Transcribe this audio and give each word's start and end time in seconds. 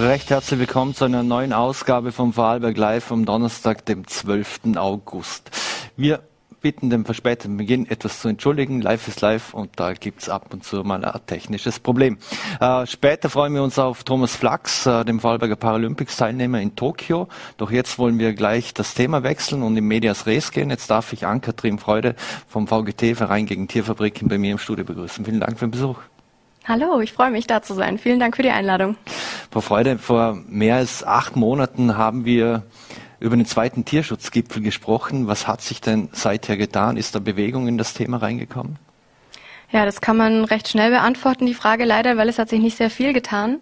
Recht 0.00 0.30
herzlich 0.30 0.58
willkommen 0.58 0.94
zu 0.94 1.04
einer 1.04 1.22
neuen 1.22 1.52
Ausgabe 1.52 2.10
vom 2.10 2.32
Vorarlberg 2.32 2.74
Live 2.74 3.04
vom 3.04 3.26
Donnerstag, 3.26 3.84
dem 3.84 4.06
12. 4.06 4.76
August. 4.76 5.50
Wir 5.94 6.20
bitten, 6.62 6.88
den 6.88 7.04
verspäteten 7.04 7.58
Beginn 7.58 7.84
etwas 7.84 8.22
zu 8.22 8.28
entschuldigen. 8.28 8.80
Live 8.80 9.08
ist 9.08 9.20
live 9.20 9.52
und 9.52 9.78
da 9.78 9.92
gibt's 9.92 10.30
ab 10.30 10.54
und 10.54 10.64
zu 10.64 10.84
mal 10.84 11.04
ein 11.04 11.20
technisches 11.26 11.80
Problem. 11.80 12.16
Äh, 12.60 12.86
später 12.86 13.28
freuen 13.28 13.52
wir 13.52 13.62
uns 13.62 13.78
auf 13.78 14.02
Thomas 14.02 14.34
Flachs, 14.36 14.86
äh, 14.86 15.04
dem 15.04 15.20
Vorarlberger 15.20 15.56
Paralympics-Teilnehmer 15.56 16.62
in 16.62 16.76
Tokio. 16.76 17.28
Doch 17.58 17.70
jetzt 17.70 17.98
wollen 17.98 18.18
wir 18.18 18.32
gleich 18.32 18.72
das 18.72 18.94
Thema 18.94 19.22
wechseln 19.22 19.62
und 19.62 19.76
in 19.76 19.84
Medias 19.84 20.24
Res 20.24 20.50
gehen. 20.50 20.70
Jetzt 20.70 20.88
darf 20.88 21.12
ich 21.12 21.26
Ann-Kathrin 21.26 21.78
Freude 21.78 22.14
vom 22.48 22.66
VGT, 22.66 23.16
Verein 23.16 23.44
gegen 23.44 23.68
Tierfabriken, 23.68 24.28
bei 24.28 24.38
mir 24.38 24.52
im 24.52 24.58
Studio 24.58 24.86
begrüßen. 24.86 25.26
Vielen 25.26 25.40
Dank 25.40 25.58
für 25.58 25.66
den 25.66 25.72
Besuch. 25.72 25.98
Hallo, 26.66 27.00
ich 27.00 27.12
freue 27.12 27.30
mich 27.30 27.46
da 27.46 27.62
zu 27.62 27.74
sein. 27.74 27.98
Vielen 27.98 28.20
Dank 28.20 28.36
für 28.36 28.42
die 28.42 28.50
Einladung. 28.50 28.96
Frau 29.50 29.60
Freude, 29.60 29.98
vor 29.98 30.38
mehr 30.46 30.76
als 30.76 31.04
acht 31.04 31.36
Monaten 31.36 31.96
haben 31.96 32.24
wir 32.24 32.62
über 33.18 33.36
den 33.36 33.46
zweiten 33.46 33.84
Tierschutzgipfel 33.84 34.62
gesprochen. 34.62 35.26
Was 35.26 35.46
hat 35.46 35.62
sich 35.62 35.80
denn 35.80 36.08
seither 36.12 36.56
getan? 36.56 36.96
Ist 36.96 37.14
da 37.14 37.18
Bewegung 37.18 37.66
in 37.66 37.78
das 37.78 37.94
Thema 37.94 38.18
reingekommen? 38.18 38.78
Ja, 39.72 39.84
das 39.84 40.00
kann 40.00 40.16
man 40.16 40.44
recht 40.44 40.68
schnell 40.68 40.90
beantworten, 40.90 41.46
die 41.46 41.54
Frage 41.54 41.84
leider, 41.84 42.16
weil 42.16 42.28
es 42.28 42.38
hat 42.38 42.48
sich 42.48 42.60
nicht 42.60 42.76
sehr 42.76 42.90
viel 42.90 43.12
getan. 43.12 43.60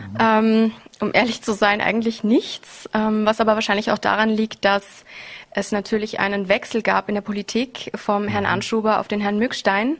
Mhm. 0.00 0.16
Ähm, 0.18 0.72
um 1.00 1.10
ehrlich 1.12 1.42
zu 1.42 1.52
sein, 1.52 1.80
eigentlich 1.80 2.24
nichts, 2.24 2.88
ähm, 2.94 3.26
was 3.26 3.40
aber 3.40 3.54
wahrscheinlich 3.54 3.90
auch 3.90 3.98
daran 3.98 4.30
liegt, 4.30 4.64
dass 4.64 5.04
es 5.50 5.72
natürlich 5.72 6.20
einen 6.20 6.48
Wechsel 6.48 6.82
gab 6.82 7.08
in 7.08 7.14
der 7.14 7.22
Politik 7.22 7.92
vom 7.94 8.28
Herrn 8.28 8.44
mhm. 8.44 8.50
Anschuber 8.50 9.00
auf 9.00 9.08
den 9.08 9.20
Herrn 9.20 9.38
Mückstein. 9.38 9.98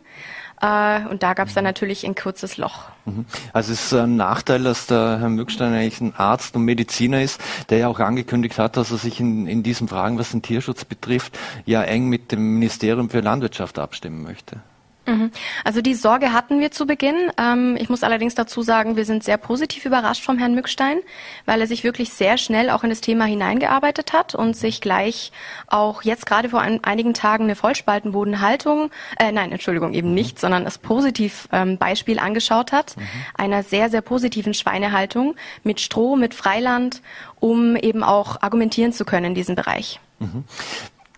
Äh, 0.62 1.00
und 1.08 1.22
da 1.24 1.34
gab 1.34 1.48
es 1.48 1.54
dann 1.54 1.64
natürlich 1.64 2.06
ein 2.06 2.14
kurzes 2.14 2.56
Loch. 2.56 2.84
Mhm. 3.04 3.26
Also 3.52 3.72
es 3.72 3.86
ist 3.86 3.92
ein 3.92 4.16
Nachteil, 4.16 4.62
dass 4.62 4.86
der 4.86 5.18
Herr 5.18 5.28
Mückstein 5.28 5.74
eigentlich 5.74 6.00
ein 6.00 6.14
Arzt 6.16 6.54
und 6.54 6.64
Mediziner 6.64 7.20
ist, 7.20 7.40
der 7.68 7.78
ja 7.78 7.88
auch 7.88 7.98
angekündigt 7.98 8.58
hat, 8.58 8.76
dass 8.76 8.92
er 8.92 8.98
sich 8.98 9.18
in, 9.18 9.46
in 9.48 9.64
diesen 9.64 9.88
Fragen, 9.88 10.18
was 10.18 10.30
den 10.30 10.42
Tierschutz 10.42 10.84
betrifft, 10.84 11.36
ja 11.66 11.82
eng 11.82 12.08
mit 12.08 12.30
dem 12.30 12.54
Ministerium 12.54 13.10
für 13.10 13.20
Landwirtschaft 13.20 13.78
abstimmen 13.78 14.22
möchte. 14.22 14.60
Mhm. 15.06 15.32
Also 15.64 15.80
die 15.80 15.94
Sorge 15.94 16.32
hatten 16.32 16.60
wir 16.60 16.70
zu 16.70 16.86
Beginn. 16.86 17.16
Ähm, 17.36 17.76
ich 17.78 17.88
muss 17.88 18.04
allerdings 18.04 18.34
dazu 18.34 18.62
sagen, 18.62 18.96
wir 18.96 19.04
sind 19.04 19.24
sehr 19.24 19.36
positiv 19.36 19.84
überrascht 19.84 20.24
vom 20.24 20.38
Herrn 20.38 20.54
Mückstein, 20.54 20.98
weil 21.44 21.60
er 21.60 21.66
sich 21.66 21.82
wirklich 21.82 22.12
sehr 22.12 22.38
schnell 22.38 22.70
auch 22.70 22.84
in 22.84 22.90
das 22.90 23.00
Thema 23.00 23.24
hineingearbeitet 23.24 24.12
hat 24.12 24.34
und 24.34 24.56
sich 24.56 24.80
gleich 24.80 25.32
auch 25.66 26.02
jetzt 26.02 26.26
gerade 26.26 26.48
vor 26.48 26.60
ein, 26.60 26.82
einigen 26.84 27.14
Tagen 27.14 27.44
eine 27.44 27.56
Vollspaltenbodenhaltung, 27.56 28.90
äh, 29.18 29.32
nein, 29.32 29.50
Entschuldigung, 29.50 29.92
eben 29.92 30.14
nicht, 30.14 30.38
sondern 30.38 30.64
das 30.64 30.78
positiv 30.78 31.48
ähm, 31.52 31.78
Beispiel 31.78 32.18
angeschaut 32.18 32.72
hat, 32.72 32.96
mhm. 32.96 33.02
einer 33.34 33.62
sehr, 33.62 33.90
sehr 33.90 34.02
positiven 34.02 34.54
Schweinehaltung 34.54 35.34
mit 35.64 35.80
Stroh, 35.80 36.16
mit 36.16 36.34
Freiland, 36.34 37.02
um 37.40 37.74
eben 37.76 38.04
auch 38.04 38.40
argumentieren 38.40 38.92
zu 38.92 39.04
können 39.04 39.26
in 39.26 39.34
diesem 39.34 39.56
Bereich. 39.56 39.98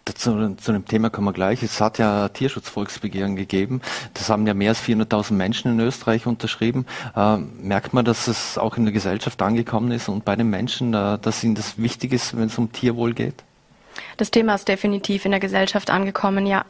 Mhm. 0.08 0.14
Zu, 0.16 0.56
zu 0.56 0.72
dem 0.72 0.84
Thema 0.84 1.10
kommen 1.10 1.28
wir 1.28 1.32
gleich. 1.32 1.62
Es 1.62 1.80
hat 1.80 1.98
ja 1.98 2.28
Tierschutzvolksbegehren 2.28 3.36
gegeben. 3.36 3.80
Das 4.14 4.28
haben 4.28 4.46
ja 4.46 4.54
mehr 4.54 4.70
als 4.70 4.82
400.000 4.82 5.32
Menschen 5.32 5.72
in 5.72 5.80
Österreich 5.80 6.26
unterschrieben. 6.26 6.86
Äh, 7.16 7.38
merkt 7.38 7.94
man, 7.94 8.04
dass 8.04 8.28
es 8.28 8.58
auch 8.58 8.76
in 8.76 8.84
der 8.84 8.92
Gesellschaft 8.92 9.40
angekommen 9.42 9.90
ist 9.92 10.08
und 10.08 10.24
bei 10.24 10.36
den 10.36 10.50
Menschen, 10.50 10.94
äh, 10.94 11.18
dass 11.18 11.42
ihnen 11.42 11.54
das 11.54 11.78
wichtig 11.78 12.12
ist, 12.12 12.36
wenn 12.36 12.46
es 12.46 12.58
um 12.58 12.72
Tierwohl 12.72 13.14
geht? 13.14 13.42
Das 14.16 14.30
Thema 14.30 14.54
ist 14.54 14.68
definitiv 14.68 15.24
in 15.24 15.30
der 15.30 15.40
Gesellschaft 15.40 15.90
angekommen, 15.90 16.46
ja. 16.46 16.64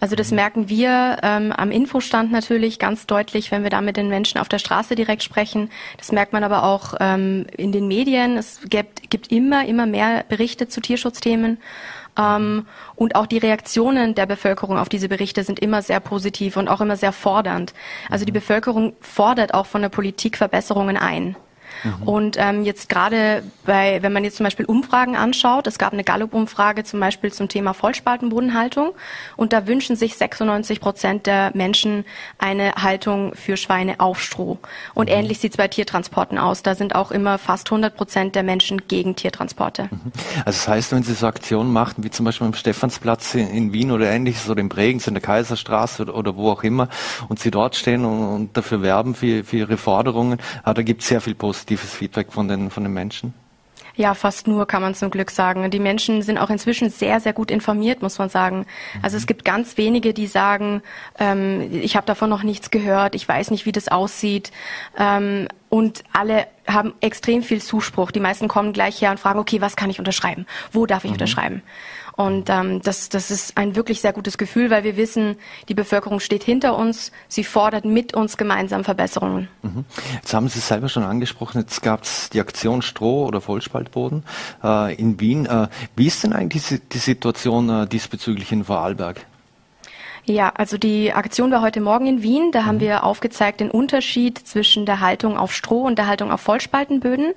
Also 0.00 0.16
das 0.16 0.30
mhm. 0.30 0.36
merken 0.36 0.68
wir 0.68 1.18
ähm, 1.22 1.52
am 1.52 1.70
Infostand 1.70 2.30
natürlich 2.30 2.78
ganz 2.78 3.06
deutlich, 3.06 3.50
wenn 3.50 3.62
wir 3.62 3.70
da 3.70 3.80
mit 3.80 3.96
den 3.96 4.08
Menschen 4.08 4.38
auf 4.38 4.48
der 4.48 4.58
Straße 4.58 4.94
direkt 4.94 5.22
sprechen. 5.22 5.70
Das 5.96 6.12
merkt 6.12 6.32
man 6.32 6.44
aber 6.44 6.64
auch 6.64 6.94
ähm, 7.00 7.46
in 7.56 7.72
den 7.72 7.88
Medien. 7.88 8.36
Es 8.36 8.60
gibt, 8.68 9.10
gibt 9.10 9.32
immer, 9.32 9.66
immer 9.66 9.86
mehr 9.86 10.24
Berichte 10.28 10.68
zu 10.68 10.80
Tierschutzthemen. 10.80 11.58
Ähm, 12.18 12.66
und 12.96 13.14
auch 13.14 13.26
die 13.26 13.38
Reaktionen 13.38 14.14
der 14.14 14.26
Bevölkerung 14.26 14.76
auf 14.76 14.88
diese 14.88 15.08
Berichte 15.08 15.44
sind 15.44 15.60
immer 15.60 15.82
sehr 15.82 16.00
positiv 16.00 16.56
und 16.56 16.68
auch 16.68 16.80
immer 16.80 16.96
sehr 16.96 17.12
fordernd. 17.12 17.72
Also 18.10 18.24
die 18.24 18.32
Bevölkerung 18.32 18.94
fordert 19.00 19.54
auch 19.54 19.66
von 19.66 19.82
der 19.82 19.88
Politik 19.88 20.36
Verbesserungen 20.36 20.96
ein. 20.96 21.36
Mhm. 21.84 22.02
Und 22.08 22.36
ähm, 22.38 22.64
jetzt 22.64 22.88
gerade 22.88 23.42
bei, 23.64 24.02
wenn 24.02 24.12
man 24.12 24.24
jetzt 24.24 24.36
zum 24.36 24.44
Beispiel 24.44 24.66
Umfragen 24.66 25.16
anschaut, 25.16 25.66
es 25.66 25.78
gab 25.78 25.92
eine 25.92 26.04
Gallup-Umfrage 26.04 26.84
zum 26.84 27.00
Beispiel 27.00 27.32
zum 27.32 27.48
Thema 27.48 27.74
Vollspaltenbodenhaltung 27.74 28.92
und 29.36 29.52
da 29.52 29.66
wünschen 29.66 29.96
sich 29.96 30.16
96 30.16 30.80
Prozent 30.80 31.26
der 31.26 31.52
Menschen 31.54 32.04
eine 32.38 32.72
Haltung 32.72 33.34
für 33.34 33.56
Schweine 33.56 34.00
auf 34.00 34.22
Stroh. 34.22 34.58
Und 34.94 35.08
mhm. 35.08 35.16
ähnlich 35.16 35.38
sieht 35.38 35.52
es 35.52 35.56
bei 35.56 35.68
Tiertransporten 35.68 36.38
aus. 36.38 36.62
Da 36.62 36.74
sind 36.74 36.94
auch 36.94 37.10
immer 37.10 37.38
fast 37.38 37.68
100 37.68 37.96
Prozent 37.96 38.34
der 38.34 38.42
Menschen 38.42 38.88
gegen 38.88 39.16
Tiertransporte. 39.16 39.88
Mhm. 39.90 40.12
Also 40.44 40.58
das 40.58 40.68
heißt, 40.68 40.92
wenn 40.92 41.02
Sie 41.02 41.14
so 41.14 41.26
Aktionen 41.26 41.72
machen, 41.72 42.04
wie 42.04 42.10
zum 42.10 42.24
Beispiel 42.24 42.46
am 42.46 42.54
Stephansplatz 42.54 43.34
in, 43.34 43.72
Wien 43.72 43.90
oder 43.90 44.10
ähnliches 44.10 44.48
oder 44.48 44.60
in 44.60 44.68
Bregenz, 44.68 45.06
in 45.06 45.14
der 45.14 45.22
Kaiserstraße 45.22 46.02
oder, 46.02 46.14
oder 46.14 46.36
wo 46.36 46.50
auch 46.50 46.62
immer 46.62 46.88
und 47.28 47.38
Sie 47.38 47.50
dort 47.50 47.76
stehen 47.76 48.04
und, 48.04 48.34
und 48.34 48.56
dafür 48.56 48.82
werben 48.82 49.14
für, 49.14 49.44
für 49.44 49.56
Ihre 49.56 49.76
Forderungen, 49.76 50.38
ah, 50.64 50.74
da 50.74 50.82
gibt 50.82 51.02
es 51.02 51.08
sehr 51.08 51.20
viel 51.20 51.34
Positives 51.34 51.67
positives 51.68 51.94
Feedback 51.94 52.32
von 52.32 52.48
den, 52.48 52.70
von 52.70 52.82
den 52.82 52.92
Menschen? 52.92 53.34
Ja, 53.94 54.14
fast 54.14 54.46
nur 54.46 54.66
kann 54.66 54.80
man 54.80 54.94
zum 54.94 55.10
Glück 55.10 55.30
sagen. 55.30 55.68
Die 55.72 55.80
Menschen 55.80 56.22
sind 56.22 56.38
auch 56.38 56.50
inzwischen 56.50 56.88
sehr, 56.88 57.18
sehr 57.18 57.32
gut 57.32 57.50
informiert, 57.50 58.00
muss 58.00 58.18
man 58.18 58.28
sagen. 58.28 58.64
Also 59.02 59.16
es 59.16 59.26
gibt 59.26 59.44
ganz 59.44 59.76
wenige, 59.76 60.14
die 60.14 60.28
sagen, 60.28 60.82
ähm, 61.18 61.68
ich 61.72 61.96
habe 61.96 62.06
davon 62.06 62.30
noch 62.30 62.44
nichts 62.44 62.70
gehört, 62.70 63.16
ich 63.16 63.26
weiß 63.26 63.50
nicht, 63.50 63.66
wie 63.66 63.72
das 63.72 63.88
aussieht. 63.88 64.52
Ähm, 64.96 65.48
und 65.68 66.04
alle 66.12 66.46
haben 66.68 66.94
extrem 67.00 67.42
viel 67.42 67.60
Zuspruch. 67.60 68.12
Die 68.12 68.20
meisten 68.20 68.46
kommen 68.46 68.72
gleich 68.72 69.02
her 69.02 69.10
und 69.10 69.18
fragen, 69.18 69.40
okay, 69.40 69.60
was 69.60 69.74
kann 69.74 69.90
ich 69.90 69.98
unterschreiben? 69.98 70.46
Wo 70.70 70.86
darf 70.86 71.02
ich 71.02 71.10
mhm. 71.10 71.14
unterschreiben? 71.16 71.62
Und 72.18 72.50
ähm, 72.50 72.82
das, 72.82 73.08
das 73.10 73.30
ist 73.30 73.56
ein 73.56 73.76
wirklich 73.76 74.00
sehr 74.00 74.12
gutes 74.12 74.38
Gefühl, 74.38 74.70
weil 74.70 74.82
wir 74.82 74.96
wissen, 74.96 75.36
die 75.68 75.74
Bevölkerung 75.74 76.18
steht 76.18 76.42
hinter 76.42 76.76
uns, 76.76 77.12
sie 77.28 77.44
fordert 77.44 77.84
mit 77.84 78.12
uns 78.12 78.36
gemeinsam 78.36 78.82
Verbesserungen. 78.82 79.46
Mhm. 79.62 79.84
Jetzt 80.14 80.34
haben 80.34 80.48
Sie 80.48 80.58
es 80.58 80.66
selber 80.66 80.88
schon 80.88 81.04
angesprochen, 81.04 81.60
jetzt 81.60 81.80
gab 81.80 82.02
es 82.02 82.28
die 82.30 82.40
Aktion 82.40 82.82
Stroh 82.82 83.24
oder 83.24 83.40
Vollspaltboden 83.40 84.24
äh, 84.64 84.96
in 84.96 85.20
Wien. 85.20 85.46
Äh, 85.46 85.68
wie 85.94 86.08
ist 86.08 86.24
denn 86.24 86.32
eigentlich 86.32 86.66
die, 86.66 86.80
die 86.80 86.98
Situation 86.98 87.70
äh, 87.70 87.86
diesbezüglich 87.86 88.50
in 88.50 88.64
Vorarlberg? 88.64 89.24
Ja, 90.24 90.52
also 90.56 90.76
die 90.76 91.12
Aktion 91.12 91.52
war 91.52 91.62
heute 91.62 91.80
Morgen 91.80 92.08
in 92.08 92.22
Wien. 92.24 92.50
Da 92.50 92.62
mhm. 92.62 92.66
haben 92.66 92.80
wir 92.80 93.04
aufgezeigt 93.04 93.60
den 93.60 93.70
Unterschied 93.70 94.38
zwischen 94.38 94.86
der 94.86 94.98
Haltung 94.98 95.38
auf 95.38 95.54
Stroh 95.54 95.84
und 95.84 95.98
der 95.98 96.08
Haltung 96.08 96.32
auf 96.32 96.40
Vollspaltenböden 96.40 97.32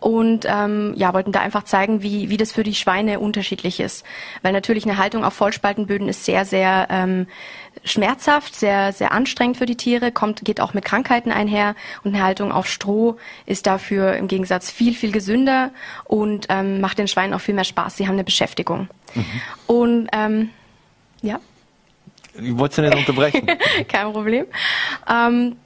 und 0.00 0.46
ähm, 0.48 0.94
ja, 0.96 1.12
wollten 1.12 1.30
da 1.30 1.40
einfach 1.40 1.64
zeigen, 1.64 2.02
wie, 2.02 2.30
wie 2.30 2.38
das 2.38 2.52
für 2.52 2.62
die 2.62 2.74
Schweine 2.74 3.20
unterschiedlich 3.20 3.80
ist. 3.80 4.04
Weil 4.42 4.52
natürlich 4.52 4.84
eine 4.84 4.96
Haltung 4.96 5.24
auf 5.24 5.34
Vollspaltenböden 5.34 6.08
ist 6.08 6.24
sehr, 6.24 6.46
sehr 6.46 6.88
ähm, 6.90 7.26
schmerzhaft, 7.84 8.54
sehr, 8.54 8.92
sehr 8.92 9.12
anstrengend 9.12 9.58
für 9.58 9.66
die 9.66 9.76
Tiere, 9.76 10.10
kommt, 10.10 10.42
geht 10.44 10.60
auch 10.60 10.72
mit 10.72 10.86
Krankheiten 10.86 11.30
einher 11.30 11.74
und 12.02 12.14
eine 12.14 12.24
Haltung 12.24 12.50
auf 12.50 12.66
Stroh 12.66 13.18
ist 13.44 13.66
dafür 13.66 14.14
im 14.14 14.26
Gegensatz 14.26 14.70
viel, 14.70 14.94
viel 14.94 15.12
gesünder 15.12 15.70
und 16.04 16.46
ähm, 16.48 16.80
macht 16.80 16.98
den 16.98 17.06
Schweinen 17.06 17.34
auch 17.34 17.40
viel 17.40 17.54
mehr 17.54 17.64
Spaß. 17.64 17.96
Sie 17.96 18.06
haben 18.06 18.14
eine 18.14 18.24
Beschäftigung. 18.24 18.88
Mhm. 19.14 19.24
Und 19.66 20.08
ähm, 20.12 20.50
ja. 21.20 21.40
Ich 22.34 22.56
wollte 22.56 22.76
Sie 22.76 22.82
nicht 22.82 22.96
unterbrechen. 22.96 23.46
Kein 23.88 24.12
Problem. 24.12 24.46
Ähm, 25.08 25.56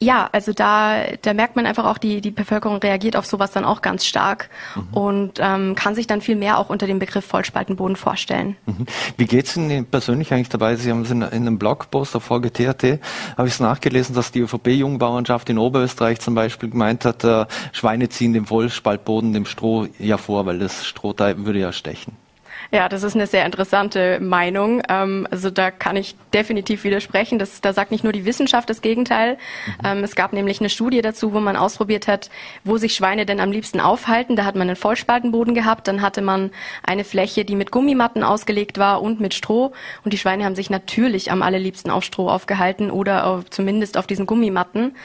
ja, 0.00 0.28
also 0.32 0.52
da, 0.52 1.04
da 1.22 1.34
merkt 1.34 1.56
man 1.56 1.66
einfach 1.66 1.84
auch, 1.84 1.98
die, 1.98 2.20
die 2.20 2.30
Bevölkerung 2.30 2.78
reagiert 2.78 3.16
auf 3.16 3.26
sowas 3.26 3.52
dann 3.52 3.64
auch 3.64 3.80
ganz 3.80 4.04
stark 4.04 4.50
mhm. 4.74 4.88
und 4.92 5.32
ähm, 5.40 5.74
kann 5.74 5.94
sich 5.94 6.06
dann 6.06 6.20
viel 6.20 6.36
mehr 6.36 6.58
auch 6.58 6.68
unter 6.68 6.86
dem 6.86 6.98
Begriff 6.98 7.24
Vollspaltenboden 7.24 7.96
vorstellen. 7.96 8.56
Mhm. 8.66 8.86
Wie 9.16 9.26
geht's 9.26 9.56
Ihnen 9.56 9.86
persönlich 9.86 10.32
eigentlich 10.32 10.48
dabei? 10.48 10.76
Sie 10.76 10.90
haben 10.90 11.02
es 11.02 11.10
in, 11.10 11.22
in 11.22 11.32
einem 11.32 11.58
Blogpost 11.58 12.16
auf 12.16 12.24
VGTRT, 12.24 13.00
habe 13.36 13.48
ich 13.48 13.54
es 13.54 13.60
nachgelesen, 13.60 14.14
dass 14.14 14.32
die 14.32 14.40
ÖVP-Jungbauernschaft 14.40 15.48
in 15.48 15.58
Oberösterreich 15.58 16.20
zum 16.20 16.34
Beispiel 16.34 16.70
gemeint 16.70 17.04
hat, 17.04 17.24
äh, 17.24 17.46
Schweine 17.72 18.08
ziehen 18.08 18.32
dem 18.32 18.46
Vollspaltboden, 18.46 19.32
dem 19.32 19.46
Stroh 19.46 19.86
ja 19.98 20.18
vor, 20.18 20.44
weil 20.46 20.58
das 20.58 20.84
Stroh 20.84 21.12
da 21.12 21.36
würde 21.36 21.60
ja 21.60 21.72
stechen. 21.72 22.23
Ja, 22.70 22.88
das 22.88 23.02
ist 23.02 23.14
eine 23.14 23.26
sehr 23.26 23.46
interessante 23.46 24.20
Meinung. 24.20 24.82
Ähm, 24.88 25.26
also 25.30 25.50
da 25.50 25.70
kann 25.70 25.96
ich 25.96 26.16
definitiv 26.32 26.84
widersprechen. 26.84 27.38
Das, 27.38 27.60
da 27.60 27.72
sagt 27.72 27.90
nicht 27.90 28.04
nur 28.04 28.12
die 28.12 28.24
Wissenschaft 28.24 28.68
das 28.70 28.80
Gegenteil. 28.80 29.34
Mhm. 29.34 29.72
Ähm, 29.84 30.04
es 30.04 30.14
gab 30.14 30.32
nämlich 30.32 30.60
eine 30.60 30.68
Studie 30.68 31.02
dazu, 31.02 31.32
wo 31.32 31.40
man 31.40 31.56
ausprobiert 31.56 32.08
hat, 32.08 32.30
wo 32.64 32.76
sich 32.76 32.94
Schweine 32.94 33.26
denn 33.26 33.40
am 33.40 33.52
liebsten 33.52 33.80
aufhalten. 33.80 34.36
Da 34.36 34.44
hat 34.44 34.54
man 34.54 34.68
einen 34.68 34.76
Vollspaltenboden 34.76 35.54
gehabt, 35.54 35.88
dann 35.88 36.02
hatte 36.02 36.22
man 36.22 36.50
eine 36.82 37.04
Fläche, 37.04 37.44
die 37.44 37.56
mit 37.56 37.70
Gummimatten 37.70 38.22
ausgelegt 38.22 38.78
war 38.78 39.02
und 39.02 39.20
mit 39.20 39.34
Stroh. 39.34 39.72
Und 40.04 40.12
die 40.12 40.18
Schweine 40.18 40.44
haben 40.44 40.54
sich 40.54 40.70
natürlich 40.70 41.30
am 41.30 41.42
allerliebsten 41.42 41.90
auf 41.90 42.04
Stroh 42.04 42.28
aufgehalten 42.28 42.90
oder 42.90 43.26
auf, 43.26 43.50
zumindest 43.50 43.96
auf 43.96 44.06
diesen 44.06 44.26
Gummimatten, 44.26 44.96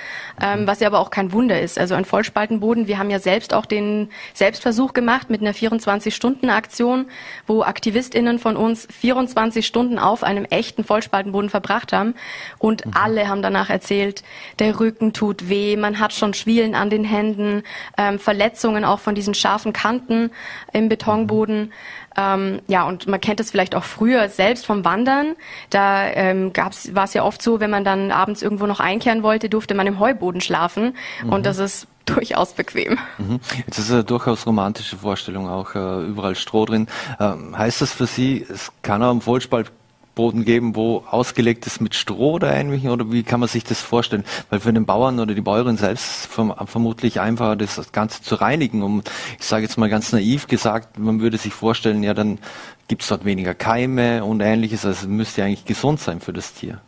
ähm, 0.42 0.68
was 0.68 0.80
ja 0.80 0.88
aber 0.88 1.00
auch 1.00 1.12
kein 1.12 1.32
Wunder 1.32 1.60
ist. 1.60 1.78
Also 1.78 1.96
ein 1.96 2.06
Vollspaltenboden, 2.06 2.88
wir 2.88 2.98
haben 2.98 3.10
ja 3.10 3.20
selbst 3.20 3.54
auch 3.54 3.66
den 3.66 4.10
Selbstversuch 4.34 4.94
gemacht 4.94 5.30
mit 5.30 5.42
einer 5.42 5.54
24-Stunden-Aktion, 5.54 7.06
wo 7.50 7.64
AktivistInnen 7.64 8.40
von 8.40 8.56
uns 8.56 8.88
24 8.92 9.66
Stunden 9.66 10.00
auf 10.00 10.24
einem 10.24 10.46
echten 10.46 10.84
Vollspaltenboden 10.84 11.50
verbracht 11.50 11.92
haben 11.92 12.14
und 12.60 12.86
mhm. 12.86 12.92
alle 12.96 13.28
haben 13.28 13.42
danach 13.42 13.70
erzählt, 13.70 14.24
der 14.60 14.80
Rücken 14.80 15.12
tut 15.12 15.50
weh, 15.50 15.76
man 15.76 16.00
hat 16.00 16.14
schon 16.14 16.34
Schwielen 16.34 16.76
an 16.76 16.90
den 16.90 17.04
Händen, 17.04 17.64
ähm, 17.98 18.20
Verletzungen 18.20 18.86
auch 18.86 19.00
von 19.00 19.16
diesen 19.16 19.34
scharfen 19.34 19.74
Kanten 19.74 20.32
im 20.72 20.90
Betonboden. 20.90 21.74
Ähm, 22.16 22.62
ja, 22.68 22.84
und 22.84 23.08
man 23.08 23.22
kennt 23.22 23.40
es 23.40 23.52
vielleicht 23.52 23.76
auch 23.76 23.84
früher 23.84 24.30
selbst 24.30 24.66
vom 24.66 24.86
Wandern. 24.86 25.36
Da 25.70 26.08
ähm, 26.08 26.52
war 26.56 27.04
es 27.04 27.14
ja 27.14 27.24
oft 27.24 27.42
so, 27.42 27.60
wenn 27.60 27.70
man 27.70 27.84
dann 27.84 28.12
abends 28.12 28.42
irgendwo 28.42 28.66
noch 28.66 28.80
einkehren 28.80 29.24
wollte, 29.24 29.50
durfte 29.50 29.74
man 29.74 29.88
im 29.88 30.00
Heuboden 30.00 30.42
schlafen. 30.42 30.96
Mhm. 31.24 31.34
Und 31.34 31.46
das 31.46 31.60
ist 31.60 31.88
durchaus 32.10 32.54
bequem. 32.54 32.98
Mhm. 33.18 33.40
Jetzt 33.66 33.80
ist 33.80 33.92
eine 33.92 34.04
durchaus 34.04 34.46
romantische 34.46 34.98
Vorstellung 34.98 35.48
auch, 35.48 35.76
äh, 35.76 36.06
überall 36.06 36.36
Stroh 36.36 36.66
drin. 36.66 36.88
Ähm, 37.20 37.58
heißt 37.58 37.82
das 37.82 37.94
für 37.94 38.08
Sie, 38.08 38.46
es 38.50 38.72
kann 38.82 39.04
auch 39.04 39.12
im 39.12 39.22
Vollspalt 39.22 39.72
Boden 40.20 40.44
geben, 40.44 40.76
wo 40.76 41.06
ausgelegt 41.10 41.66
ist 41.66 41.80
mit 41.80 41.96
Stroh 41.96 42.34
oder 42.34 42.54
ähnlichem? 42.54 42.92
Oder 42.92 43.10
wie 43.10 43.24
kann 43.24 43.40
man 43.40 43.48
sich 43.48 43.64
das 43.64 43.80
vorstellen? 43.80 44.26
Weil 44.50 44.60
für 44.60 44.74
den 44.74 44.86
Bauern 44.86 45.18
oder 45.18 45.34
die 45.34 45.40
Bäuerin 45.40 45.78
selbst 45.78 46.28
vermutlich 46.28 47.22
einfacher, 47.22 47.56
das 47.56 47.94
Ganze 47.94 48.22
zu 48.22 48.36
reinigen. 48.36 48.84
Um, 48.84 49.02
ich 49.40 49.46
sage 49.46 49.64
jetzt 49.64 49.78
mal 49.78 49.90
ganz 49.90 50.12
naiv 50.12 50.48
gesagt, 50.48 51.00
man 51.00 51.22
würde 51.22 51.38
sich 51.38 51.54
vorstellen, 51.54 52.04
ja, 52.04 52.14
dann 52.14 52.40
gibt 52.90 53.04
es 53.04 53.08
dort 53.08 53.24
weniger 53.24 53.54
Keime 53.54 54.26
und 54.26 54.42
ähnliches. 54.42 54.86
Also 54.86 55.08
müsste 55.08 55.40
ja 55.40 55.48
eigentlich 55.48 55.64
gesund 55.64 56.02
sein 56.02 56.20
für 56.20 56.34
das 56.34 56.54
Tier. 56.54 56.82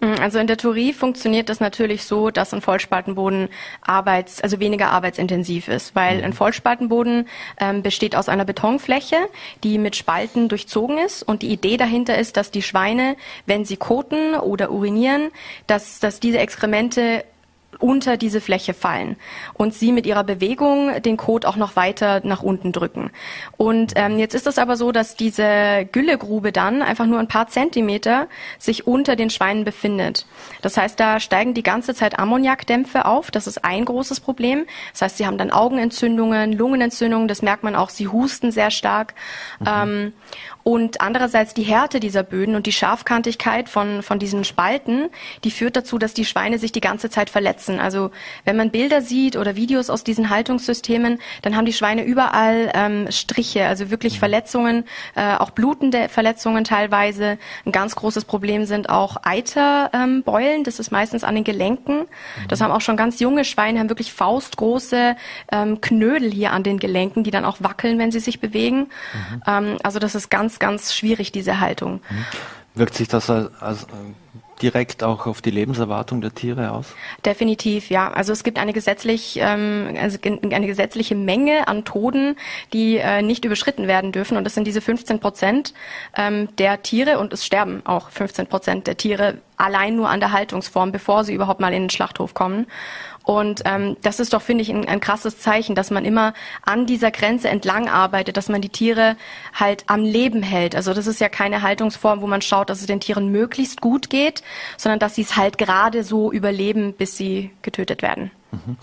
Mhm, 0.00 0.16
also 0.20 0.38
in 0.38 0.46
der 0.46 0.58
Theorie 0.58 0.92
funktioniert 0.92 1.48
das 1.48 1.60
natürlich 1.60 2.04
so, 2.04 2.30
dass 2.30 2.52
ein 2.52 2.60
Vollspaltenboden 2.60 3.48
arbeits, 3.80 4.42
also 4.42 4.60
weniger 4.60 4.90
arbeitsintensiv 4.90 5.68
ist, 5.68 5.94
weil 5.94 6.22
ein 6.22 6.30
mhm. 6.30 6.34
Vollspaltenboden 6.34 7.28
ähm, 7.58 7.82
besteht 7.82 8.14
aus 8.14 8.28
einer 8.28 8.44
Betonfläche, 8.44 9.16
die 9.64 9.78
mit 9.78 9.96
Spalten 9.96 10.48
durchzogen 10.48 10.98
ist 10.98 11.22
und 11.22 11.42
die 11.42 11.48
Idee 11.48 11.76
dahinter 11.78 12.18
ist, 12.18 12.36
dass 12.36 12.50
die 12.50 12.62
Schweine, 12.62 13.16
wenn 13.46 13.64
sie 13.64 13.76
koten 13.76 14.34
oder 14.34 14.70
urinieren, 14.70 15.30
dass, 15.66 15.98
dass 15.98 16.20
diese 16.20 16.38
Exkremente 16.38 17.24
unter 17.78 18.16
diese 18.16 18.40
Fläche 18.40 18.74
fallen 18.74 19.16
und 19.54 19.74
sie 19.74 19.92
mit 19.92 20.06
ihrer 20.06 20.24
Bewegung 20.24 21.02
den 21.02 21.16
Kot 21.16 21.44
auch 21.44 21.56
noch 21.56 21.76
weiter 21.76 22.20
nach 22.24 22.42
unten 22.42 22.72
drücken. 22.72 23.10
Und 23.56 23.92
ähm, 23.96 24.18
jetzt 24.18 24.34
ist 24.34 24.46
es 24.46 24.58
aber 24.58 24.76
so, 24.76 24.92
dass 24.92 25.16
diese 25.16 25.86
Güllegrube 25.90 26.52
dann 26.52 26.82
einfach 26.82 27.06
nur 27.06 27.18
ein 27.18 27.28
paar 27.28 27.48
Zentimeter 27.48 28.28
sich 28.58 28.86
unter 28.86 29.16
den 29.16 29.30
Schweinen 29.30 29.64
befindet. 29.64 30.26
Das 30.62 30.76
heißt, 30.76 30.98
da 30.98 31.20
steigen 31.20 31.54
die 31.54 31.62
ganze 31.62 31.94
Zeit 31.94 32.18
Ammoniakdämpfe 32.18 33.04
auf. 33.04 33.30
Das 33.30 33.46
ist 33.46 33.64
ein 33.64 33.84
großes 33.84 34.20
Problem. 34.20 34.66
Das 34.92 35.02
heißt, 35.02 35.16
sie 35.18 35.26
haben 35.26 35.38
dann 35.38 35.50
Augenentzündungen, 35.50 36.52
Lungenentzündungen. 36.52 37.28
Das 37.28 37.42
merkt 37.42 37.62
man 37.62 37.76
auch. 37.76 37.90
Sie 37.90 38.08
husten 38.08 38.52
sehr 38.52 38.70
stark. 38.70 39.14
Mhm. 39.60 39.66
Ähm, 39.66 40.12
und 40.66 41.00
andererseits 41.00 41.54
die 41.54 41.62
Härte 41.62 42.00
dieser 42.00 42.24
Böden 42.24 42.56
und 42.56 42.66
die 42.66 42.72
Scharfkantigkeit 42.72 43.68
von, 43.68 44.02
von 44.02 44.18
diesen 44.18 44.42
Spalten, 44.42 45.10
die 45.44 45.52
führt 45.52 45.76
dazu, 45.76 45.96
dass 45.96 46.12
die 46.12 46.24
Schweine 46.24 46.58
sich 46.58 46.72
die 46.72 46.80
ganze 46.80 47.08
Zeit 47.08 47.30
verletzen. 47.30 47.78
Also 47.78 48.10
wenn 48.44 48.56
man 48.56 48.72
Bilder 48.72 49.00
sieht 49.00 49.36
oder 49.36 49.54
Videos 49.54 49.90
aus 49.90 50.02
diesen 50.02 50.28
Haltungssystemen, 50.28 51.20
dann 51.42 51.54
haben 51.54 51.66
die 51.66 51.72
Schweine 51.72 52.02
überall 52.02 52.72
ähm, 52.74 53.06
Striche, 53.12 53.64
also 53.66 53.90
wirklich 53.92 54.14
mhm. 54.14 54.18
Verletzungen, 54.18 54.84
äh, 55.14 55.36
auch 55.36 55.50
blutende 55.50 56.08
Verletzungen 56.08 56.64
teilweise. 56.64 57.38
Ein 57.64 57.70
ganz 57.70 57.94
großes 57.94 58.24
Problem 58.24 58.64
sind 58.64 58.90
auch 58.90 59.18
Eiterbeulen, 59.22 60.56
ähm, 60.56 60.64
das 60.64 60.80
ist 60.80 60.90
meistens 60.90 61.22
an 61.22 61.36
den 61.36 61.44
Gelenken. 61.44 61.98
Mhm. 61.98 62.48
Das 62.48 62.60
haben 62.60 62.72
auch 62.72 62.80
schon 62.80 62.96
ganz 62.96 63.20
junge 63.20 63.44
Schweine, 63.44 63.78
haben 63.78 63.88
wirklich 63.88 64.12
faustgroße 64.12 65.14
ähm, 65.52 65.80
Knödel 65.80 66.32
hier 66.32 66.50
an 66.50 66.64
den 66.64 66.80
Gelenken, 66.80 67.22
die 67.22 67.30
dann 67.30 67.44
auch 67.44 67.58
wackeln, 67.60 68.00
wenn 68.00 68.10
sie 68.10 68.18
sich 68.18 68.40
bewegen. 68.40 68.88
Mhm. 68.88 69.42
Ähm, 69.46 69.76
also 69.84 70.00
das 70.00 70.16
ist 70.16 70.28
ganz 70.28 70.55
ganz, 70.58 70.94
schwierig, 70.94 71.32
diese 71.32 71.60
Haltung. 71.60 72.00
Mhm. 72.08 72.24
Wirkt 72.74 72.94
sich 72.94 73.08
das 73.08 73.30
als, 73.30 73.50
als 73.60 73.84
äh, 73.84 73.86
direkt 74.62 75.02
auch 75.02 75.26
auf 75.26 75.42
die 75.42 75.50
Lebenserwartung 75.50 76.20
der 76.20 76.34
Tiere 76.34 76.72
aus? 76.72 76.94
Definitiv, 77.24 77.90
ja. 77.90 78.10
Also 78.12 78.32
es 78.32 78.44
gibt 78.44 78.58
eine 78.58 78.72
gesetzlich 78.72 79.38
ähm, 79.40 79.96
also 80.00 80.18
eine 80.22 80.66
gesetzliche 80.66 81.14
Menge 81.14 81.68
an 81.68 81.84
Toden, 81.84 82.36
die 82.72 82.96
äh, 82.96 83.22
nicht 83.22 83.44
überschritten 83.44 83.86
werden 83.86 84.12
dürfen. 84.12 84.36
Und 84.36 84.44
das 84.44 84.54
sind 84.54 84.66
diese 84.66 84.80
15 84.80 85.20
Prozent 85.20 85.74
ähm, 86.16 86.48
der 86.56 86.82
Tiere 86.82 87.18
und 87.18 87.32
es 87.32 87.44
sterben 87.44 87.82
auch 87.84 88.10
15 88.10 88.46
Prozent 88.46 88.86
der 88.86 88.96
Tiere 88.96 89.38
allein 89.56 89.96
nur 89.96 90.08
an 90.08 90.20
der 90.20 90.32
Haltungsform, 90.32 90.92
bevor 90.92 91.24
sie 91.24 91.34
überhaupt 91.34 91.60
mal 91.60 91.72
in 91.72 91.84
den 91.84 91.90
Schlachthof 91.90 92.34
kommen. 92.34 92.66
Und 93.26 93.62
ähm, 93.64 93.96
das 94.02 94.20
ist 94.20 94.32
doch, 94.32 94.40
finde 94.40 94.62
ich, 94.62 94.70
ein, 94.70 94.86
ein 94.86 95.00
krasses 95.00 95.40
Zeichen, 95.40 95.74
dass 95.74 95.90
man 95.90 96.04
immer 96.04 96.32
an 96.62 96.86
dieser 96.86 97.10
Grenze 97.10 97.48
entlang 97.48 97.88
arbeitet, 97.88 98.36
dass 98.36 98.48
man 98.48 98.60
die 98.60 98.68
Tiere 98.68 99.16
halt 99.52 99.82
am 99.88 100.02
Leben 100.02 100.44
hält. 100.44 100.76
Also 100.76 100.94
das 100.94 101.08
ist 101.08 101.20
ja 101.20 101.28
keine 101.28 101.60
Haltungsform, 101.60 102.20
wo 102.20 102.28
man 102.28 102.40
schaut, 102.40 102.70
dass 102.70 102.80
es 102.80 102.86
den 102.86 103.00
Tieren 103.00 103.32
möglichst 103.32 103.80
gut 103.80 104.10
geht, 104.10 104.44
sondern 104.76 105.00
dass 105.00 105.16
sie 105.16 105.22
es 105.22 105.36
halt 105.36 105.58
gerade 105.58 106.04
so 106.04 106.30
überleben, 106.30 106.92
bis 106.92 107.16
sie 107.16 107.50
getötet 107.62 108.00
werden. 108.00 108.30
Mhm. 108.52 108.76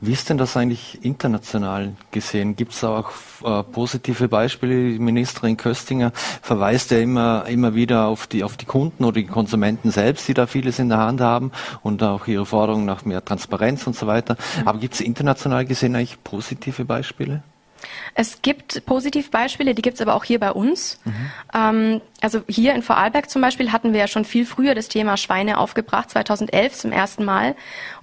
Wie 0.00 0.12
ist 0.12 0.30
denn 0.30 0.38
das 0.38 0.56
eigentlich 0.56 1.04
international 1.04 1.96
gesehen? 2.12 2.54
Gibt 2.54 2.72
es 2.72 2.84
auch 2.84 3.10
äh, 3.44 3.64
positive 3.64 4.28
Beispiele? 4.28 4.92
Die 4.92 4.98
Ministerin 5.00 5.56
Köstinger 5.56 6.12
verweist 6.14 6.92
ja 6.92 6.98
immer, 6.98 7.46
immer 7.48 7.74
wieder 7.74 8.06
auf 8.06 8.28
die, 8.28 8.44
auf 8.44 8.56
die 8.56 8.64
Kunden 8.64 9.04
oder 9.04 9.14
die 9.14 9.26
Konsumenten 9.26 9.90
selbst, 9.90 10.28
die 10.28 10.34
da 10.34 10.46
vieles 10.46 10.78
in 10.78 10.88
der 10.88 10.98
Hand 10.98 11.20
haben 11.20 11.50
und 11.82 12.00
auch 12.04 12.28
ihre 12.28 12.46
Forderungen 12.46 12.86
nach 12.86 13.04
mehr 13.04 13.24
Transparenz 13.24 13.88
und 13.88 13.96
so 13.96 14.06
weiter. 14.06 14.36
Mhm. 14.60 14.68
Aber 14.68 14.78
gibt 14.78 14.94
es 14.94 15.00
international 15.00 15.64
gesehen 15.64 15.96
eigentlich 15.96 16.22
positive 16.22 16.84
Beispiele? 16.84 17.42
Es 18.14 18.42
gibt 18.42 18.84
Positivbeispiele, 18.86 19.74
die 19.74 19.82
gibt 19.82 19.96
es 19.96 20.00
aber 20.00 20.14
auch 20.14 20.24
hier 20.24 20.40
bei 20.40 20.52
uns. 20.52 21.00
Mhm. 21.04 21.30
Ähm, 21.54 22.00
also 22.20 22.42
hier 22.48 22.74
in 22.74 22.82
Vorarlberg 22.82 23.30
zum 23.30 23.42
Beispiel 23.42 23.72
hatten 23.72 23.92
wir 23.92 24.00
ja 24.00 24.08
schon 24.08 24.24
viel 24.24 24.46
früher 24.46 24.74
das 24.74 24.88
Thema 24.88 25.16
Schweine 25.16 25.58
aufgebracht, 25.58 26.10
2011 26.10 26.74
zum 26.74 26.92
ersten 26.92 27.24
Mal. 27.24 27.54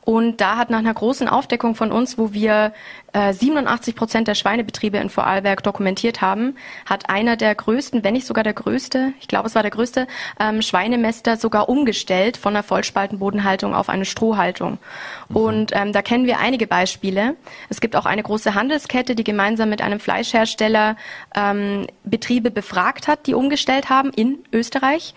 Und 0.05 0.39
da 0.39 0.57
hat 0.57 0.69
nach 0.69 0.79
einer 0.79 0.93
großen 0.93 1.27
Aufdeckung 1.27 1.75
von 1.75 1.91
uns, 1.91 2.17
wo 2.17 2.31
wir 2.31 2.73
äh, 3.15 3.33
87 3.33 3.95
Prozent 3.95 4.27
der 4.27 4.35
Schweinebetriebe 4.35 4.97
in 4.97 5.09
Vorarlberg 5.09 5.63
dokumentiert 5.63 6.21
haben, 6.21 6.55
hat 6.85 7.09
einer 7.09 7.35
der 7.37 7.55
größten, 7.55 8.03
wenn 8.03 8.13
nicht 8.13 8.27
sogar 8.27 8.43
der 8.43 8.53
größte, 8.53 9.13
ich 9.19 9.27
glaube 9.27 9.47
es 9.47 9.55
war 9.55 9.63
der 9.63 9.71
größte, 9.71 10.07
ähm, 10.39 10.61
Schweinemester 10.61 11.37
sogar 11.37 11.69
umgestellt 11.69 12.37
von 12.37 12.55
einer 12.55 12.61
Vollspaltenbodenhaltung 12.61 13.73
auf 13.73 13.89
eine 13.89 14.05
Strohhaltung. 14.05 14.77
Mhm. 15.29 15.35
Und 15.35 15.71
ähm, 15.73 15.91
da 15.91 16.03
kennen 16.03 16.25
wir 16.25 16.39
einige 16.39 16.67
Beispiele. 16.67 17.35
Es 17.69 17.81
gibt 17.81 17.95
auch 17.95 18.05
eine 18.05 18.21
große 18.21 18.53
Handelskette, 18.53 19.15
die 19.15 19.23
gemeinsam 19.23 19.69
mit 19.69 19.81
einem 19.81 19.99
Fleischhersteller 19.99 20.97
ähm, 21.35 21.87
Betriebe 22.03 22.51
befragt 22.51 23.07
hat, 23.07 23.25
die 23.25 23.33
umgestellt 23.33 23.89
haben 23.89 24.11
in 24.11 24.39
Österreich. 24.53 25.15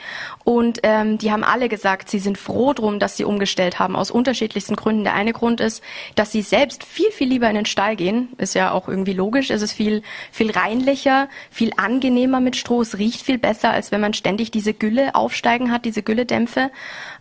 Und 0.48 0.80
ähm, 0.82 1.18
die 1.18 1.30
haben 1.30 1.44
alle 1.44 1.68
gesagt, 1.68 2.08
sie 2.08 2.20
sind 2.20 2.38
froh 2.38 2.72
drum, 2.72 2.98
dass 2.98 3.18
sie 3.18 3.24
umgestellt 3.24 3.78
haben, 3.78 3.94
aus 3.94 4.10
unterschiedlichsten 4.10 4.76
Gründen. 4.76 5.04
Der 5.04 5.12
eine 5.12 5.34
Grund 5.34 5.60
ist, 5.60 5.82
dass 6.14 6.32
sie 6.32 6.40
selbst 6.40 6.84
viel, 6.84 7.10
viel 7.10 7.28
lieber 7.28 7.50
in 7.50 7.54
den 7.54 7.66
Stall 7.66 7.96
gehen. 7.96 8.28
Ist 8.38 8.54
ja 8.54 8.72
auch 8.72 8.88
irgendwie 8.88 9.12
logisch. 9.12 9.50
Es 9.50 9.60
ist 9.60 9.72
viel, 9.72 10.00
viel 10.32 10.50
reinlicher, 10.50 11.28
viel 11.50 11.72
angenehmer 11.76 12.40
mit 12.40 12.56
Stroh. 12.56 12.80
Es 12.80 12.96
riecht 12.96 13.20
viel 13.20 13.36
besser, 13.36 13.72
als 13.72 13.92
wenn 13.92 14.00
man 14.00 14.14
ständig 14.14 14.50
diese 14.50 14.72
Gülle 14.72 15.14
aufsteigen 15.14 15.70
hat, 15.70 15.84
diese 15.84 16.02
Gülledämpfe. 16.02 16.70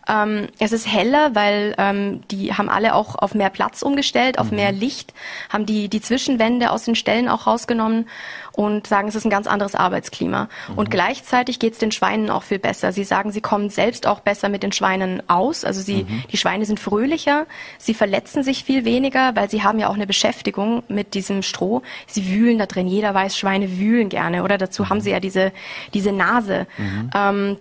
Ähm, 0.08 0.48
es 0.58 0.72
ist 0.72 0.90
heller, 0.90 1.34
weil 1.34 1.74
ähm, 1.78 2.22
die 2.30 2.54
haben 2.54 2.68
alle 2.68 2.94
auch 2.94 3.14
auf 3.14 3.34
mehr 3.34 3.50
Platz 3.50 3.82
umgestellt, 3.82 4.38
auf 4.38 4.50
mhm. 4.50 4.56
mehr 4.56 4.72
Licht, 4.72 5.12
haben 5.50 5.66
die, 5.66 5.88
die 5.88 6.00
Zwischenwände 6.00 6.70
aus 6.70 6.84
den 6.84 6.94
Ställen 6.94 7.28
auch 7.28 7.46
rausgenommen 7.46 8.06
und 8.52 8.88
sagen, 8.88 9.06
es 9.06 9.14
ist 9.14 9.24
ein 9.24 9.30
ganz 9.30 9.46
anderes 9.46 9.76
Arbeitsklima. 9.76 10.48
Mhm. 10.68 10.78
Und 10.78 10.90
gleichzeitig 10.90 11.60
geht 11.60 11.74
es 11.74 11.78
den 11.78 11.92
Schweinen 11.92 12.28
auch 12.28 12.42
viel 12.42 12.58
besser. 12.58 12.90
Sie 12.90 13.04
sagen, 13.04 13.30
sie 13.30 13.40
kommen 13.40 13.70
selbst 13.70 14.06
auch 14.06 14.18
besser 14.18 14.48
mit 14.48 14.64
den 14.64 14.72
Schweinen 14.72 15.22
aus. 15.28 15.64
Also 15.64 15.80
sie, 15.80 16.04
mhm. 16.04 16.24
die 16.32 16.38
Schweine 16.38 16.64
sind 16.64 16.80
fröhlicher, 16.80 17.46
sie 17.78 17.94
verletzen 17.94 18.42
sich 18.42 18.64
viel 18.64 18.84
weniger, 18.84 19.36
weil 19.36 19.48
sie 19.48 19.62
haben 19.62 19.78
ja 19.78 19.88
auch 19.88 19.94
eine 19.94 20.08
Beschäftigung 20.08 20.82
mit 20.88 21.14
diesem 21.14 21.42
Stroh. 21.42 21.82
Sie 22.06 22.32
wühlen 22.32 22.58
da 22.58 22.66
drin. 22.66 22.88
Jeder 22.88 23.14
weiß, 23.14 23.38
Schweine 23.38 23.78
wühlen 23.78 24.08
gerne. 24.08 24.42
Oder 24.42 24.58
dazu 24.58 24.82
mhm. 24.82 24.88
haben 24.88 25.00
sie 25.02 25.10
ja 25.10 25.20
diese, 25.20 25.52
diese 25.94 26.10
Nase. 26.10 26.66
Mhm. 26.78 27.10
Ähm, 27.14 27.56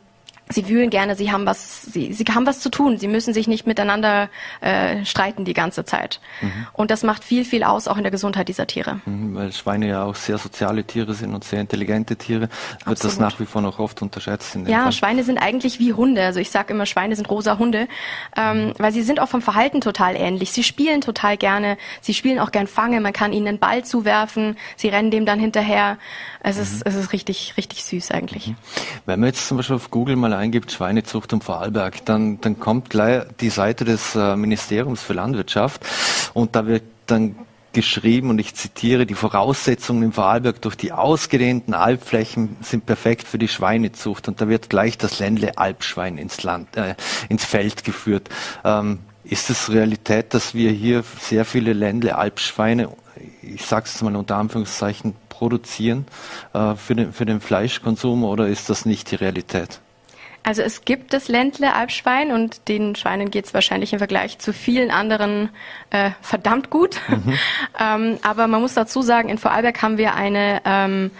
sie 0.49 0.67
wühlen 0.67 0.89
gerne, 0.89 1.15
sie 1.15 1.31
haben 1.31 1.45
was, 1.45 1.83
sie, 1.83 2.13
sie 2.13 2.23
haben 2.25 2.45
was 2.45 2.59
zu 2.59 2.69
tun, 2.69 2.97
sie 2.97 3.07
müssen 3.07 3.33
sich 3.33 3.47
nicht 3.47 3.67
miteinander 3.67 4.29
äh, 4.61 5.03
streiten 5.05 5.45
die 5.45 5.53
ganze 5.53 5.85
Zeit. 5.85 6.19
Mhm. 6.41 6.67
Und 6.73 6.91
das 6.91 7.03
macht 7.03 7.23
viel, 7.23 7.45
viel 7.45 7.63
aus, 7.63 7.87
auch 7.87 7.97
in 7.97 8.03
der 8.03 8.11
Gesundheit 8.11 8.47
dieser 8.47 8.67
Tiere. 8.67 9.01
Mhm, 9.05 9.35
weil 9.35 9.51
Schweine 9.51 9.87
ja 9.87 10.03
auch 10.03 10.15
sehr 10.15 10.37
soziale 10.37 10.83
Tiere 10.83 11.13
sind 11.13 11.33
und 11.33 11.43
sehr 11.43 11.59
intelligente 11.59 12.15
Tiere, 12.15 12.41
wird 12.41 12.51
Absolut. 12.85 13.03
das 13.03 13.19
nach 13.19 13.39
wie 13.39 13.45
vor 13.45 13.61
noch 13.61 13.79
oft 13.79 14.01
unterschätzt. 14.01 14.57
ja, 14.65 14.83
Fall. 14.83 14.91
Schweine 14.91 15.23
sind 15.23 15.37
eigentlich 15.37 15.79
wie 15.79 15.93
Hunde. 15.93 16.23
Also 16.23 16.39
ich 16.39 16.49
sage 16.49 16.73
immer, 16.73 16.85
Schweine 16.85 17.15
sind 17.15 17.29
rosa 17.29 17.57
Hunde, 17.57 17.87
ähm, 18.35 18.67
mhm. 18.67 18.73
weil 18.77 18.91
sie 18.91 19.01
sind 19.01 19.19
auch 19.19 19.29
vom 19.29 19.41
Verhalten 19.41 19.81
total 19.81 20.15
ähnlich. 20.15 20.51
Sie 20.51 20.63
spielen 20.63 21.01
total 21.01 21.37
gerne, 21.37 21.77
sie 22.01 22.13
spielen 22.13 22.39
auch 22.39 22.51
gern 22.51 22.67
Fange, 22.67 23.01
man 23.01 23.13
kann 23.13 23.33
ihnen 23.33 23.47
einen 23.47 23.59
Ball 23.59 23.83
zuwerfen, 23.83 24.57
sie 24.75 24.87
rennen 24.87 25.11
dem 25.11 25.25
dann 25.25 25.39
hinterher. 25.39 25.97
Es, 26.41 26.55
mhm. 26.55 26.61
ist, 26.61 26.81
es 26.85 26.95
ist 26.95 27.13
richtig, 27.13 27.55
richtig 27.57 27.83
süß 27.83 28.11
eigentlich. 28.11 28.47
Mhm. 28.47 28.55
Wenn 29.05 29.19
man 29.19 29.27
jetzt 29.27 29.47
zum 29.47 29.57
Beispiel 29.57 29.75
auf 29.75 29.91
Google 29.91 30.15
mal 30.15 30.33
eingibt, 30.37 30.71
Schweinezucht 30.71 31.33
um 31.33 31.41
Vorarlberg, 31.41 32.05
dann, 32.05 32.39
dann 32.41 32.59
kommt 32.59 32.89
gleich 32.89 33.23
die 33.39 33.49
Seite 33.49 33.85
des 33.85 34.15
äh, 34.15 34.35
Ministeriums 34.35 35.01
für 35.01 35.13
Landwirtschaft 35.13 35.85
und 36.33 36.55
da 36.55 36.67
wird 36.67 36.83
dann 37.07 37.35
geschrieben 37.73 38.31
und 38.31 38.39
ich 38.39 38.55
zitiere, 38.55 39.05
die 39.05 39.13
Voraussetzungen 39.13 40.01
im 40.01 40.11
Vorarlberg 40.11 40.61
durch 40.61 40.75
die 40.75 40.93
ausgedehnten 40.93 41.75
Alpflächen 41.75 42.57
sind 42.61 42.87
perfekt 42.87 43.27
für 43.27 43.37
die 43.37 43.47
Schweinezucht 43.47 44.27
und 44.27 44.41
da 44.41 44.49
wird 44.49 44.69
gleich 44.69 44.97
das 44.97 45.19
Ländle 45.19 45.57
Alpschwein 45.57 46.17
ins 46.17 46.43
äh, 46.43 46.95
ins 47.29 47.45
Feld 47.45 47.83
geführt. 47.83 48.29
Ähm, 48.63 48.99
ist 49.23 49.49
es 49.49 49.69
Realität, 49.69 50.33
dass 50.33 50.53
wir 50.53 50.71
hier 50.71 51.03
sehr 51.19 51.45
viele 51.45 51.73
Ländle 51.73 52.17
Alpschweine, 52.17 52.89
ich 53.41 53.65
sage 53.65 53.85
es 53.85 54.01
mal 54.01 54.15
unter 54.15 54.37
Anführungszeichen, 54.37 55.15
produzieren 55.29 56.07
äh, 56.53 56.75
für, 56.75 56.95
den, 56.95 57.13
für 57.13 57.25
den 57.25 57.41
Fleischkonsum 57.41 58.23
oder 58.23 58.47
ist 58.47 58.69
das 58.69 58.85
nicht 58.85 59.11
die 59.11 59.15
Realität? 59.15 59.81
Also 60.43 60.61
es 60.61 60.85
gibt 60.85 61.13
das 61.13 61.27
Ländle 61.27 61.73
Alpschwein 61.73 62.31
und 62.31 62.67
den 62.69 62.95
Schweinen 62.95 63.31
geht 63.31 63.45
es 63.45 63.53
wahrscheinlich 63.53 63.93
im 63.93 63.99
Vergleich 63.99 64.39
zu 64.39 64.53
vielen 64.53 64.91
anderen 64.91 65.49
äh, 65.89 66.11
verdammt 66.21 66.69
gut. 66.69 66.99
Mhm. 67.09 67.33
ähm, 67.79 68.17
aber 68.21 68.47
man 68.47 68.61
muss 68.61 68.73
dazu 68.73 69.01
sagen, 69.01 69.29
in 69.29 69.37
Vorarlberg 69.37 69.81
haben 69.81 69.97
wir 69.97 70.15
eine, 70.15 70.61
ähm, 70.65 71.11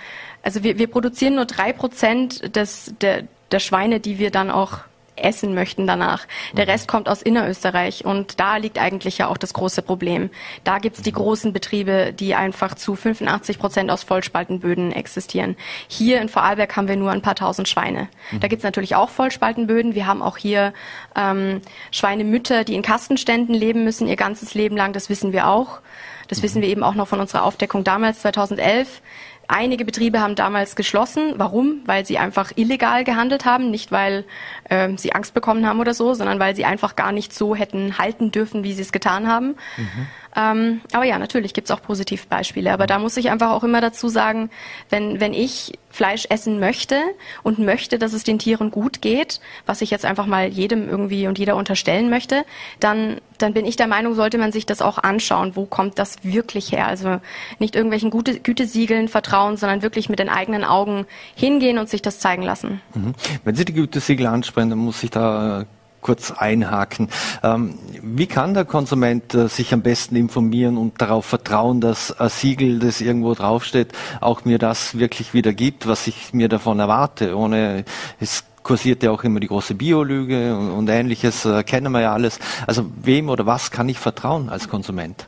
also 0.43 0.63
wir, 0.63 0.77
wir 0.77 0.87
produzieren 0.87 1.35
nur 1.35 1.45
drei 1.45 1.73
Prozent 1.73 2.55
des, 2.55 2.93
der, 3.01 3.23
der 3.51 3.59
Schweine, 3.59 3.99
die 3.99 4.17
wir 4.17 4.31
dann 4.31 4.49
auch 4.49 4.79
essen 5.17 5.53
möchten 5.53 5.87
danach. 5.87 6.27
Der 6.53 6.65
mhm. 6.65 6.71
Rest 6.71 6.87
kommt 6.87 7.09
aus 7.09 7.21
Innerösterreich 7.21 8.05
und 8.05 8.39
da 8.39 8.57
liegt 8.57 8.79
eigentlich 8.79 9.17
ja 9.17 9.27
auch 9.27 9.37
das 9.37 9.53
große 9.53 9.81
Problem. 9.81 10.29
Da 10.63 10.79
gibt's 10.79 11.01
die 11.01 11.11
mhm. 11.11 11.15
großen 11.15 11.53
Betriebe, 11.53 12.13
die 12.13 12.35
einfach 12.35 12.75
zu 12.75 12.95
85 12.95 13.59
Prozent 13.59 13.91
aus 13.91 14.03
Vollspaltenböden 14.03 14.91
existieren. 14.91 15.55
Hier 15.87 16.21
in 16.21 16.29
Vorarlberg 16.29 16.75
haben 16.75 16.87
wir 16.87 16.95
nur 16.95 17.11
ein 17.11 17.21
paar 17.21 17.35
tausend 17.35 17.67
Schweine. 17.67 18.09
Da 18.31 18.47
mhm. 18.47 18.49
gibt's 18.49 18.63
natürlich 18.63 18.95
auch 18.95 19.09
Vollspaltenböden. 19.09 19.95
Wir 19.95 20.07
haben 20.07 20.21
auch 20.21 20.37
hier 20.37 20.73
ähm, 21.15 21.61
Schweinemütter, 21.91 22.63
die 22.63 22.75
in 22.75 22.81
Kastenständen 22.81 23.55
leben 23.55 23.83
müssen 23.83 24.07
ihr 24.07 24.15
ganzes 24.15 24.53
Leben 24.53 24.77
lang. 24.77 24.93
Das 24.93 25.09
wissen 25.09 25.33
wir 25.33 25.47
auch. 25.47 25.79
Das 26.27 26.43
wissen 26.43 26.61
wir 26.61 26.69
eben 26.69 26.83
auch 26.83 26.95
noch 26.95 27.07
von 27.07 27.19
unserer 27.19 27.43
Aufdeckung 27.43 27.83
damals 27.83 28.19
2011. 28.19 29.01
Einige 29.49 29.85
Betriebe 29.85 30.19
haben 30.19 30.35
damals 30.35 30.75
geschlossen. 30.75 31.35
Warum? 31.37 31.81
Weil 31.85 32.05
sie 32.05 32.17
einfach 32.17 32.51
illegal 32.55 33.05
gehandelt 33.05 33.45
haben, 33.45 33.71
nicht 33.71 33.91
weil 33.93 34.25
äh, 34.65 34.89
sie 34.97 35.13
Angst 35.13 35.33
bekommen 35.33 35.65
haben 35.65 35.79
oder 35.79 35.93
so, 35.93 36.13
sondern 36.13 36.39
weil 36.39 36.55
sie 36.55 36.65
einfach 36.65 36.97
gar 36.97 37.13
nicht 37.13 37.33
so 37.33 37.55
hätten 37.55 37.97
halten 37.97 38.31
dürfen, 38.31 38.63
wie 38.63 38.73
sie 38.73 38.81
es 38.81 38.91
getan 38.91 39.27
haben. 39.27 39.55
Mhm. 39.77 40.07
Ähm, 40.37 40.81
aber 40.93 41.05
ja, 41.05 41.17
natürlich 41.17 41.55
gibt's 41.55 41.71
auch 41.71 41.81
Positivbeispiele. 41.81 42.71
Aber 42.71 42.85
da 42.85 42.99
muss 42.99 43.17
ich 43.17 43.31
einfach 43.31 43.49
auch 43.49 43.63
immer 43.63 43.81
dazu 43.81 44.07
sagen, 44.07 44.51
wenn, 44.89 45.19
wenn 45.19 45.33
ich 45.33 45.73
Fleisch 45.89 46.27
essen 46.29 46.59
möchte 46.59 47.01
und 47.41 47.57
möchte, 47.57 47.97
dass 47.97 48.13
es 48.13 48.23
den 48.23 48.37
Tieren 48.37 48.69
gut 48.69 49.01
geht, 49.01 49.41
was 49.65 49.81
ich 49.81 49.89
jetzt 49.89 50.05
einfach 50.05 50.27
mal 50.27 50.47
jedem 50.47 50.87
irgendwie 50.87 51.27
und 51.27 51.39
jeder 51.39 51.55
unterstellen 51.55 52.11
möchte, 52.11 52.45
dann, 52.79 53.19
dann 53.39 53.53
bin 53.53 53.65
ich 53.65 53.77
der 53.77 53.87
Meinung, 53.87 54.13
sollte 54.13 54.37
man 54.37 54.51
sich 54.51 54.67
das 54.67 54.83
auch 54.83 54.99
anschauen. 54.99 55.55
Wo 55.55 55.65
kommt 55.65 55.97
das 55.97 56.17
wirklich 56.23 56.71
her? 56.71 56.87
Also 56.87 57.19
nicht 57.57 57.75
irgendwelchen 57.75 58.11
Gute, 58.11 58.39
Gütesiegeln 58.39 59.07
vertrauen, 59.07 59.57
sondern 59.57 59.81
wirklich 59.81 60.07
mit 60.07 60.19
den 60.19 60.29
eigenen 60.29 60.63
Augen 60.63 61.07
hingehen 61.33 61.79
und 61.79 61.89
sich 61.89 62.03
das 62.03 62.19
zeigen 62.19 62.43
lassen. 62.43 62.79
Mhm. 62.93 63.15
Wenn 63.43 63.55
Sie 63.55 63.65
die 63.65 63.73
Gütesiegel 63.73 64.27
ansprechen, 64.27 64.69
dann 64.69 64.79
muss 64.79 65.01
ich 65.01 65.09
da 65.09 65.65
kurz 66.01 66.31
einhaken. 66.31 67.09
Ähm, 67.43 67.77
wie 68.01 68.27
kann 68.27 68.53
der 68.53 68.65
Konsument 68.65 69.33
äh, 69.33 69.47
sich 69.47 69.73
am 69.73 69.81
besten 69.81 70.15
informieren 70.15 70.77
und 70.77 71.01
darauf 71.01 71.25
vertrauen, 71.25 71.81
dass 71.81 72.17
ein 72.19 72.29
Siegel, 72.29 72.79
das 72.79 73.01
irgendwo 73.01 73.33
draufsteht, 73.33 73.93
auch 74.21 74.45
mir 74.45 74.59
das 74.59 74.97
wirklich 74.97 75.33
wieder 75.33 75.53
gibt, 75.53 75.87
was 75.87 76.07
ich 76.07 76.33
mir 76.33 76.49
davon 76.49 76.79
erwarte, 76.79 77.35
ohne 77.35 77.85
es 78.19 78.43
kursiert 78.63 79.01
ja 79.01 79.11
auch 79.11 79.23
immer 79.23 79.39
die 79.39 79.47
große 79.47 79.75
Biolüge 79.75 80.55
und, 80.55 80.71
und 80.71 80.89
ähnliches, 80.89 81.45
äh, 81.45 81.63
kennen 81.63 81.91
wir 81.91 82.01
ja 82.01 82.13
alles. 82.13 82.39
Also 82.67 82.85
wem 83.01 83.29
oder 83.29 83.45
was 83.45 83.71
kann 83.71 83.87
ich 83.87 83.97
vertrauen 83.97 84.49
als 84.49 84.67
Konsument? 84.67 85.27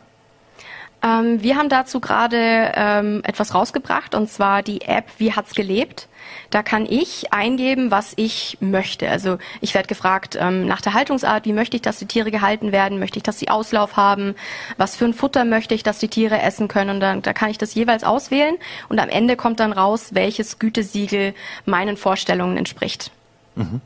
Ähm, 1.01 1.41
wir 1.41 1.55
haben 1.55 1.69
dazu 1.69 1.99
gerade 1.99 2.71
ähm, 2.75 3.21
etwas 3.23 3.53
rausgebracht 3.53 4.15
und 4.15 4.29
zwar 4.29 4.63
die 4.63 4.81
App 4.81 5.05
Wie 5.17 5.33
hat's 5.33 5.55
gelebt. 5.55 6.07
Da 6.49 6.61
kann 6.63 6.85
ich 6.85 7.31
eingeben, 7.31 7.91
was 7.91 8.13
ich 8.15 8.57
möchte. 8.59 9.09
Also 9.09 9.37
ich 9.61 9.73
werde 9.73 9.87
gefragt 9.87 10.37
ähm, 10.39 10.65
nach 10.65 10.81
der 10.81 10.93
Haltungsart, 10.93 11.45
wie 11.45 11.53
möchte 11.53 11.77
ich, 11.77 11.81
dass 11.81 11.99
die 11.99 12.05
Tiere 12.05 12.31
gehalten 12.31 12.71
werden, 12.71 12.99
möchte 12.99 13.17
ich, 13.17 13.23
dass 13.23 13.39
sie 13.39 13.49
Auslauf 13.49 13.97
haben, 13.97 14.35
was 14.77 14.95
für 14.95 15.05
ein 15.05 15.13
Futter 15.13 15.45
möchte 15.45 15.73
ich, 15.73 15.83
dass 15.83 15.99
die 15.99 16.09
Tiere 16.09 16.41
essen 16.41 16.67
können. 16.67 16.89
Und 16.89 16.99
dann 16.99 17.21
da 17.21 17.33
kann 17.33 17.49
ich 17.49 17.57
das 17.57 17.75
jeweils 17.75 18.03
auswählen 18.03 18.55
und 18.89 18.99
am 18.99 19.09
Ende 19.09 19.37
kommt 19.37 19.59
dann 19.59 19.71
raus, 19.71 20.09
welches 20.13 20.59
Gütesiegel 20.59 21.33
meinen 21.65 21.97
Vorstellungen 21.97 22.57
entspricht. 22.57 23.11
Mhm. 23.55 23.81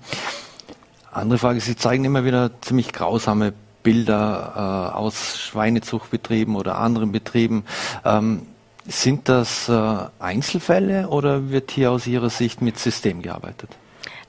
Andere 1.11 1.37
Frage, 1.37 1.59
Sie 1.59 1.75
zeigen 1.75 2.05
immer 2.05 2.25
wieder 2.25 2.49
ziemlich 2.61 2.91
grausame 2.91 3.53
Bilder 3.83 4.91
äh, 4.93 4.97
aus 4.97 5.37
Schweinezuchtbetrieben 5.39 6.55
oder 6.55 6.77
anderen 6.77 7.11
Betrieben. 7.11 7.65
Ähm, 8.03 8.47
sind 8.85 9.29
das 9.29 9.69
äh, 9.69 9.95
Einzelfälle 10.19 11.07
oder 11.07 11.49
wird 11.49 11.71
hier 11.71 11.91
aus 11.91 12.07
Ihrer 12.07 12.29
Sicht 12.29 12.61
mit 12.61 12.79
System 12.79 13.21
gearbeitet? 13.21 13.69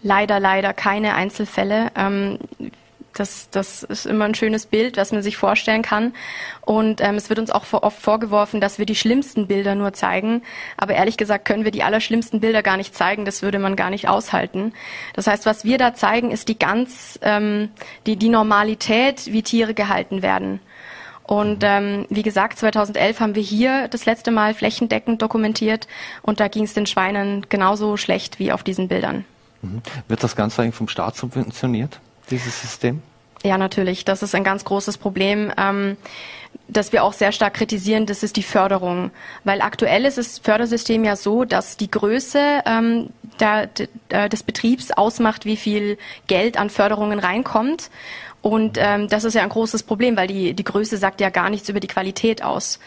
Leider, 0.03 0.39
leider 0.39 0.73
keine 0.75 1.15
Einzelfälle. 1.15 1.91
Ähm, 1.97 2.39
das, 3.15 3.49
das 3.51 3.83
ist 3.83 4.07
immer 4.07 4.25
ein 4.25 4.35
schönes 4.35 4.67
Bild, 4.67 4.97
was 4.97 5.13
man 5.13 5.23
sich 5.23 5.37
vorstellen 5.37 5.83
kann. 5.83 6.15
Und 6.61 7.01
ähm, 7.01 7.15
es 7.15 7.29
wird 7.29 7.39
uns 7.39 7.51
auch 7.51 7.65
oft 7.73 8.01
vorgeworfen, 8.01 8.61
dass 8.61 8.79
wir 8.79 8.87
die 8.87 8.95
schlimmsten 8.95 9.47
Bilder 9.47 9.75
nur 9.75 9.93
zeigen. 9.93 10.43
Aber 10.77 10.95
ehrlich 10.95 11.17
gesagt 11.17 11.45
können 11.45 11.65
wir 11.65 11.71
die 11.71 11.83
allerschlimmsten 11.83 12.41
Bilder 12.41 12.63
gar 12.63 12.77
nicht 12.77 12.95
zeigen. 12.95 13.25
Das 13.25 13.43
würde 13.43 13.59
man 13.59 13.77
gar 13.77 13.91
nicht 13.91 14.09
aushalten. 14.09 14.73
Das 15.15 15.27
heißt, 15.27 15.47
was 15.47 15.65
wir 15.65 15.79
da 15.79 15.95
zeigen, 15.95 16.31
ist 16.31 16.49
die 16.49 16.59
ganz, 16.59 17.19
ähm, 17.23 17.71
die, 18.07 18.17
die 18.17 18.29
Normalität, 18.29 19.33
wie 19.33 19.43
Tiere 19.43 19.75
gehalten 19.75 20.23
werden. 20.23 20.61
Und 21.25 21.65
ähm, 21.65 22.07
wie 22.11 22.23
gesagt, 22.23 22.59
2011 22.59 23.21
haben 23.21 23.35
wir 23.35 23.43
hier 23.43 23.89
das 23.89 24.05
letzte 24.05 24.31
Mal 24.31 24.53
flächendeckend 24.53 25.23
dokumentiert 25.23 25.89
und 26.21 26.39
da 26.39 26.49
ging 26.49 26.65
es 26.65 26.75
den 26.75 26.85
Schweinen 26.85 27.47
genauso 27.49 27.97
schlecht 27.97 28.39
wie 28.39 28.53
auf 28.53 28.63
diesen 28.63 28.89
Bildern. 28.89 29.25
Mhm. 29.63 29.81
Wird 30.07 30.23
das 30.23 30.37
Ganze 30.37 30.63
eigentlich 30.63 30.75
vom 30.75 30.89
Staat 30.89 31.17
subventioniert? 31.17 31.99
Dieses 32.31 32.61
System? 32.61 33.03
Ja, 33.43 33.59
natürlich. 33.59 34.05
Das 34.05 34.23
ist 34.23 34.35
ein 34.35 34.45
ganz 34.45 34.65
großes 34.65 34.97
Problem. 34.99 35.53
Ähm, 35.59 35.97
das 36.69 36.93
wir 36.93 37.05
auch 37.05 37.13
sehr 37.13 37.33
stark 37.33 37.55
kritisieren, 37.55 38.07
das 38.07 38.23
ist 38.23 38.37
die 38.37 38.43
Förderung. 38.43 39.11
Weil 39.45 39.61
aktuell 39.61 40.07
ist 40.07 40.17
das 40.17 40.39
Fördersystem 40.39 41.05
ja 41.05 41.15
so, 41.15 41.45
dass 41.45 41.77
die 41.77 41.91
Größe 41.91 42.63
ähm, 42.65 43.11
der, 43.39 43.69
der, 44.11 44.29
des 44.29 44.43
Betriebs 44.43 44.91
ausmacht, 44.91 45.45
wie 45.45 45.57
viel 45.57 45.99
Geld 46.27 46.57
an 46.57 46.71
Förderungen 46.71 47.19
reinkommt. 47.19 47.91
Und 48.41 48.79
ähm, 48.79 49.09
das 49.09 49.25
ist 49.25 49.35
ja 49.35 49.43
ein 49.43 49.49
großes 49.49 49.83
Problem, 49.83 50.17
weil 50.17 50.27
die, 50.27 50.55
die 50.55 50.65
Größe 50.65 50.97
sagt 50.97 51.21
ja 51.21 51.31
gar 51.31 51.51
nichts 51.51 51.69
über 51.69 51.81
die 51.81 51.87
Qualität 51.87 52.43
aus. 52.43 52.79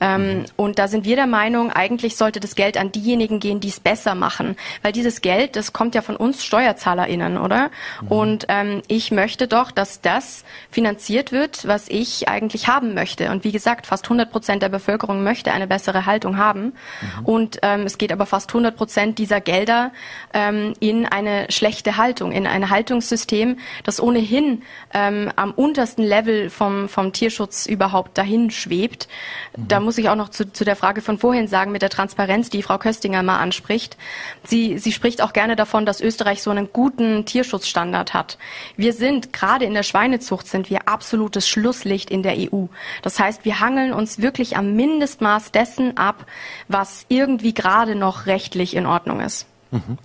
Ähm, 0.00 0.38
mhm. 0.38 0.44
Und 0.56 0.78
da 0.78 0.88
sind 0.88 1.04
wir 1.04 1.16
der 1.16 1.26
Meinung, 1.26 1.70
eigentlich 1.70 2.16
sollte 2.16 2.40
das 2.40 2.54
Geld 2.54 2.76
an 2.76 2.92
diejenigen 2.92 3.40
gehen, 3.40 3.60
die 3.60 3.68
es 3.68 3.80
besser 3.80 4.14
machen. 4.14 4.56
Weil 4.82 4.92
dieses 4.92 5.20
Geld, 5.20 5.56
das 5.56 5.72
kommt 5.72 5.94
ja 5.94 6.02
von 6.02 6.16
uns 6.16 6.44
SteuerzahlerInnen, 6.44 7.38
oder? 7.38 7.70
Mhm. 8.00 8.08
Und 8.08 8.46
ähm, 8.48 8.82
ich 8.88 9.10
möchte 9.10 9.48
doch, 9.48 9.70
dass 9.70 10.00
das 10.00 10.44
finanziert 10.70 11.32
wird, 11.32 11.66
was 11.66 11.88
ich 11.88 12.28
eigentlich 12.28 12.68
haben 12.68 12.94
möchte. 12.94 13.30
Und 13.30 13.44
wie 13.44 13.52
gesagt, 13.52 13.86
fast 13.86 14.04
100 14.04 14.30
Prozent 14.30 14.62
der 14.62 14.68
Bevölkerung 14.68 15.22
möchte 15.22 15.52
eine 15.52 15.66
bessere 15.66 16.06
Haltung 16.06 16.36
haben. 16.36 16.64
Mhm. 16.64 17.24
Und 17.24 17.58
ähm, 17.62 17.82
es 17.82 17.98
geht 17.98 18.12
aber 18.12 18.26
fast 18.26 18.50
100 18.50 18.76
Prozent 18.76 19.18
dieser 19.18 19.40
Gelder 19.40 19.92
ähm, 20.32 20.74
in 20.80 21.06
eine 21.06 21.46
schlechte 21.50 21.96
Haltung, 21.96 22.32
in 22.32 22.46
ein 22.46 22.70
Haltungssystem, 22.70 23.58
das 23.84 24.00
ohnehin 24.00 24.62
ähm, 24.94 25.30
am 25.36 25.52
untersten 25.52 26.02
Level 26.02 26.50
vom, 26.50 26.88
vom 26.88 27.12
Tierschutz 27.12 27.66
überhaupt 27.66 28.16
dahin 28.18 28.50
schwebt. 28.50 29.08
Da 29.56 29.80
muss 29.82 29.98
ich 29.98 30.08
auch 30.08 30.16
noch 30.16 30.28
zu, 30.28 30.52
zu 30.52 30.64
der 30.64 30.76
Frage 30.76 31.02
von 31.02 31.18
vorhin 31.18 31.48
sagen, 31.48 31.72
mit 31.72 31.82
der 31.82 31.90
Transparenz, 31.90 32.50
die 32.50 32.62
Frau 32.62 32.78
Köstinger 32.78 33.22
mal 33.22 33.38
anspricht. 33.38 33.96
Sie, 34.44 34.78
sie 34.78 34.92
spricht 34.92 35.22
auch 35.22 35.32
gerne 35.32 35.56
davon, 35.56 35.86
dass 35.86 36.00
Österreich 36.00 36.42
so 36.42 36.50
einen 36.50 36.72
guten 36.72 37.24
Tierschutzstandard 37.24 38.14
hat. 38.14 38.38
Wir 38.76 38.92
sind, 38.92 39.32
gerade 39.32 39.64
in 39.64 39.74
der 39.74 39.82
Schweinezucht, 39.82 40.46
sind 40.46 40.70
wir 40.70 40.88
absolutes 40.88 41.48
Schlusslicht 41.48 42.10
in 42.10 42.22
der 42.22 42.36
EU. 42.36 42.66
Das 43.02 43.18
heißt, 43.18 43.44
wir 43.44 43.60
hangeln 43.60 43.92
uns 43.92 44.20
wirklich 44.20 44.56
am 44.56 44.74
Mindestmaß 44.74 45.52
dessen 45.52 45.96
ab, 45.96 46.26
was 46.68 47.06
irgendwie 47.08 47.54
gerade 47.54 47.94
noch 47.94 48.26
rechtlich 48.26 48.74
in 48.74 48.86
Ordnung 48.86 49.20
ist. 49.20 49.46
Mhm. 49.72 49.98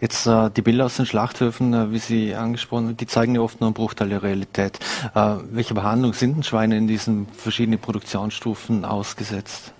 Jetzt 0.00 0.26
äh, 0.26 0.50
die 0.50 0.60
Bilder 0.60 0.84
aus 0.84 0.96
den 0.96 1.06
Schlachthöfen, 1.06 1.72
äh, 1.72 1.90
wie 1.90 1.98
Sie 1.98 2.34
angesprochen 2.34 2.88
haben, 2.88 2.96
die 2.98 3.06
zeigen 3.06 3.34
ja 3.34 3.40
oft 3.40 3.60
nur 3.60 3.68
einen 3.68 3.74
Bruchteil 3.74 4.10
der 4.10 4.22
Realität. 4.22 4.78
Äh, 5.14 5.36
welche 5.50 5.72
Behandlung 5.72 6.12
sind 6.12 6.36
denn 6.36 6.42
Schweine 6.42 6.76
in 6.76 6.86
diesen 6.86 7.26
verschiedenen 7.28 7.80
Produktionsstufen 7.80 8.84
ausgesetzt? 8.84 9.72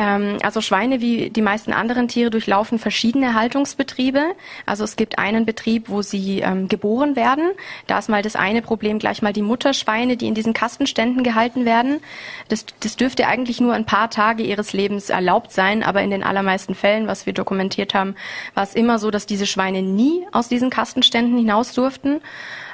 Ähm, 0.00 0.38
also 0.42 0.62
Schweine 0.62 1.02
wie 1.02 1.28
die 1.28 1.42
meisten 1.42 1.74
anderen 1.74 2.08
Tiere 2.08 2.30
durchlaufen 2.30 2.78
verschiedene 2.78 3.34
Haltungsbetriebe. 3.34 4.32
Also 4.64 4.82
es 4.82 4.96
gibt 4.96 5.18
einen 5.18 5.44
Betrieb, 5.44 5.90
wo 5.90 6.00
sie 6.00 6.40
ähm, 6.40 6.68
geboren 6.68 7.16
werden. 7.16 7.50
Da 7.86 7.98
ist 7.98 8.08
mal 8.08 8.22
das 8.22 8.34
eine 8.34 8.62
Problem 8.62 8.98
gleich 8.98 9.20
mal 9.20 9.34
die 9.34 9.42
Mutterschweine, 9.42 10.16
die 10.16 10.26
in 10.26 10.34
diesen 10.34 10.54
Kastenständen 10.54 11.22
gehalten 11.22 11.66
werden. 11.66 12.00
Das, 12.48 12.64
das 12.80 12.96
dürfte 12.96 13.26
eigentlich 13.26 13.60
nur 13.60 13.74
ein 13.74 13.84
paar 13.84 14.08
Tage 14.08 14.42
ihres 14.42 14.72
Lebens 14.72 15.10
erlaubt 15.10 15.52
sein, 15.52 15.82
aber 15.82 16.00
in 16.00 16.10
den 16.10 16.22
allermeisten 16.22 16.74
Fällen, 16.74 17.06
was 17.06 17.26
wir 17.26 17.34
dokumentiert 17.34 17.92
haben, 17.92 18.14
war 18.54 18.64
es 18.64 18.74
immer 18.74 18.98
so, 18.98 19.10
dass 19.10 19.26
diese 19.26 19.46
Schweine 19.46 19.82
nie 19.82 20.26
aus 20.32 20.48
diesen 20.48 20.70
Kastenständen 20.70 21.36
hinaus 21.36 21.74
durften. 21.74 22.22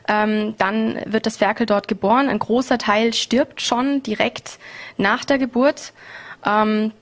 Ähm, 0.06 0.54
dann 0.59 1.00
wird 1.06 1.26
das 1.26 1.38
Ferkel 1.38 1.66
dort 1.66 1.88
geboren. 1.88 2.28
Ein 2.28 2.38
großer 2.38 2.78
Teil 2.78 3.12
stirbt 3.14 3.61
schon 3.61 4.04
direkt 4.04 4.61
nach 4.97 5.25
der 5.25 5.38
Geburt. 5.38 5.92
Ähm, 6.47 6.92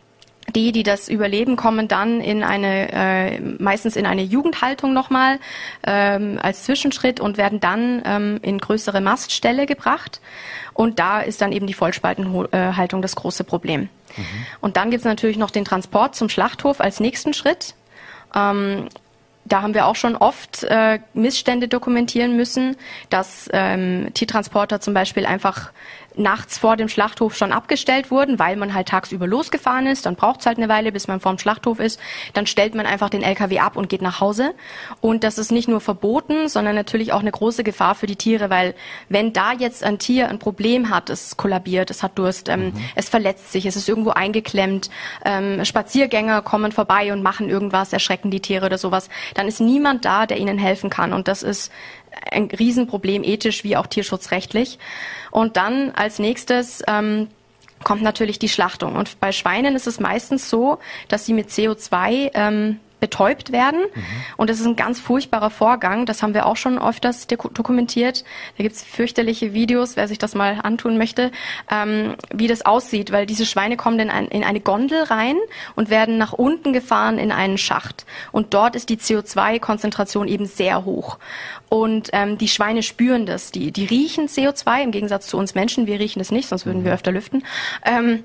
die, 0.54 0.72
die 0.72 0.82
das 0.82 1.08
überleben, 1.08 1.56
kommen 1.56 1.88
dann 1.88 2.20
in 2.20 2.42
eine, 2.42 2.92
äh, 2.92 3.40
meistens 3.40 3.96
in 3.96 4.06
eine 4.06 4.22
Jugendhaltung 4.22 4.92
nochmal 4.92 5.38
ähm, 5.86 6.38
als 6.42 6.64
Zwischenschritt 6.64 7.20
und 7.20 7.36
werden 7.38 7.60
dann 7.60 8.02
ähm, 8.04 8.38
in 8.42 8.58
größere 8.58 9.00
Mastställe 9.00 9.66
gebracht. 9.66 10.20
Und 10.74 10.98
da 10.98 11.20
ist 11.20 11.40
dann 11.40 11.52
eben 11.52 11.66
die 11.66 11.74
Vollspaltenhaltung 11.74 13.00
das 13.00 13.16
große 13.16 13.44
Problem. 13.44 13.88
Mhm. 14.16 14.24
Und 14.60 14.76
dann 14.76 14.90
gibt 14.90 15.00
es 15.00 15.04
natürlich 15.04 15.38
noch 15.38 15.50
den 15.50 15.64
Transport 15.64 16.14
zum 16.14 16.28
Schlachthof 16.28 16.80
als 16.80 17.00
nächsten 17.00 17.32
Schritt. 17.32 17.74
Ähm, 18.34 18.88
da 19.46 19.62
haben 19.62 19.74
wir 19.74 19.86
auch 19.86 19.96
schon 19.96 20.16
oft 20.16 20.64
äh, 20.64 21.00
Missstände 21.12 21.68
dokumentieren 21.68 22.34
müssen, 22.36 22.76
dass 23.10 23.48
ähm, 23.52 24.08
Tiertransporter 24.14 24.80
zum 24.80 24.94
Beispiel 24.94 25.26
einfach 25.26 25.70
nachts 26.16 26.58
vor 26.58 26.76
dem 26.76 26.88
Schlachthof 26.88 27.36
schon 27.36 27.52
abgestellt 27.52 28.10
wurden, 28.10 28.38
weil 28.38 28.56
man 28.56 28.74
halt 28.74 28.88
tagsüber 28.88 29.26
losgefahren 29.26 29.86
ist. 29.86 30.06
Dann 30.06 30.16
braucht 30.16 30.40
es 30.40 30.46
halt 30.46 30.58
eine 30.58 30.68
Weile, 30.68 30.92
bis 30.92 31.08
man 31.08 31.20
vorm 31.20 31.38
Schlachthof 31.38 31.80
ist. 31.80 32.00
Dann 32.32 32.46
stellt 32.46 32.74
man 32.74 32.86
einfach 32.86 33.10
den 33.10 33.22
LKW 33.22 33.58
ab 33.58 33.76
und 33.76 33.88
geht 33.88 34.02
nach 34.02 34.20
Hause. 34.20 34.54
Und 35.00 35.24
das 35.24 35.38
ist 35.38 35.50
nicht 35.52 35.68
nur 35.68 35.80
verboten, 35.80 36.48
sondern 36.48 36.74
natürlich 36.74 37.12
auch 37.12 37.20
eine 37.20 37.30
große 37.30 37.64
Gefahr 37.64 37.94
für 37.94 38.06
die 38.06 38.16
Tiere, 38.16 38.50
weil 38.50 38.74
wenn 39.08 39.32
da 39.32 39.52
jetzt 39.52 39.84
ein 39.84 39.98
Tier 39.98 40.28
ein 40.28 40.38
Problem 40.38 40.90
hat, 40.90 41.10
es 41.10 41.36
kollabiert, 41.36 41.90
es 41.90 42.02
hat 42.02 42.18
Durst, 42.18 42.48
ähm, 42.48 42.66
mhm. 42.66 42.74
es 42.94 43.08
verletzt 43.08 43.52
sich, 43.52 43.66
es 43.66 43.76
ist 43.76 43.88
irgendwo 43.88 44.10
eingeklemmt, 44.10 44.90
ähm, 45.24 45.64
Spaziergänger 45.64 46.42
kommen 46.42 46.72
vorbei 46.72 47.12
und 47.12 47.22
machen 47.22 47.48
irgendwas, 47.48 47.92
erschrecken 47.92 48.30
die 48.30 48.40
Tiere 48.40 48.66
oder 48.66 48.78
sowas, 48.78 49.08
dann 49.34 49.48
ist 49.48 49.60
niemand 49.60 50.04
da, 50.04 50.26
der 50.26 50.38
ihnen 50.38 50.58
helfen 50.58 50.90
kann. 50.90 51.12
Und 51.12 51.28
das 51.28 51.42
ist 51.42 51.70
ein 52.30 52.50
Riesenproblem, 52.50 53.24
ethisch 53.24 53.64
wie 53.64 53.76
auch 53.76 53.86
tierschutzrechtlich. 53.86 54.78
Und 55.30 55.56
dann 55.56 55.90
als 55.92 56.18
nächstes 56.18 56.82
ähm, 56.86 57.28
kommt 57.82 58.02
natürlich 58.02 58.38
die 58.38 58.48
Schlachtung. 58.48 58.96
Und 58.96 59.20
bei 59.20 59.32
Schweinen 59.32 59.76
ist 59.76 59.86
es 59.86 60.00
meistens 60.00 60.50
so, 60.50 60.78
dass 61.08 61.26
sie 61.26 61.34
mit 61.34 61.50
CO2 61.50 62.30
ähm, 62.34 62.80
betäubt 63.04 63.52
werden. 63.52 63.80
Mhm. 63.80 64.02
Und 64.38 64.48
das 64.48 64.60
ist 64.60 64.66
ein 64.66 64.76
ganz 64.76 64.98
furchtbarer 64.98 65.50
Vorgang. 65.50 66.06
Das 66.06 66.22
haben 66.22 66.32
wir 66.32 66.46
auch 66.46 66.56
schon 66.56 66.78
öfters 66.78 67.26
dokumentiert. 67.26 68.24
Da 68.56 68.62
gibt's 68.62 68.82
fürchterliche 68.82 69.52
Videos, 69.52 69.96
wer 69.96 70.08
sich 70.08 70.16
das 70.16 70.34
mal 70.34 70.60
antun 70.62 70.96
möchte, 70.96 71.30
ähm, 71.70 72.14
wie 72.32 72.46
das 72.46 72.64
aussieht, 72.64 73.12
weil 73.12 73.26
diese 73.26 73.44
Schweine 73.44 73.76
kommen 73.76 73.98
in, 73.98 74.08
ein, 74.08 74.28
in 74.28 74.42
eine 74.42 74.60
Gondel 74.60 75.02
rein 75.02 75.36
und 75.74 75.90
werden 75.90 76.16
nach 76.16 76.32
unten 76.32 76.72
gefahren 76.72 77.18
in 77.18 77.30
einen 77.30 77.58
Schacht. 77.58 78.06
Und 78.32 78.54
dort 78.54 78.74
ist 78.74 78.88
die 78.88 78.96
CO2-Konzentration 78.96 80.26
eben 80.26 80.46
sehr 80.46 80.86
hoch. 80.86 81.18
Und 81.68 82.08
ähm, 82.14 82.38
die 82.38 82.48
Schweine 82.48 82.82
spüren 82.82 83.26
das. 83.26 83.50
Die, 83.50 83.70
die 83.70 83.84
riechen 83.84 84.28
CO2 84.28 84.82
im 84.82 84.92
Gegensatz 84.92 85.26
zu 85.26 85.36
uns 85.36 85.54
Menschen. 85.54 85.86
Wir 85.86 86.00
riechen 86.00 86.20
es 86.20 86.30
nicht, 86.30 86.48
sonst 86.48 86.64
würden 86.64 86.84
wir 86.84 86.92
mhm. 86.92 86.94
öfter 86.94 87.12
lüften. 87.12 87.44
Ähm, 87.84 88.24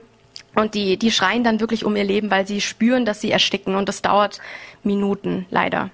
und 0.59 0.73
die, 0.73 0.97
die 0.97 1.11
schreien 1.11 1.43
dann 1.43 1.59
wirklich 1.59 1.85
um 1.85 1.95
ihr 1.95 2.03
Leben, 2.03 2.29
weil 2.31 2.45
sie 2.47 2.61
spüren, 2.61 3.05
dass 3.05 3.21
sie 3.21 3.31
ersticken. 3.31 3.75
Und 3.75 3.89
das 3.89 4.01
dauert 4.01 4.39
Minuten 4.83 5.45
leider. 5.49 5.85
Mhm. 5.85 5.89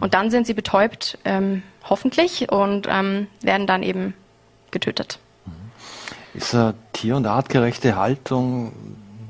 Und 0.00 0.14
dann 0.14 0.30
sind 0.30 0.46
sie 0.46 0.54
betäubt, 0.54 1.18
ähm, 1.24 1.62
hoffentlich, 1.88 2.50
und 2.50 2.86
ähm, 2.90 3.28
werden 3.42 3.66
dann 3.66 3.82
eben 3.82 4.14
getötet. 4.70 5.18
Mhm. 5.44 5.52
Ist 6.34 6.54
eine 6.54 6.74
tier- 6.92 7.16
und 7.16 7.26
artgerechte 7.26 7.96
Haltung, 7.96 8.72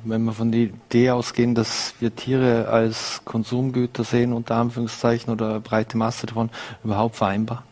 wenn 0.05 0.25
wir 0.25 0.33
von 0.33 0.52
der 0.52 0.62
Idee 0.62 1.11
ausgehen, 1.11 1.55
dass 1.55 1.95
wir 1.99 2.14
Tiere 2.14 2.69
als 2.69 3.23
Konsumgüter 3.25 4.05
sehen, 4.05 4.33
unter 4.33 4.55
Anführungszeichen, 4.57 5.33
oder 5.33 5.61
breite 5.61 5.97
Masse 5.97 6.26
davon, 6.26 6.50
überhaupt 6.85 7.16
vereinbar? 7.16 7.64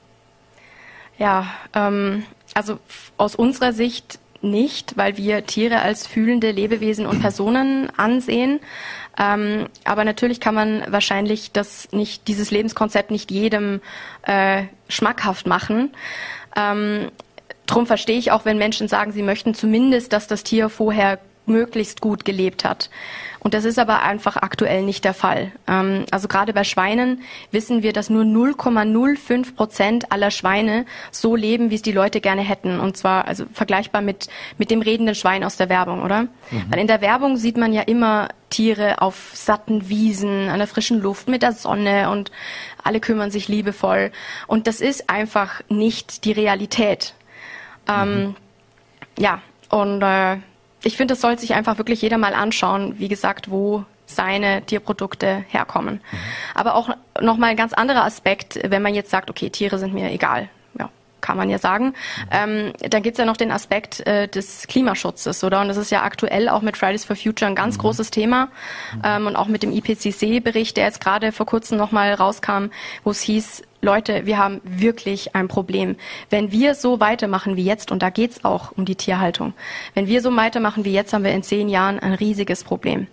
Ja, 1.17 1.47
ähm, 1.75 2.25
also 2.55 2.79
aus 3.17 3.37
unserer 3.37 3.73
Sicht 3.73 4.19
nicht, 4.45 4.97
weil 4.97 5.17
wir 5.17 5.47
Tiere 5.47 5.81
als 5.81 6.07
fühlende 6.07 6.51
Lebewesen 6.51 7.07
und 7.07 7.21
Personen 7.21 7.91
ansehen. 7.97 8.61
Ähm, 9.19 9.67
aber 9.85 10.05
natürlich 10.05 10.41
kann 10.41 10.55
man 10.55 10.85
wahrscheinlich 10.89 11.53
das 11.53 11.91
nicht, 11.93 12.29
dieses 12.29 12.51
Lebenskonzept 12.51 13.11
nicht 13.11 13.31
jedem 13.31 13.81
äh, 14.23 14.65
schmackhaft 14.89 15.47
machen. 15.47 15.91
Ähm, 16.57 17.11
drum 17.67 17.87
verstehe 17.87 18.19
ich 18.19 18.31
auch, 18.31 18.45
wenn 18.45 18.59
Menschen 18.59 18.89
sagen, 18.89 19.13
sie 19.13 19.23
möchten 19.23 19.55
zumindest, 19.55 20.13
dass 20.13 20.27
das 20.27 20.45
Tier 20.45 20.69
vorher 20.69 21.19
möglichst 21.47 22.01
gut 22.01 22.25
gelebt 22.25 22.65
hat. 22.65 22.91
Und 23.45 23.53
das 23.53 23.67
ist 23.67 23.79
aber 23.79 24.03
einfach 24.03 24.37
aktuell 24.37 24.83
nicht 24.83 25.05
der 25.05 25.13
Fall. 25.13 25.53
Ähm, 25.69 26.07
also 26.11 26.29
gerade 26.29 26.55
bei 26.55 26.65
Schweinen 26.65 27.21
wissen 27.51 27.83
wir, 27.83 27.93
dass 27.93 28.09
nur 28.09 28.25
0,05 28.25 29.55
Prozent 29.55 30.11
aller 30.11 30.31
Schweine 30.31 30.87
so 31.11 31.37
leben, 31.37 31.69
wie 31.69 31.75
es 31.75 31.83
die 31.83 31.93
Leute 31.93 32.23
gerne 32.23 32.41
hätten. 32.41 32.81
Und 32.81 32.97
zwar 32.97 33.29
also 33.29 33.45
vergleichbar 33.53 34.01
mit, 34.01 34.29
mit 34.57 34.71
dem 34.71 34.81
redenden 34.81 35.15
Schwein 35.15 35.45
aus 35.45 35.59
der 35.59 35.69
Werbung, 35.69 36.03
oder? 36.03 36.23
Mhm. 36.23 36.65
Weil 36.71 36.79
in 36.79 36.87
der 36.87 37.03
Werbung 37.03 37.37
sieht 37.37 37.59
man 37.59 37.75
ja 37.75 37.83
immer 37.83 38.31
Tiere 38.49 39.03
auf 39.03 39.33
satten 39.35 39.91
Wiesen, 39.91 40.49
an 40.49 40.59
der 40.59 40.67
frischen 40.67 41.03
Luft, 41.03 41.29
mit 41.29 41.43
der 41.43 41.53
Sonne 41.53 42.09
und 42.11 42.33
alle 42.83 42.99
kümmern 42.99 43.31
sich 43.31 43.47
liebevoll. 43.47 44.11
Und 44.47 44.67
das 44.67 44.81
ist 44.81 45.11
einfach 45.11 45.61
nicht 45.69 46.25
die 46.25 46.33
Realität. 46.33 47.13
Ähm, 47.87 48.19
mhm. 48.19 48.37
Ja, 49.19 49.43
und 49.69 50.01
äh, 50.01 50.39
ich 50.85 50.97
finde, 50.97 51.13
das 51.13 51.21
soll 51.21 51.39
sich 51.39 51.55
einfach 51.55 51.79
wirklich 51.79 52.03
jeder 52.03 52.19
mal 52.19 52.35
anschauen, 52.35 52.99
wie 52.99 53.09
gesagt, 53.09 53.51
wo 53.51 53.85
seine 54.07 54.63
Tierprodukte 54.63 55.45
herkommen. 55.49 55.95
Mhm. 55.95 56.19
Aber 56.55 56.75
auch 56.75 56.91
nochmal 57.21 57.51
ein 57.51 57.57
ganz 57.57 57.73
anderer 57.73 58.05
Aspekt, 58.05 58.59
wenn 58.63 58.83
man 58.83 58.95
jetzt 58.95 59.11
sagt, 59.11 59.31
okay, 59.31 59.51
Tiere 59.51 59.79
sind 59.79 59.95
mir 59.95 60.11
egal. 60.11 60.49
Kann 61.25 61.39
man 61.39 61.49
ja 61.49 61.57
sagen. 61.57 61.87
Mhm. 61.87 61.93
Ähm, 62.31 62.73
dann 62.91 63.03
gibt's 63.03 63.19
ja 63.19 63.25
noch 63.25 63.39
den 63.39 63.51
Aspekt 63.51 64.07
äh, 64.07 64.29
des 64.29 64.67
Klimaschutzes, 64.67 65.43
oder? 65.43 65.63
Und 65.63 65.69
das 65.69 65.79
ist 65.79 65.91
ja 65.91 66.03
aktuell 66.03 66.51
auch 66.51 66.61
mit 66.61 66.77
Fridays 66.77 67.07
for 67.07 67.17
Future 67.17 67.51
ein 67.51 67.55
ganz 67.55 67.79
mhm. 67.79 67.81
großes 67.81 68.11
Thema. 68.11 68.51
Mhm. 68.95 69.03
Ähm, 69.03 69.27
und 69.29 69.37
auch 69.37 69.49
mit 69.49 69.63
dem 69.63 69.73
IPCC-Bericht, 69.73 70.77
der 70.77 70.85
jetzt 70.85 71.01
gerade 71.01 71.33
vor 71.33 71.47
kurzem 71.47 71.79
nochmal 71.79 72.13
rauskam, 72.13 72.67
wo 73.05 73.11
es 73.11 73.23
hieß, 73.23 73.63
Leute, 73.81 74.27
wir 74.27 74.37
haben 74.37 74.61
wirklich 74.65 75.35
ein 75.35 75.49
Problem. 75.49 75.97
Wenn 76.29 76.53
wir 76.53 76.75
so 76.75 77.01
weitermachen 77.01 77.57
wie 77.57 77.65
jetzt, 77.65 77.91
und 77.91 78.03
da 78.03 78.11
geht's 78.11 78.45
auch 78.45 78.73
um 78.77 78.85
die 78.85 78.97
Tierhaltung, 78.97 79.55
wenn 79.95 80.07
wir 80.07 80.21
so 80.21 80.35
weitermachen 80.37 80.85
wie 80.85 80.93
jetzt, 80.93 81.15
haben 81.15 81.25
wir 81.25 81.33
in 81.33 81.43
zehn 81.43 81.71
Jahren 81.71 82.01
ein 82.01 82.13
riesiges 82.13 82.65
Problem. 82.65 83.07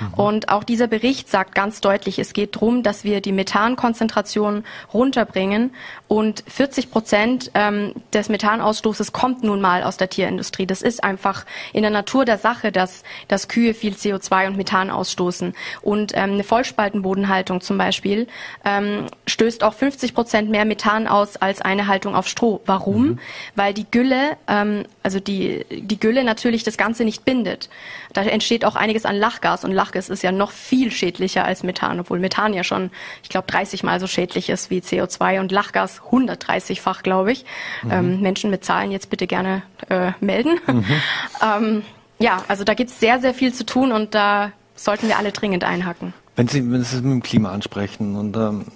Mhm. 0.00 0.14
Und 0.14 0.48
auch 0.48 0.64
dieser 0.64 0.86
Bericht 0.86 1.28
sagt 1.28 1.54
ganz 1.54 1.80
deutlich, 1.80 2.18
es 2.18 2.32
geht 2.32 2.56
darum, 2.56 2.82
dass 2.82 3.04
wir 3.04 3.20
die 3.20 3.32
Methankonzentration 3.32 4.64
runterbringen. 4.92 5.72
Und 6.08 6.44
40 6.46 6.90
Prozent 6.90 7.50
ähm, 7.54 7.92
des 8.12 8.28
Methanausstoßes 8.28 9.12
kommt 9.12 9.42
nun 9.42 9.60
mal 9.60 9.82
aus 9.82 9.96
der 9.96 10.08
Tierindustrie. 10.08 10.66
Das 10.66 10.82
ist 10.82 11.02
einfach 11.02 11.44
in 11.72 11.82
der 11.82 11.90
Natur 11.90 12.24
der 12.24 12.38
Sache, 12.38 12.70
dass, 12.70 13.02
dass 13.26 13.48
Kühe 13.48 13.74
viel 13.74 13.94
CO2 13.94 14.46
und 14.46 14.56
Methan 14.56 14.90
ausstoßen. 14.90 15.54
Und 15.82 16.12
ähm, 16.14 16.34
eine 16.34 16.44
Vollspaltenbodenhaltung 16.44 17.60
zum 17.60 17.76
Beispiel 17.76 18.28
ähm, 18.64 19.06
stößt 19.26 19.64
auch 19.64 19.74
50 19.74 20.14
Prozent 20.14 20.48
mehr 20.48 20.64
Methan 20.64 21.08
aus 21.08 21.36
als 21.36 21.60
eine 21.60 21.88
Haltung 21.88 22.14
auf 22.14 22.28
Stroh. 22.28 22.60
Warum? 22.66 23.06
Mhm. 23.06 23.18
Weil 23.56 23.74
die 23.74 23.90
Gülle, 23.90 24.36
ähm, 24.46 24.84
also 25.02 25.18
die, 25.18 25.66
die 25.70 25.98
Gülle 25.98 26.22
natürlich 26.22 26.62
das 26.62 26.76
Ganze 26.76 27.04
nicht 27.04 27.24
bindet. 27.24 27.68
Da 28.12 28.22
entsteht 28.22 28.64
auch 28.64 28.76
einiges 28.76 29.04
an 29.04 29.16
Lachgas 29.16 29.64
und 29.64 29.72
Lachgas 29.72 30.08
ist 30.08 30.22
ja 30.22 30.30
noch 30.30 30.52
viel 30.52 30.92
schädlicher 30.92 31.44
als 31.44 31.64
Methan, 31.64 31.98
obwohl 31.98 32.20
Methan 32.20 32.54
ja 32.54 32.62
schon, 32.62 32.90
ich 33.24 33.28
glaube, 33.28 33.46
30 33.48 33.82
mal 33.82 33.98
so 33.98 34.06
schädlich 34.06 34.48
ist 34.48 34.70
wie 34.70 34.78
CO2 34.78 35.40
und 35.40 35.50
Lachgas 35.50 35.95
130-fach, 36.00 37.02
glaube 37.02 37.32
ich. 37.32 37.44
Mhm. 37.82 37.90
Ähm, 37.90 38.20
Menschen 38.20 38.50
mit 38.50 38.64
Zahlen 38.64 38.90
jetzt 38.90 39.10
bitte 39.10 39.26
gerne 39.26 39.62
äh, 39.88 40.12
melden. 40.20 40.58
Mhm. 40.66 40.84
ähm, 41.42 41.82
ja, 42.18 42.44
also 42.48 42.64
da 42.64 42.74
gibt 42.74 42.90
es 42.90 43.00
sehr, 43.00 43.20
sehr 43.20 43.34
viel 43.34 43.52
zu 43.52 43.64
tun 43.66 43.92
und 43.92 44.14
da 44.14 44.52
sollten 44.74 45.08
wir 45.08 45.18
alle 45.18 45.32
dringend 45.32 45.64
einhacken. 45.64 46.14
Wenn 46.36 46.48
Sie, 46.48 46.70
wenn 46.70 46.82
Sie 46.82 46.96
es 46.96 47.02
mit 47.02 47.12
dem 47.12 47.22
Klima 47.22 47.50
ansprechen 47.50 48.16
und 48.16 48.36
ähm, 48.36 48.66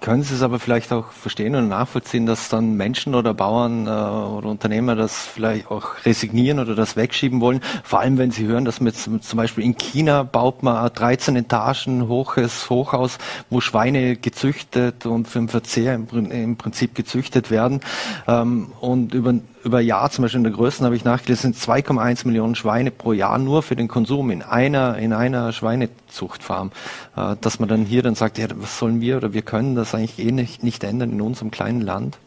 können 0.00 0.22
Sie 0.22 0.34
es 0.34 0.42
aber 0.42 0.58
vielleicht 0.58 0.92
auch 0.92 1.10
verstehen 1.10 1.54
und 1.54 1.68
nachvollziehen, 1.68 2.26
dass 2.26 2.48
dann 2.48 2.76
Menschen 2.76 3.14
oder 3.14 3.34
Bauern 3.34 3.86
äh, 3.86 3.90
oder 3.90 4.48
Unternehmer 4.48 4.96
das 4.96 5.18
vielleicht 5.18 5.70
auch 5.70 6.04
resignieren 6.04 6.58
oder 6.58 6.74
das 6.74 6.96
wegschieben 6.96 7.40
wollen? 7.40 7.60
Vor 7.82 8.00
allem, 8.00 8.16
wenn 8.18 8.30
sie 8.30 8.46
hören, 8.46 8.64
dass 8.64 8.80
mit, 8.80 8.96
zum 8.96 9.36
Beispiel 9.36 9.64
in 9.64 9.76
China 9.76 10.22
baut 10.22 10.62
man 10.62 10.90
13 10.92 11.36
Etagen 11.36 12.08
hohes 12.08 12.70
Hochhaus, 12.70 13.18
wo 13.50 13.60
Schweine 13.60 14.16
gezüchtet 14.16 15.06
und 15.06 15.28
für 15.28 15.38
den 15.38 15.48
Verzehr 15.48 15.94
im, 15.94 16.30
im 16.30 16.56
Prinzip 16.56 16.94
gezüchtet 16.94 17.50
werden. 17.50 17.80
Ähm, 18.26 18.72
und 18.80 19.14
über 19.14 19.34
über 19.64 19.80
Jahr, 19.80 20.10
zum 20.10 20.22
Beispiel 20.22 20.38
in 20.38 20.44
der 20.44 20.52
größten 20.52 20.84
habe 20.84 20.96
ich 20.96 21.04
nachgelesen, 21.04 21.52
sind 21.52 21.56
2,1 21.56 22.26
Millionen 22.26 22.54
Schweine 22.54 22.90
pro 22.90 23.12
Jahr 23.12 23.38
nur 23.38 23.62
für 23.62 23.76
den 23.76 23.88
Konsum 23.88 24.30
in 24.30 24.42
einer, 24.42 24.98
in 24.98 25.12
einer 25.12 25.52
Schweinezuchtfarm. 25.52 26.70
Äh, 27.16 27.36
dass 27.40 27.58
man 27.58 27.68
dann 27.68 27.84
hier 27.84 28.02
dann 28.02 28.14
sagt, 28.14 28.38
ja, 28.38 28.46
was 28.54 28.78
sollen 28.78 29.00
wir 29.00 29.16
oder 29.16 29.32
wir 29.32 29.42
können 29.42 29.74
das 29.74 29.94
eigentlich 29.94 30.18
eh 30.18 30.32
nicht, 30.32 30.62
nicht 30.62 30.84
ändern 30.84 31.12
in 31.12 31.20
unserem 31.20 31.50
kleinen 31.50 31.80
Land? 31.80 32.18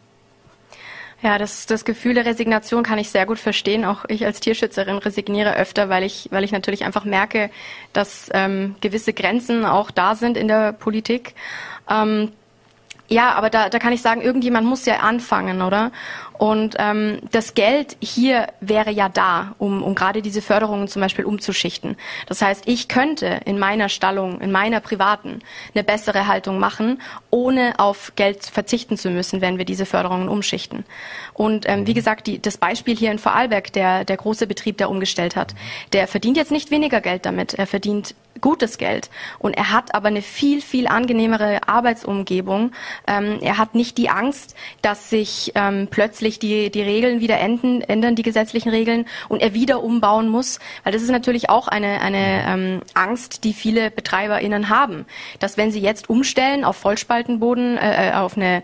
Ja, 1.20 1.36
das, 1.36 1.66
das 1.66 1.84
Gefühl 1.84 2.14
der 2.14 2.26
Resignation 2.26 2.84
kann 2.84 2.98
ich 2.98 3.10
sehr 3.10 3.26
gut 3.26 3.40
verstehen. 3.40 3.84
Auch 3.84 4.04
ich 4.06 4.24
als 4.24 4.38
Tierschützerin 4.38 4.98
resigniere 4.98 5.56
öfter, 5.56 5.88
weil 5.88 6.04
ich, 6.04 6.28
weil 6.30 6.44
ich 6.44 6.52
natürlich 6.52 6.84
einfach 6.84 7.04
merke, 7.04 7.50
dass 7.92 8.28
ähm, 8.32 8.76
gewisse 8.80 9.12
Grenzen 9.12 9.64
auch 9.64 9.90
da 9.90 10.14
sind 10.14 10.36
in 10.36 10.46
der 10.46 10.72
Politik. 10.72 11.34
Ähm, 11.90 12.30
ja, 13.08 13.32
aber 13.32 13.48
da, 13.48 13.70
da 13.70 13.78
kann 13.78 13.92
ich 13.92 14.02
sagen, 14.02 14.20
irgendjemand 14.20 14.66
muss 14.66 14.84
ja 14.84 14.98
anfangen, 14.98 15.62
oder? 15.62 15.92
Und 16.38 16.76
ähm, 16.78 17.18
das 17.32 17.54
Geld 17.54 17.96
hier 18.00 18.46
wäre 18.60 18.90
ja 18.90 19.08
da, 19.08 19.54
um, 19.58 19.82
um 19.82 19.94
gerade 19.94 20.22
diese 20.22 20.40
Förderungen 20.40 20.86
zum 20.86 21.02
Beispiel 21.02 21.24
umzuschichten. 21.24 21.96
Das 22.26 22.40
heißt, 22.40 22.64
ich 22.66 22.88
könnte 22.88 23.40
in 23.44 23.58
meiner 23.58 23.88
Stallung, 23.88 24.40
in 24.40 24.52
meiner 24.52 24.80
privaten, 24.80 25.40
eine 25.74 25.82
bessere 25.82 26.28
Haltung 26.28 26.60
machen, 26.60 27.02
ohne 27.30 27.78
auf 27.78 28.12
Geld 28.14 28.44
verzichten 28.44 28.96
zu 28.96 29.10
müssen, 29.10 29.40
wenn 29.40 29.58
wir 29.58 29.64
diese 29.64 29.84
Förderungen 29.84 30.28
umschichten. 30.28 30.84
Und 31.34 31.68
ähm, 31.68 31.86
wie 31.86 31.90
mhm. 31.90 31.96
gesagt, 31.96 32.28
die, 32.28 32.40
das 32.40 32.56
Beispiel 32.56 32.96
hier 32.96 33.10
in 33.10 33.18
Vorarlberg, 33.18 33.72
der, 33.72 34.04
der 34.04 34.16
große 34.16 34.46
Betrieb, 34.46 34.78
der 34.78 34.90
umgestellt 34.90 35.34
hat, 35.34 35.54
der 35.92 36.06
verdient 36.06 36.36
jetzt 36.36 36.52
nicht 36.52 36.70
weniger 36.70 37.00
Geld 37.00 37.26
damit. 37.26 37.54
Er 37.54 37.66
verdient 37.66 38.14
gutes 38.40 38.78
Geld. 38.78 39.10
Und 39.38 39.56
er 39.56 39.72
hat 39.72 39.94
aber 39.94 40.08
eine 40.08 40.22
viel, 40.22 40.60
viel 40.60 40.86
angenehmere 40.86 41.60
Arbeitsumgebung. 41.66 42.72
Ähm, 43.06 43.38
er 43.40 43.58
hat 43.58 43.74
nicht 43.74 43.98
die 43.98 44.10
Angst, 44.10 44.54
dass 44.82 45.10
sich 45.10 45.52
ähm, 45.54 45.88
plötzlich 45.90 46.27
die, 46.38 46.70
die 46.70 46.82
Regeln 46.82 47.20
wieder 47.20 47.38
enden, 47.38 47.80
ändern, 47.80 48.14
die 48.14 48.22
gesetzlichen 48.22 48.70
Regeln, 48.70 49.06
und 49.28 49.40
er 49.40 49.54
wieder 49.54 49.82
umbauen 49.82 50.28
muss. 50.28 50.58
Weil 50.84 50.92
das 50.92 51.02
ist 51.02 51.10
natürlich 51.10 51.48
auch 51.48 51.68
eine, 51.68 52.00
eine 52.00 52.44
ähm, 52.46 52.82
Angst, 52.94 53.44
die 53.44 53.52
viele 53.52 53.90
BetreiberInnen 53.90 54.68
haben. 54.68 55.06
Dass 55.38 55.56
wenn 55.56 55.70
sie 55.70 55.80
jetzt 55.80 56.10
umstellen 56.10 56.64
auf 56.64 56.76
Vollspaltenboden, 56.76 57.78
äh, 57.78 58.10
äh 58.10 58.12
auf 58.12 58.36
eine 58.36 58.62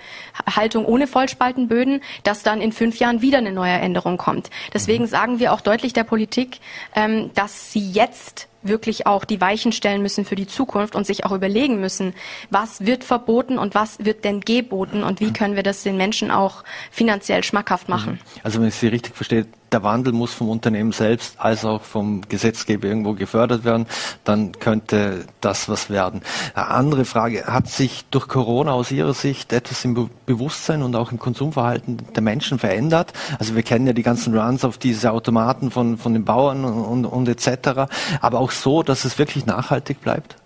Haltung 0.55 0.85
ohne 0.85 1.07
Vollspaltenböden, 1.07 2.03
dass 2.23 2.43
dann 2.43 2.61
in 2.61 2.73
fünf 2.73 2.99
Jahren 2.99 3.23
wieder 3.23 3.39
eine 3.39 3.53
neue 3.53 3.73
Änderung 3.73 4.17
kommt. 4.17 4.51
Deswegen 4.75 5.07
sagen 5.07 5.39
wir 5.39 5.53
auch 5.53 5.61
deutlich 5.61 5.93
der 5.93 6.05
Politik, 6.05 6.59
ähm, 6.95 7.31
dass 7.35 7.73
sie 7.73 7.91
jetzt 7.91 8.49
wirklich 8.65 9.07
auch 9.07 9.25
die 9.25 9.41
Weichen 9.41 9.73
stellen 9.73 10.03
müssen 10.03 10.25
für 10.25 10.37
die 10.37 10.47
Zukunft 10.47 10.95
und 10.95 11.07
sich 11.07 11.25
auch 11.25 11.33
überlegen 11.33 11.81
müssen, 11.81 12.15
was 12.51 12.85
wird 12.85 13.05
verboten 13.05 13.59
und 13.59 13.75
was 13.75 14.05
wird 14.05 14.25
denn 14.25 14.41
geboten 14.41 15.03
und 15.05 15.21
wie 15.21 15.33
können 15.33 15.57
wir 15.57 15.63
das 15.63 15.83
den 15.83 15.97
Menschen 15.97 16.31
auch 16.31 16.65
finanziell 16.91 17.45
schmackhaft 17.45 17.89
machen. 17.89 18.21
Also 18.43 18.61
wenn 18.61 18.69
ich 18.69 18.75
Sie 18.75 18.89
richtig 18.89 19.15
verstehe, 19.15 19.47
der 19.75 19.83
Wandel 19.83 20.13
muss 20.13 20.33
vom 20.33 20.49
Unternehmen 20.51 20.93
selbst 20.93 21.35
als 21.41 21.65
auch 21.65 21.83
vom 21.83 22.23
Gesetzgeber 22.29 22.87
irgendwo 22.87 23.15
gefördert 23.15 23.65
werden, 23.65 23.87
dann 24.23 24.53
könnte 24.53 25.25
das 25.41 25.69
was 25.69 25.91
werden. 25.91 26.23
Eine 26.55 26.69
andere 26.69 27.05
Frage, 27.05 27.47
hat 27.47 27.67
sich 27.67 28.05
durch 28.13 28.29
Corona 28.29 28.71
aus 28.71 28.93
Ihrer 28.93 29.15
Sicht 29.15 29.53
etwas 29.53 29.85
im 29.85 30.09
Bewusstsein 30.27 30.83
und 30.83 30.95
auch 30.95 31.11
im 31.11 31.19
Konsumverhalten 31.19 32.03
der 32.15 32.23
Menschen 32.23 32.61
verändert? 32.61 33.13
Also 33.41 33.57
wir 33.57 33.65
kennen 33.65 33.89
ja 33.89 33.93
die 33.93 34.05
ganzen 34.05 34.39
Runs 34.39 34.65
auf 34.65 34.79
diese 34.79 35.11
Automaten 35.11 35.73
von, 35.73 35.99
von 35.99 36.13
den 36.13 36.25
Bauern 36.25 36.65
und, 36.65 37.05
und, 37.05 37.05
und 37.05 37.29
etc., 37.29 37.91
aber 38.21 38.39
auch 38.39 38.53
so, 38.53 38.85
dass 38.85 39.05
es 39.05 39.19
wirklich 39.19 39.45
nachhaltig 39.45 40.01
bleibt? 40.01 40.37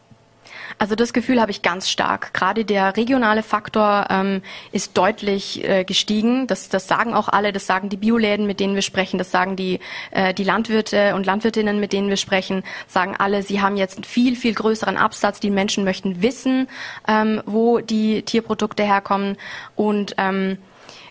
Also 0.79 0.95
das 0.95 1.13
Gefühl 1.13 1.41
habe 1.41 1.51
ich 1.51 1.63
ganz 1.63 1.89
stark. 1.89 2.35
Gerade 2.35 2.65
der 2.65 2.97
regionale 2.97 3.43
Faktor 3.43 4.07
ähm, 4.11 4.43
ist 4.73 4.97
deutlich 4.97 5.65
äh, 5.65 5.85
gestiegen. 5.85 6.47
Das, 6.47 6.69
das 6.69 6.87
sagen 6.87 7.15
auch 7.15 7.29
alle, 7.29 7.53
das 7.53 7.67
sagen 7.67 7.89
die 7.89 7.97
Bioläden, 7.97 8.47
mit 8.47 8.61
denen 8.61 8.75
wir 8.75 8.83
sprechen, 8.83 9.19
das 9.19 9.31
sagen 9.31 9.57
die, 9.57 9.81
äh, 10.11 10.35
die 10.35 10.45
Landwirte 10.45 11.15
und 11.15 11.27
Landwirtinnen, 11.27 11.81
mit 11.81 11.93
denen 11.93 12.09
wir 12.09 12.17
sprechen, 12.17 12.63
sagen 12.87 13.17
alle, 13.19 13.43
sie 13.43 13.61
haben 13.61 13.77
jetzt 13.77 13.97
einen 13.97 14.05
viel, 14.05 14.37
viel 14.37 14.55
größeren 14.55 14.97
Absatz. 14.97 15.41
Die 15.41 15.51
Menschen 15.51 15.85
möchten 15.85 16.23
wissen, 16.23 16.69
ähm, 17.07 17.43
wo 17.47 17.81
die 17.81 18.23
Tierprodukte 18.23 18.83
herkommen. 18.83 19.37
Und 19.77 20.15
ähm, 20.19 20.59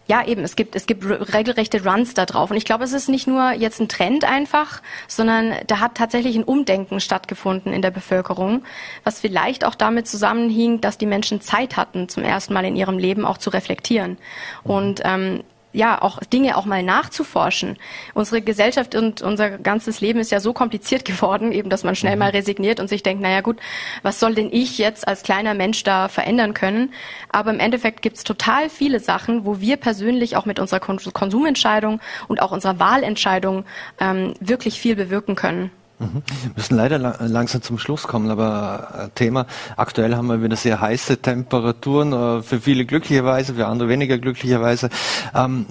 ja, 0.08 0.26
eben, 0.26 0.44
es 0.44 0.56
gibt, 0.56 0.76
es 0.76 0.86
gibt 0.86 1.06
regelrechte 1.06 1.84
Runs 1.84 2.14
da 2.14 2.26
drauf. 2.26 2.50
Und 2.50 2.58
ich 2.58 2.66
glaube, 2.66 2.86
es 2.86 2.94
ist 2.94 3.10
nicht 3.10 3.28
nur 3.28 3.52
jetzt 3.52 3.82
ein 3.82 3.90
Trend 3.90 4.24
einfach, 4.24 4.82
sondern 5.08 5.54
da 5.68 5.80
hat 5.80 5.96
tatsächlich 5.96 6.36
ein 6.36 6.44
Umdenken 6.44 7.00
stattgefunden 7.00 7.74
in 7.74 7.82
der 7.82 7.92
Bevölkerung, 7.92 8.64
was 9.04 9.20
vielleicht 9.20 9.66
auch 9.66 9.76
damit 9.76 10.08
zusammenhing, 10.08 10.80
dass 10.80 10.98
die 10.98 11.06
Menschen 11.06 11.42
Zeit 11.42 11.76
hatten, 11.76 12.08
zum 12.08 12.24
ersten 12.24 12.54
Mal 12.54 12.66
in 12.66 12.78
ihrem 12.78 12.98
Leben 12.98 13.26
auch 13.26 13.38
zu 13.38 13.50
reflektieren. 13.50 14.18
Und 14.64 15.02
ähm, 15.04 15.44
ja, 15.78 16.02
auch 16.02 16.20
Dinge 16.20 16.58
auch 16.58 16.66
mal 16.66 16.82
nachzuforschen. 16.82 17.78
Unsere 18.16 18.42
Gesellschaft 18.42 18.96
und 18.96 19.22
unser 19.22 19.52
ganzes 19.60 20.02
Leben 20.02 20.20
ist 20.20 20.32
ja 20.32 20.40
so 20.40 20.52
kompliziert 20.52 21.06
geworden, 21.06 21.52
eben, 21.52 21.70
dass 21.70 21.84
man 21.84 21.96
schnell 21.96 22.16
mhm. 22.16 22.20
mal 22.20 22.32
resigniert 22.32 22.80
und 22.80 22.88
sich 22.90 23.04
denkt, 23.04 23.22
naja 23.22 23.42
gut, 23.42 23.58
was 24.02 24.20
soll 24.20 24.34
denn 24.34 24.50
ich 24.52 24.80
jetzt 24.80 25.08
als 25.08 25.22
kleiner 25.24 25.54
Mensch 25.54 25.84
da 25.84 26.08
verändern 26.08 26.54
können? 26.56 26.94
Aber 27.30 27.52
im 27.52 27.60
Endeffekt 27.60 28.02
gibt 28.02 28.18
es 28.18 28.24
total 28.24 28.70
viele 28.70 29.00
Sachen, 29.00 29.46
wo 29.46 29.60
wir 29.62 29.78
persönlich 29.78 30.36
auch 30.36 30.46
mit 30.46 30.60
unserer 30.60 30.80
Konsumentscheidung 30.80 32.02
und 32.28 32.42
auch 32.42 32.52
unserer 32.52 32.80
Wahlentscheidung 32.80 33.66
ähm, 34.00 34.34
wirklich 34.40 34.80
viel 34.80 34.96
bewirken 34.96 35.36
können. 35.36 35.70
Mhm. 36.00 36.22
Wir 36.44 36.52
müssen 36.56 36.76
leider 36.76 36.98
langsam 37.28 37.62
zum 37.62 37.80
Schluss 37.80 38.04
kommen, 38.04 38.30
aber 38.30 39.08
äh, 39.08 39.10
Thema, 39.16 39.48
aktuell 39.76 40.16
haben 40.16 40.28
wir 40.28 40.44
wieder 40.44 40.56
sehr 40.56 40.80
heiße 40.80 41.18
Temperaturen, 41.18 42.14
äh, 42.14 42.44
für 42.44 42.62
viele 42.62 42.86
glücklicherweise, 42.86 43.56
für 43.56 43.66
andere 43.66 43.90
weniger 43.90 44.18
glücklicherweise. 44.18 44.90
Ähm, 45.34 45.66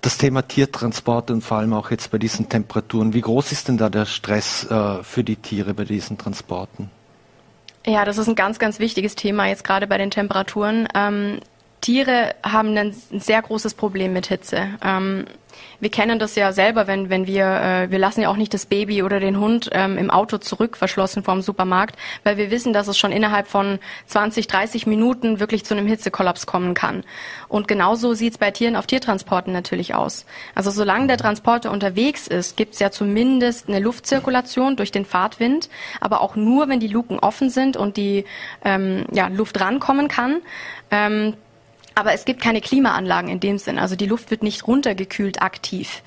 das 0.00 0.18
Thema 0.18 0.42
Tiertransport 0.42 1.30
und 1.30 1.42
vor 1.42 1.58
allem 1.58 1.74
auch 1.74 1.90
jetzt 1.90 2.10
bei 2.10 2.18
diesen 2.18 2.48
Temperaturen, 2.48 3.12
wie 3.12 3.20
groß 3.20 3.52
ist 3.52 3.68
denn 3.68 3.76
da 3.76 3.90
der 3.90 4.06
Stress 4.06 4.64
äh, 4.70 5.02
für 5.02 5.22
die 5.22 5.36
Tiere 5.36 5.74
bei 5.74 5.84
diesen 5.84 6.18
Transporten? 6.18 6.90
Ja, 7.86 8.04
das 8.04 8.18
ist 8.18 8.28
ein 8.28 8.34
ganz, 8.34 8.58
ganz 8.58 8.78
wichtiges 8.78 9.14
Thema 9.14 9.46
jetzt 9.46 9.64
gerade 9.64 9.86
bei 9.86 9.98
den 9.98 10.10
Temperaturen. 10.10 10.88
Ähm, 10.94 11.40
Tiere 11.80 12.34
haben 12.42 12.76
ein 12.76 12.94
sehr 13.12 13.42
großes 13.42 13.74
Problem 13.74 14.12
mit 14.12 14.26
Hitze. 14.26 14.68
Ähm, 14.84 15.24
wir 15.80 15.90
kennen 15.90 16.18
das 16.18 16.34
ja 16.34 16.52
selber, 16.52 16.86
wenn, 16.86 17.10
wenn 17.10 17.26
wir, 17.26 17.44
äh, 17.44 17.90
wir 17.90 17.98
lassen 17.98 18.20
ja 18.20 18.28
auch 18.28 18.36
nicht 18.36 18.52
das 18.52 18.66
Baby 18.66 19.02
oder 19.02 19.20
den 19.20 19.38
Hund 19.38 19.70
ähm, 19.72 19.96
im 19.96 20.10
Auto 20.10 20.38
zurück, 20.38 20.76
verschlossen 20.76 21.22
vorm 21.22 21.42
Supermarkt, 21.42 21.96
weil 22.22 22.36
wir 22.36 22.50
wissen, 22.50 22.72
dass 22.72 22.88
es 22.88 22.98
schon 22.98 23.12
innerhalb 23.12 23.48
von 23.48 23.78
20, 24.06 24.46
30 24.46 24.86
Minuten 24.86 25.40
wirklich 25.40 25.64
zu 25.64 25.74
einem 25.74 25.86
Hitzekollaps 25.86 26.46
kommen 26.46 26.74
kann. 26.74 27.02
Und 27.48 27.66
genauso 27.66 28.14
sieht 28.14 28.34
es 28.34 28.38
bei 28.38 28.50
Tieren 28.50 28.76
auf 28.76 28.86
Tiertransporten 28.86 29.52
natürlich 29.52 29.94
aus. 29.94 30.26
Also 30.54 30.70
solange 30.70 31.06
der 31.06 31.16
Transporter 31.16 31.70
unterwegs 31.70 32.26
ist, 32.26 32.56
gibt 32.56 32.74
es 32.74 32.80
ja 32.80 32.90
zumindest 32.90 33.68
eine 33.68 33.80
Luftzirkulation 33.80 34.76
durch 34.76 34.92
den 34.92 35.04
Fahrtwind, 35.04 35.70
aber 36.00 36.20
auch 36.20 36.36
nur, 36.36 36.68
wenn 36.68 36.80
die 36.80 36.88
Luken 36.88 37.18
offen 37.18 37.50
sind 37.50 37.76
und 37.76 37.96
die 37.96 38.24
ähm, 38.64 39.06
ja, 39.12 39.28
Luft 39.28 39.60
rankommen 39.60 40.08
kann. 40.08 40.42
Ähm, 40.90 41.34
aber 41.94 42.12
es 42.12 42.24
gibt 42.24 42.40
keine 42.40 42.60
Klimaanlagen 42.60 43.30
in 43.30 43.40
dem 43.40 43.58
Sinn. 43.58 43.78
Also 43.78 43.96
die 43.96 44.06
Luft 44.06 44.30
wird 44.30 44.42
nicht 44.42 44.66
runtergekühlt 44.66 45.42
aktiv 45.42 46.02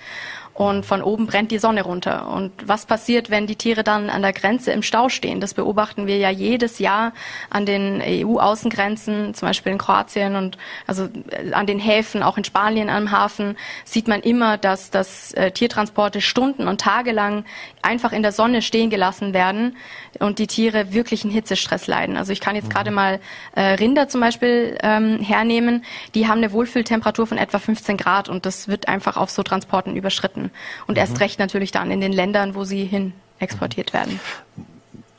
und 0.53 0.85
von 0.85 1.01
oben 1.01 1.25
brennt 1.25 1.51
die 1.51 1.57
Sonne 1.57 1.81
runter. 1.81 2.27
Und 2.27 2.51
was 2.65 2.85
passiert, 2.85 3.29
wenn 3.29 3.47
die 3.47 3.55
Tiere 3.55 3.83
dann 3.83 4.09
an 4.09 4.21
der 4.21 4.33
Grenze 4.33 4.71
im 4.71 4.83
Stau 4.83 5.09
stehen? 5.09 5.41
Das 5.41 5.55
beobachten 5.55 6.05
wir 6.05 6.17
ja 6.17 6.29
jedes 6.29 6.77
Jahr 6.79 7.13
an 7.49 7.65
den 7.65 8.01
EU-Außengrenzen, 8.05 9.33
zum 9.33 9.47
Beispiel 9.47 9.71
in 9.71 9.77
Kroatien 9.79 10.35
und 10.35 10.57
also 10.85 11.09
äh, 11.31 11.53
an 11.53 11.65
den 11.65 11.79
Häfen, 11.79 12.21
auch 12.21 12.37
in 12.37 12.43
Spanien 12.43 12.89
am 12.89 13.11
Hafen, 13.11 13.57
sieht 13.83 14.07
man 14.07 14.21
immer, 14.21 14.57
dass, 14.57 14.91
dass 14.91 15.33
äh, 15.33 15.51
Tiertransporte 15.51 16.21
stunden 16.21 16.67
und 16.67 16.81
tagelang 16.81 17.45
einfach 17.83 18.11
in 18.11 18.21
der 18.21 18.31
Sonne 18.31 18.61
stehen 18.61 18.89
gelassen 18.89 19.33
werden 19.33 19.77
und 20.19 20.39
die 20.39 20.47
Tiere 20.47 20.93
wirklich 20.93 21.23
einen 21.23 21.33
Hitzestress 21.33 21.87
leiden. 21.87 22.17
Also 22.17 22.31
ich 22.31 22.39
kann 22.39 22.55
jetzt 22.55 22.69
mhm. 22.69 22.73
gerade 22.73 22.91
mal 22.91 23.19
äh, 23.55 23.61
Rinder 23.61 24.07
zum 24.07 24.21
Beispiel 24.21 24.77
ähm, 24.81 25.19
hernehmen, 25.19 25.83
die 26.15 26.27
haben 26.27 26.37
eine 26.37 26.51
Wohlfühltemperatur 26.51 27.27
von 27.27 27.37
etwa 27.37 27.59
15 27.59 27.97
Grad 27.97 28.29
und 28.29 28.45
das 28.45 28.67
wird 28.67 28.87
einfach 28.87 29.17
auf 29.17 29.29
so 29.29 29.43
Transporten 29.43 29.95
überschritten. 29.95 30.51
Und 30.87 30.95
mhm. 30.95 31.01
erst 31.01 31.19
recht 31.19 31.39
natürlich 31.39 31.71
dann 31.71 31.91
in 31.91 32.01
den 32.01 32.13
Ländern, 32.13 32.55
wo 32.55 32.63
sie 32.63 32.85
hin 32.85 33.13
exportiert 33.39 33.93
werden. 33.93 34.19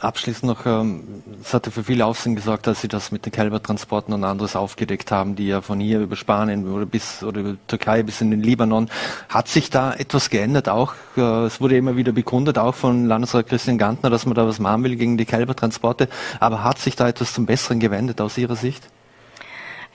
Abschließend 0.00 0.44
noch, 0.44 0.66
ähm, 0.66 1.22
es 1.40 1.54
hatte 1.54 1.70
für 1.70 1.84
viel 1.84 2.02
Aufsehen 2.02 2.34
gesorgt, 2.34 2.66
dass 2.66 2.80
Sie 2.80 2.88
das 2.88 3.12
mit 3.12 3.24
den 3.24 3.32
Kälbertransporten 3.32 4.12
und 4.12 4.24
anderes 4.24 4.56
aufgedeckt 4.56 5.10
haben, 5.10 5.36
die 5.36 5.46
ja 5.46 5.60
von 5.60 5.80
hier 5.80 6.00
über 6.00 6.16
Spanien 6.16 6.70
oder 6.70 6.84
bis 6.84 7.22
oder 7.22 7.40
über 7.40 7.56
Türkei 7.68 8.02
bis 8.02 8.20
in 8.20 8.30
den 8.30 8.42
Libanon. 8.42 8.90
Hat 9.28 9.48
sich 9.48 9.70
da 9.70 9.94
etwas 9.94 10.30
geändert? 10.30 10.68
Auch 10.68 10.94
äh, 11.16 11.46
es 11.46 11.60
wurde 11.60 11.76
immer 11.76 11.96
wieder 11.96 12.12
bekundet, 12.12 12.58
auch 12.58 12.74
von 12.74 13.06
Landesrat 13.06 13.46
Christian 13.46 13.78
Gantner, 13.78 14.10
dass 14.10 14.26
man 14.26 14.34
da 14.34 14.46
was 14.46 14.58
machen 14.58 14.84
will 14.84 14.96
gegen 14.96 15.16
die 15.16 15.24
Kälbertransporte. 15.24 16.08
Aber 16.40 16.64
hat 16.64 16.78
sich 16.78 16.96
da 16.96 17.08
etwas 17.08 17.32
zum 17.32 17.46
Besseren 17.46 17.80
gewendet 17.80 18.20
aus 18.20 18.36
Ihrer 18.36 18.56
Sicht? 18.56 18.82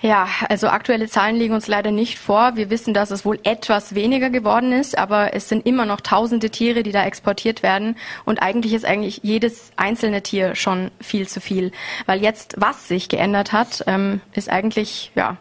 Ja, 0.01 0.29
also 0.47 0.69
aktuelle 0.69 1.09
Zahlen 1.09 1.35
liegen 1.35 1.53
uns 1.53 1.67
leider 1.67 1.91
nicht 1.91 2.19
vor. 2.19 2.55
Wir 2.55 2.69
wissen, 2.69 2.93
dass 2.93 3.11
es 3.11 3.25
wohl 3.25 3.37
etwas 3.43 3.95
weniger 3.95 4.29
geworden 4.29 4.71
ist, 4.71 4.97
aber 4.97 5.33
es 5.33 5.49
sind 5.49 5.65
immer 5.65 5.85
noch 5.85 5.99
tausende 5.99 6.49
Tiere, 6.49 6.83
die 6.83 6.93
da 6.93 7.03
exportiert 7.03 7.63
werden. 7.63 7.97
Und 8.23 8.41
eigentlich 8.41 8.73
ist 8.73 8.85
eigentlich 8.85 9.19
jedes 9.23 9.73
einzelne 9.75 10.23
Tier 10.23 10.55
schon 10.55 10.91
viel 11.01 11.27
zu 11.27 11.41
viel. 11.41 11.73
Weil 12.05 12.21
jetzt, 12.21 12.55
was 12.57 12.87
sich 12.87 13.09
geändert 13.09 13.51
hat, 13.51 13.83
ähm, 13.87 14.21
ist 14.33 14.49
eigentlich, 14.49 15.11
ja, 15.15 15.35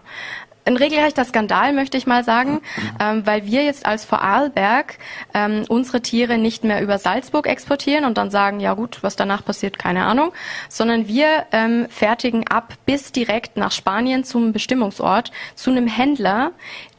ein 0.69 0.77
regelrechter 0.77 1.25
Skandal, 1.25 1.73
möchte 1.73 1.97
ich 1.97 2.07
mal 2.07 2.23
sagen, 2.23 2.61
ähm, 3.01 3.27
weil 3.27 3.47
wir 3.47 3.65
jetzt 3.65 3.87
als 3.87 4.05
Vorarlberg 4.05 4.99
ähm, 5.35 5.65
unsere 5.69 6.01
Tiere 6.01 6.39
nicht 6.39 6.63
mehr 6.63 6.83
über 6.83 6.99
Salzburg 6.99 7.47
exportieren 7.47 8.05
und 8.05 8.19
dann 8.19 8.31
sagen, 8.31 8.61
ja 8.61 8.75
gut, 8.75 8.99
was 9.03 9.17
danach 9.17 9.45
passiert, 9.45 9.79
keine 9.79 10.05
Ahnung, 10.05 10.33
sondern 10.69 11.09
wir 11.09 11.47
ähm, 11.53 11.87
fertigen 11.89 12.47
ab 12.47 12.75
bis 12.87 13.13
direkt 13.13 13.57
nach 13.57 13.73
Spanien 13.73 14.25
zum 14.25 14.53
Bestimmungsort 14.53 15.33
zu 15.55 15.71
einem 15.71 15.87
Händler, 15.87 16.53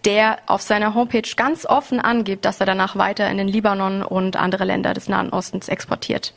der 0.03 0.39
auf 0.47 0.61
seiner 0.61 0.95
Homepage 0.95 1.29
ganz 1.35 1.65
offen 1.65 1.99
angibt, 1.99 2.45
dass 2.45 2.59
er 2.59 2.65
danach 2.65 2.95
weiter 2.95 3.29
in 3.29 3.37
den 3.37 3.47
Libanon 3.47 4.01
und 4.01 4.35
andere 4.35 4.65
Länder 4.65 4.93
des 4.93 5.07
Nahen 5.07 5.29
Ostens 5.29 5.67
exportiert. 5.67 6.33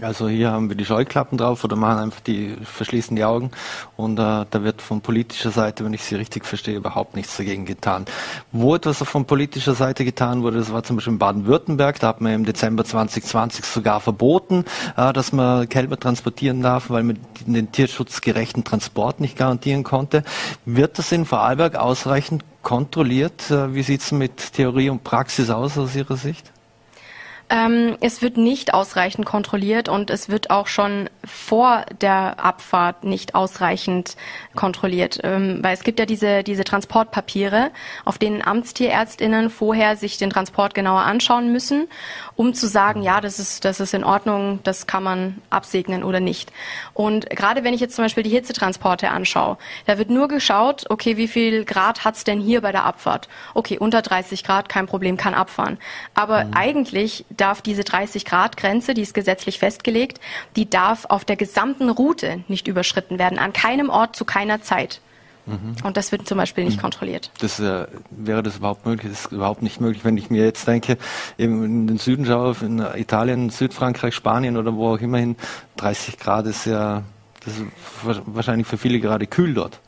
Also 0.00 0.28
hier 0.28 0.50
haben 0.50 0.68
wir 0.68 0.76
die 0.76 0.84
Scheuklappen 0.84 1.38
drauf 1.38 1.62
oder 1.62 1.76
machen 1.76 1.98
einfach 1.98 2.20
die, 2.20 2.56
verschließen 2.62 3.14
die 3.14 3.24
Augen 3.24 3.50
und 3.96 4.18
äh, 4.18 4.44
da 4.50 4.64
wird 4.64 4.82
von 4.82 5.00
politischer 5.00 5.50
Seite, 5.50 5.84
wenn 5.84 5.94
ich 5.94 6.02
Sie 6.02 6.16
richtig 6.16 6.44
verstehe, 6.44 6.76
überhaupt 6.76 7.14
nichts 7.14 7.36
dagegen 7.36 7.66
getan. 7.66 8.04
Wo 8.50 8.74
etwas 8.74 8.98
von 8.98 9.26
politischer 9.26 9.74
Seite 9.74 10.04
getan 10.04 10.42
wurde, 10.42 10.58
das 10.58 10.72
war 10.72 10.82
zum 10.82 10.96
Beispiel 10.96 11.12
in 11.12 11.18
Baden-Württemberg, 11.18 12.00
da 12.00 12.08
hat 12.08 12.20
man 12.20 12.32
im 12.32 12.44
Dezember 12.44 12.84
2020 12.84 13.64
sogar 13.64 14.00
verboten, 14.00 14.64
äh, 14.96 15.12
dass 15.12 15.32
man 15.32 15.68
Kälber 15.68 15.98
transportieren 15.98 16.62
darf, 16.62 16.90
weil 16.90 17.04
man 17.04 17.18
den 17.46 17.70
tierschutzgerechten 17.70 18.64
Transport 18.64 19.20
nicht 19.20 19.36
garantieren 19.36 19.84
konnte. 19.84 20.24
Wird 20.64 20.98
das 20.98 21.12
in 21.12 21.24
Vorarlberg 21.24 21.76
ausreichend 21.76 22.44
kontrolliert? 22.62 23.50
Äh, 23.50 23.72
wie 23.74 23.82
sieht 23.82 24.00
es 24.00 24.10
mit 24.10 24.52
Theorie 24.54 24.90
und 24.90 25.04
Praxis 25.04 25.50
aus 25.50 25.78
aus 25.78 25.94
Ihrer 25.94 26.16
Sicht? 26.16 26.50
Ähm, 27.52 27.96
es 28.00 28.22
wird 28.22 28.36
nicht 28.36 28.74
ausreichend 28.74 29.26
kontrolliert 29.26 29.88
und 29.88 30.08
es 30.08 30.28
wird 30.28 30.50
auch 30.50 30.68
schon 30.68 31.10
vor 31.24 31.84
der 32.00 32.38
Abfahrt 32.38 33.02
nicht 33.02 33.34
ausreichend 33.34 34.16
kontrolliert, 34.54 35.18
ähm, 35.24 35.58
weil 35.60 35.74
es 35.74 35.82
gibt 35.82 35.98
ja 35.98 36.06
diese, 36.06 36.44
diese 36.44 36.62
Transportpapiere, 36.62 37.72
auf 38.04 38.18
denen 38.18 38.40
Amtstierärztinnen 38.40 39.50
vorher 39.50 39.96
sich 39.96 40.16
den 40.16 40.30
Transport 40.30 40.74
genauer 40.74 41.00
anschauen 41.00 41.50
müssen, 41.50 41.88
um 42.36 42.54
zu 42.54 42.68
sagen, 42.68 43.02
ja, 43.02 43.20
das 43.20 43.40
ist, 43.40 43.64
das 43.64 43.80
ist 43.80 43.94
in 43.94 44.04
Ordnung, 44.04 44.60
das 44.62 44.86
kann 44.86 45.02
man 45.02 45.42
absegnen 45.50 46.04
oder 46.04 46.20
nicht. 46.20 46.52
Und 46.94 47.28
gerade 47.30 47.64
wenn 47.64 47.74
ich 47.74 47.80
jetzt 47.80 47.96
zum 47.96 48.04
Beispiel 48.04 48.22
die 48.22 48.30
Hitzetransporte 48.30 49.10
anschaue, 49.10 49.58
da 49.86 49.98
wird 49.98 50.08
nur 50.08 50.28
geschaut, 50.28 50.84
okay, 50.88 51.16
wie 51.16 51.26
viel 51.28 51.64
Grad 51.64 52.04
hat's 52.04 52.22
denn 52.22 52.40
hier 52.40 52.60
bei 52.60 52.70
der 52.70 52.84
Abfahrt? 52.84 53.28
Okay, 53.54 53.76
unter 53.76 54.02
30 54.02 54.44
Grad, 54.44 54.68
kein 54.68 54.86
Problem, 54.86 55.16
kann 55.16 55.34
abfahren. 55.34 55.78
Aber 56.14 56.44
mhm. 56.44 56.54
eigentlich 56.54 57.24
darf 57.40 57.62
diese 57.62 57.84
30 57.84 58.24
Grad 58.24 58.56
Grenze, 58.56 58.94
die 58.94 59.02
ist 59.02 59.14
gesetzlich 59.14 59.58
festgelegt, 59.58 60.20
die 60.56 60.68
darf 60.68 61.06
auf 61.06 61.24
der 61.24 61.36
gesamten 61.36 61.90
Route 61.90 62.44
nicht 62.48 62.68
überschritten 62.68 63.18
werden, 63.18 63.38
an 63.38 63.52
keinem 63.52 63.90
Ort 63.90 64.16
zu 64.16 64.24
keiner 64.24 64.62
Zeit. 64.62 65.00
Mhm. 65.46 65.76
Und 65.84 65.96
das 65.96 66.12
wird 66.12 66.28
zum 66.28 66.38
Beispiel 66.38 66.64
nicht 66.64 66.76
mhm. 66.76 66.82
kontrolliert. 66.82 67.30
Das, 67.40 67.58
äh, 67.60 67.86
wäre 68.10 68.42
das 68.42 68.58
überhaupt 68.58 68.86
möglich? 68.86 69.10
Das 69.10 69.26
ist 69.26 69.32
überhaupt 69.32 69.62
nicht 69.62 69.80
möglich, 69.80 70.04
wenn 70.04 70.16
ich 70.16 70.30
mir 70.30 70.44
jetzt 70.44 70.66
denke, 70.66 70.98
eben 71.38 71.64
in 71.64 71.86
den 71.86 71.98
Süden 71.98 72.26
schaue, 72.26 72.56
in 72.60 72.78
Italien, 72.94 73.50
Südfrankreich, 73.50 74.14
Spanien 74.14 74.56
oder 74.56 74.74
wo 74.74 74.94
auch 74.94 75.00
immerhin, 75.00 75.36
30 75.76 76.18
Grad 76.18 76.46
ist 76.46 76.66
ja, 76.66 77.02
das 77.44 77.54
ist 77.56 78.22
wahrscheinlich 78.26 78.66
für 78.66 78.78
viele 78.78 79.00
gerade 79.00 79.26
kühl 79.26 79.54
dort. 79.54 79.80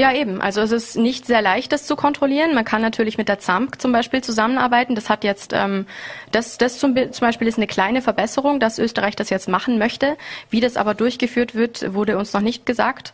Ja, 0.00 0.14
eben. 0.14 0.40
Also 0.40 0.62
es 0.62 0.72
ist 0.72 0.96
nicht 0.96 1.26
sehr 1.26 1.42
leicht, 1.42 1.72
das 1.72 1.86
zu 1.86 1.94
kontrollieren. 1.94 2.54
Man 2.54 2.64
kann 2.64 2.80
natürlich 2.80 3.18
mit 3.18 3.28
der 3.28 3.38
ZAMK 3.38 3.78
zum 3.78 3.92
Beispiel 3.92 4.22
zusammenarbeiten. 4.24 4.94
Das 4.94 5.10
hat 5.10 5.24
jetzt, 5.24 5.52
ähm, 5.52 5.84
das, 6.32 6.56
das 6.56 6.78
zum, 6.78 6.94
zum 6.94 7.26
Beispiel 7.26 7.46
ist 7.46 7.58
eine 7.58 7.66
kleine 7.66 8.00
Verbesserung, 8.00 8.60
dass 8.60 8.78
Österreich 8.78 9.14
das 9.14 9.28
jetzt 9.28 9.46
machen 9.46 9.78
möchte. 9.78 10.16
Wie 10.48 10.60
das 10.60 10.78
aber 10.78 10.94
durchgeführt 10.94 11.54
wird, 11.54 11.92
wurde 11.92 12.16
uns 12.16 12.32
noch 12.32 12.40
nicht 12.40 12.64
gesagt. 12.64 13.12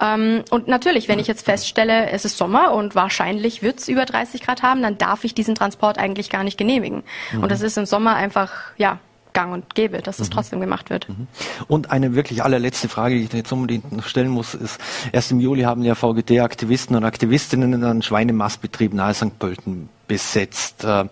Ähm, 0.00 0.44
und 0.50 0.68
natürlich, 0.68 1.08
wenn 1.08 1.18
ich 1.18 1.26
jetzt 1.26 1.44
feststelle, 1.44 2.10
es 2.10 2.24
ist 2.24 2.38
Sommer 2.38 2.72
und 2.72 2.94
wahrscheinlich 2.94 3.64
wird 3.64 3.80
es 3.80 3.88
über 3.88 4.04
30 4.04 4.40
Grad 4.42 4.62
haben, 4.62 4.80
dann 4.80 4.96
darf 4.96 5.24
ich 5.24 5.34
diesen 5.34 5.56
Transport 5.56 5.98
eigentlich 5.98 6.30
gar 6.30 6.44
nicht 6.44 6.56
genehmigen. 6.56 7.02
Mhm. 7.32 7.42
Und 7.42 7.50
das 7.50 7.62
ist 7.62 7.76
im 7.76 7.84
Sommer 7.84 8.14
einfach, 8.14 8.52
ja, 8.76 9.00
gang 9.32 9.52
und 9.52 9.74
gäbe, 9.74 10.02
dass 10.02 10.18
es 10.18 10.28
mhm. 10.28 10.34
trotzdem 10.34 10.60
gemacht 10.60 10.90
wird. 10.90 11.08
Mhm. 11.08 11.26
Und 11.66 11.90
eine 11.90 12.14
wirklich 12.14 12.42
allerletzte 12.42 12.88
Frage, 12.88 13.16
die 13.16 13.24
ich 13.24 13.32
jetzt 13.32 13.52
unbedingt 13.52 13.92
noch 13.92 14.06
stellen 14.06 14.28
muss, 14.28 14.54
ist, 14.54 14.80
erst 15.12 15.30
im 15.30 15.40
Juli 15.40 15.62
haben 15.62 15.82
ja 15.82 15.94
VGT-Aktivisten 15.94 16.96
und 16.96 17.04
Aktivistinnen 17.04 17.82
einen 17.82 18.02
Schweinemastbetrieb 18.02 18.94
nahe 18.94 19.14
St. 19.14 19.38
Pölten 19.38 19.88
besetzt. 20.08 20.82
Äh, 20.82 21.04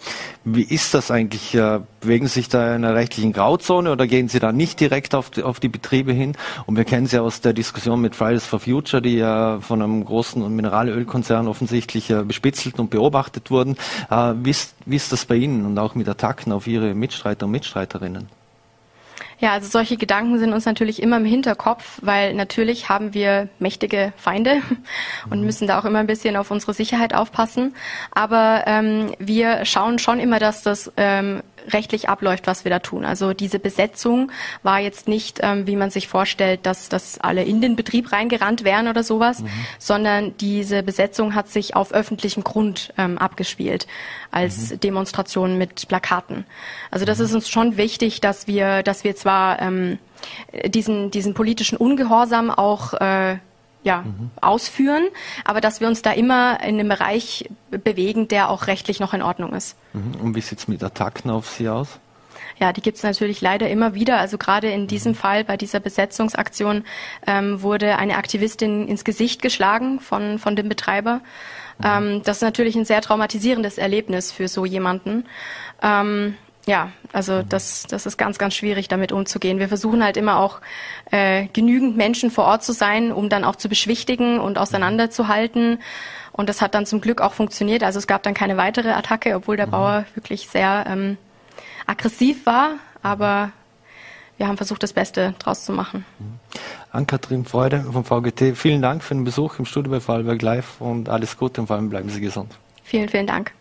wie 0.44 0.62
ist 0.62 0.94
das 0.94 1.10
eigentlich? 1.10 1.54
Äh, 1.54 1.80
bewegen 2.00 2.26
Sie 2.26 2.34
sich 2.34 2.48
da 2.48 2.74
in 2.74 2.84
einer 2.84 2.94
rechtlichen 2.94 3.32
Grauzone 3.32 3.92
oder 3.92 4.06
gehen 4.06 4.28
Sie 4.28 4.40
da 4.40 4.50
nicht 4.50 4.80
direkt 4.80 5.14
auf 5.14 5.30
die, 5.30 5.42
auf 5.42 5.60
die 5.60 5.68
Betriebe 5.68 6.12
hin? 6.12 6.36
Und 6.66 6.76
wir 6.76 6.84
kennen 6.84 7.06
Sie 7.06 7.20
aus 7.20 7.40
der 7.40 7.52
Diskussion 7.52 8.00
mit 8.00 8.16
Fridays 8.16 8.46
for 8.46 8.58
Future, 8.58 9.00
die 9.00 9.16
ja 9.16 9.60
von 9.60 9.82
einem 9.82 10.04
großen 10.04 10.54
Mineralölkonzern 10.54 11.46
offensichtlich 11.46 12.10
äh, 12.10 12.24
bespitzelt 12.24 12.80
und 12.80 12.90
beobachtet 12.90 13.50
wurden. 13.50 13.76
Wie 14.08 14.50
ist, 14.50 14.74
wie 14.86 14.96
ist 14.96 15.12
das 15.12 15.26
bei 15.26 15.36
Ihnen 15.36 15.66
und 15.66 15.78
auch 15.78 15.94
mit 15.94 16.08
Attacken 16.08 16.52
auf 16.52 16.66
Ihre 16.66 16.94
Mitstreiter 16.94 17.46
und 17.46 17.52
Mitstreiterinnen? 17.52 18.28
Ja, 19.38 19.52
also 19.52 19.68
solche 19.68 19.96
Gedanken 19.98 20.38
sind 20.38 20.52
uns 20.54 20.64
natürlich 20.64 21.02
immer 21.02 21.18
im 21.18 21.26
Hinterkopf, 21.26 21.98
weil 22.02 22.32
natürlich 22.32 22.88
haben 22.88 23.12
wir 23.12 23.48
mächtige 23.58 24.12
Feinde 24.16 24.62
und 25.30 25.40
mhm. 25.40 25.46
müssen 25.46 25.68
da 25.68 25.78
auch 25.78 25.84
immer 25.84 25.98
ein 25.98 26.06
bisschen 26.06 26.36
auf 26.36 26.50
unsere 26.50 26.72
Sicherheit 26.72 27.14
aufpassen. 27.14 27.74
Aber 28.12 28.64
ähm, 28.66 29.14
wir 29.18 29.64
schauen 29.66 29.98
schon 29.98 30.20
immer, 30.20 30.38
dass 30.38 30.62
das 30.62 30.90
ähm, 30.96 31.42
rechtlich 31.72 32.08
abläuft, 32.08 32.46
was 32.46 32.64
wir 32.64 32.70
da 32.70 32.78
tun. 32.78 33.04
Also 33.04 33.32
diese 33.32 33.58
Besetzung 33.58 34.30
war 34.62 34.80
jetzt 34.80 35.08
nicht, 35.08 35.40
ähm, 35.42 35.66
wie 35.66 35.76
man 35.76 35.90
sich 35.90 36.08
vorstellt, 36.08 36.60
dass, 36.64 36.88
dass 36.88 37.18
alle 37.18 37.44
in 37.44 37.60
den 37.60 37.76
Betrieb 37.76 38.12
reingerannt 38.12 38.64
wären 38.64 38.88
oder 38.88 39.02
sowas, 39.02 39.40
mhm. 39.40 39.48
sondern 39.78 40.36
diese 40.38 40.82
Besetzung 40.82 41.34
hat 41.34 41.48
sich 41.48 41.76
auf 41.76 41.92
öffentlichem 41.92 42.44
Grund 42.44 42.92
ähm, 42.98 43.18
abgespielt 43.18 43.86
als 44.30 44.70
mhm. 44.70 44.80
Demonstration 44.80 45.58
mit 45.58 45.88
Plakaten. 45.88 46.44
Also 46.90 47.04
das 47.04 47.18
mhm. 47.18 47.24
ist 47.24 47.34
uns 47.34 47.48
schon 47.48 47.76
wichtig, 47.76 48.20
dass 48.20 48.46
wir, 48.46 48.82
dass 48.82 49.04
wir 49.04 49.16
zwar 49.16 49.60
ähm, 49.60 49.98
diesen, 50.66 51.10
diesen 51.10 51.34
politischen 51.34 51.76
Ungehorsam 51.76 52.50
auch 52.50 52.94
äh, 52.94 53.38
ja, 53.86 54.02
mhm. 54.02 54.30
ausführen, 54.40 55.04
aber 55.44 55.60
dass 55.60 55.80
wir 55.80 55.86
uns 55.86 56.02
da 56.02 56.10
immer 56.10 56.60
in 56.60 56.80
einem 56.80 56.88
Bereich 56.88 57.48
bewegen, 57.70 58.26
der 58.26 58.50
auch 58.50 58.66
rechtlich 58.66 58.98
noch 58.98 59.14
in 59.14 59.22
Ordnung 59.22 59.54
ist. 59.54 59.76
Mhm. 59.92 60.20
Und 60.20 60.34
wie 60.34 60.40
sieht 60.40 60.58
es 60.58 60.66
mit 60.66 60.82
Attacken 60.82 61.30
auf 61.30 61.48
Sie 61.48 61.68
aus? 61.68 62.00
Ja, 62.58 62.72
die 62.72 62.80
gibt 62.82 62.96
es 62.96 63.04
natürlich 63.04 63.40
leider 63.40 63.70
immer 63.70 63.94
wieder. 63.94 64.18
Also 64.18 64.38
gerade 64.38 64.70
in 64.70 64.88
diesem 64.88 65.12
mhm. 65.12 65.16
Fall 65.16 65.44
bei 65.44 65.56
dieser 65.56 65.78
Besetzungsaktion 65.78 66.82
ähm, 67.28 67.62
wurde 67.62 67.96
eine 67.96 68.16
Aktivistin 68.16 68.88
ins 68.88 69.04
Gesicht 69.04 69.40
geschlagen 69.40 70.00
von, 70.00 70.40
von 70.40 70.56
dem 70.56 70.68
Betreiber. 70.68 71.20
Mhm. 71.78 71.84
Ähm, 71.84 72.22
das 72.24 72.38
ist 72.38 72.42
natürlich 72.42 72.74
ein 72.74 72.84
sehr 72.84 73.02
traumatisierendes 73.02 73.78
Erlebnis 73.78 74.32
für 74.32 74.48
so 74.48 74.64
jemanden. 74.64 75.26
Ähm, 75.80 76.34
ja, 76.66 76.90
also 77.12 77.34
mhm. 77.34 77.48
das, 77.48 77.84
das 77.88 78.06
ist 78.06 78.16
ganz, 78.16 78.38
ganz 78.38 78.54
schwierig, 78.54 78.88
damit 78.88 79.12
umzugehen. 79.12 79.58
Wir 79.58 79.68
versuchen 79.68 80.02
halt 80.02 80.16
immer 80.16 80.38
auch 80.38 80.60
äh, 81.10 81.46
genügend 81.52 81.96
Menschen 81.96 82.30
vor 82.30 82.44
Ort 82.44 82.64
zu 82.64 82.72
sein, 82.72 83.12
um 83.12 83.28
dann 83.28 83.44
auch 83.44 83.56
zu 83.56 83.68
beschwichtigen 83.68 84.40
und 84.40 84.58
auseinanderzuhalten. 84.58 85.78
Und 86.32 86.48
das 86.48 86.60
hat 86.60 86.74
dann 86.74 86.84
zum 86.84 87.00
Glück 87.00 87.20
auch 87.20 87.32
funktioniert. 87.32 87.82
Also 87.82 87.98
es 87.98 88.06
gab 88.06 88.22
dann 88.24 88.34
keine 88.34 88.56
weitere 88.56 88.90
Attacke, 88.90 89.36
obwohl 89.36 89.56
der 89.56 89.68
mhm. 89.68 89.70
Bauer 89.70 90.04
wirklich 90.14 90.48
sehr 90.48 90.84
ähm, 90.88 91.16
aggressiv 91.86 92.44
war. 92.46 92.72
Aber 93.02 93.52
wir 94.36 94.48
haben 94.48 94.56
versucht, 94.56 94.82
das 94.82 94.92
Beste 94.92 95.34
draus 95.38 95.64
zu 95.64 95.72
machen. 95.72 96.04
Mhm. 96.18 96.38
Ann-Kathrin 96.90 97.44
Freude 97.44 97.84
vom 97.92 98.04
VGT, 98.04 98.56
vielen 98.56 98.82
Dank 98.82 99.04
für 99.04 99.14
den 99.14 99.24
Besuch 99.24 99.58
im 99.58 99.66
Studio 99.66 99.92
bei 99.92 100.00
Vorarlberg 100.00 100.42
Live 100.42 100.80
und 100.80 101.08
alles 101.08 101.36
Gute 101.36 101.60
und 101.60 101.68
vor 101.68 101.76
allem 101.76 101.90
bleiben 101.90 102.08
Sie 102.08 102.20
gesund. 102.20 102.52
Vielen, 102.82 103.08
vielen 103.08 103.26
Dank. 103.26 103.52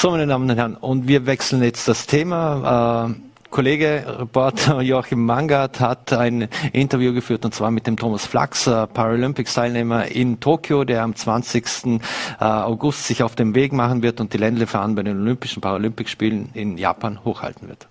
So, 0.00 0.12
meine 0.12 0.28
Damen 0.28 0.48
und 0.48 0.56
Herren, 0.56 0.76
und 0.76 1.08
wir 1.08 1.26
wechseln 1.26 1.60
jetzt 1.60 1.88
das 1.88 2.06
Thema. 2.06 3.10
Äh, 3.10 3.14
Kollege, 3.50 4.04
Reporter 4.06 4.80
Joachim 4.80 5.26
Mangard 5.26 5.80
hat 5.80 6.12
ein 6.12 6.48
Interview 6.72 7.12
geführt 7.12 7.44
und 7.44 7.52
zwar 7.52 7.72
mit 7.72 7.88
dem 7.88 7.96
Thomas 7.96 8.24
Flachs, 8.24 8.68
äh, 8.68 8.86
Paralympics-Teilnehmer 8.86 10.06
in 10.06 10.38
Tokio, 10.38 10.84
der 10.84 11.02
am 11.02 11.16
20. 11.16 12.00
Äh, 12.38 12.44
August 12.44 13.08
sich 13.08 13.24
auf 13.24 13.34
den 13.34 13.56
Weg 13.56 13.72
machen 13.72 14.00
wird 14.04 14.20
und 14.20 14.32
die 14.32 14.38
Ländlerfahnen 14.38 14.94
bei 14.94 15.02
den 15.02 15.20
Olympischen 15.20 15.60
Paralympics-Spielen 15.60 16.50
in 16.54 16.78
Japan 16.78 17.24
hochhalten 17.24 17.66
wird. 17.66 17.88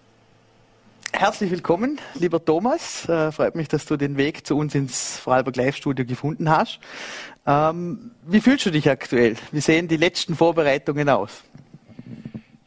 Herzlich 1.12 1.52
willkommen, 1.52 2.00
lieber 2.14 2.46
Thomas. 2.46 3.10
Äh, 3.10 3.34
freut 3.34 3.56
mich, 3.56 3.68
dass 3.68 3.86
du 3.86 3.98
den 3.98 4.16
Weg 4.16 4.48
zu 4.48 4.58
uns 4.58 4.76
ins 4.76 5.18
Vorarlberg 5.18 5.58
Live-Studio 5.58 6.06
gefunden 6.06 6.50
hast. 6.50 6.80
Ähm, 7.46 8.12
wie 8.26 8.40
fühlst 8.40 8.66
du 8.66 8.70
dich 8.70 8.90
aktuell? 8.90 9.36
Wie 9.52 9.60
sehen 9.60 9.90
die 9.90 9.98
letzten 9.98 10.36
Vorbereitungen 10.36 11.10
aus? 11.10 11.44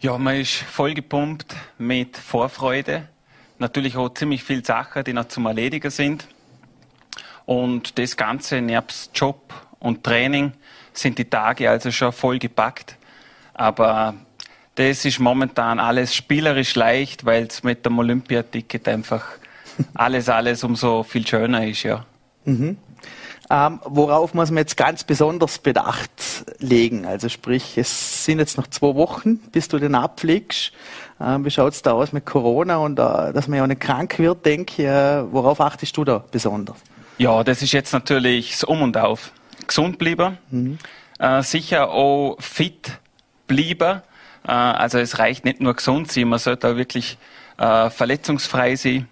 Ja, 0.03 0.17
man 0.17 0.37
ist 0.37 0.55
voll 0.55 0.95
gepumpt 0.95 1.55
mit 1.77 2.17
Vorfreude. 2.17 3.07
Natürlich 3.59 3.99
auch 3.99 4.09
ziemlich 4.15 4.43
viele 4.43 4.65
Sachen, 4.65 5.05
die 5.05 5.13
noch 5.13 5.29
zum 5.29 5.45
Erledigen 5.45 5.91
sind. 5.91 6.27
Und 7.45 7.99
das 7.99 8.17
Ganze 8.17 8.63
nebst 8.63 9.11
Job 9.15 9.53
und 9.79 10.03
Training 10.03 10.53
sind 10.95 11.19
die 11.19 11.27
Tage 11.27 11.69
also 11.69 11.91
schon 11.91 12.13
voll 12.13 12.39
gepackt. 12.39 12.97
Aber 13.53 14.15
das 14.77 15.05
ist 15.05 15.19
momentan 15.19 15.79
alles 15.79 16.15
spielerisch 16.15 16.77
leicht, 16.77 17.27
weil 17.27 17.45
es 17.45 17.63
mit 17.63 17.85
dem 17.85 17.99
Olympiaticket 17.99 18.89
einfach 18.89 19.27
alles, 19.95 20.31
alles 20.31 20.65
umso 20.65 21.03
viel 21.03 21.27
schöner 21.27 21.67
ist, 21.67 21.83
ja. 21.83 22.07
Mhm. 22.47 22.79
Ähm, 23.53 23.81
worauf 23.85 24.33
muss 24.33 24.51
man 24.51 24.59
jetzt 24.59 24.77
ganz 24.77 25.03
besonders 25.03 25.59
Bedacht 25.59 26.11
legen? 26.61 27.05
Also 27.05 27.29
sprich, 27.29 27.77
es 27.77 28.25
sind 28.25 28.39
jetzt 28.39 28.57
noch 28.57 28.69
zwei 28.69 28.95
Wochen, 28.95 29.39
bis 29.51 29.67
du 29.67 29.79
den 29.79 29.97
abfliegst. 29.97 30.71
Ähm, 31.21 31.45
wie 31.45 31.51
schaut 31.51 31.73
es 31.73 31.83
da 31.83 31.93
aus 31.93 32.13
mit 32.13 32.25
Corona 32.25 32.77
und 32.77 33.01
äh, 33.01 33.33
dass 33.33 33.49
man 33.49 33.59
ja 33.59 33.67
nicht 33.67 33.81
krank 33.81 34.21
wird, 34.21 34.47
denke 34.47 34.83
ich. 34.83 34.89
Äh, 34.89 35.33
worauf 35.33 35.61
achtest 35.61 35.97
du 35.97 36.05
da 36.05 36.25
besonders? 36.31 36.77
Ja, 37.19 37.43
das 37.43 37.61
ist 37.61 37.73
jetzt 37.73 37.93
natürlich 37.93 38.53
das 38.53 38.65
Um 38.65 38.83
und 38.83 38.97
Auf. 38.97 39.33
Gesund 39.67 39.99
bleiben, 39.99 40.39
mhm. 40.51 40.79
äh, 41.19 41.43
sicher 41.43 41.91
auch 41.91 42.37
fit 42.41 42.99
bleiben. 43.49 44.01
Äh, 44.47 44.53
also 44.53 44.99
es 44.99 45.19
reicht 45.19 45.45
nicht 45.45 45.61
nur 45.61 45.75
gesund 45.75 46.11
sein, 46.11 46.29
man 46.29 46.39
sollte 46.39 46.69
auch 46.69 46.77
wirklich 46.77 47.19
äh, 47.59 47.91
verletzungsfrei 47.91 48.77
sein. 48.77 49.09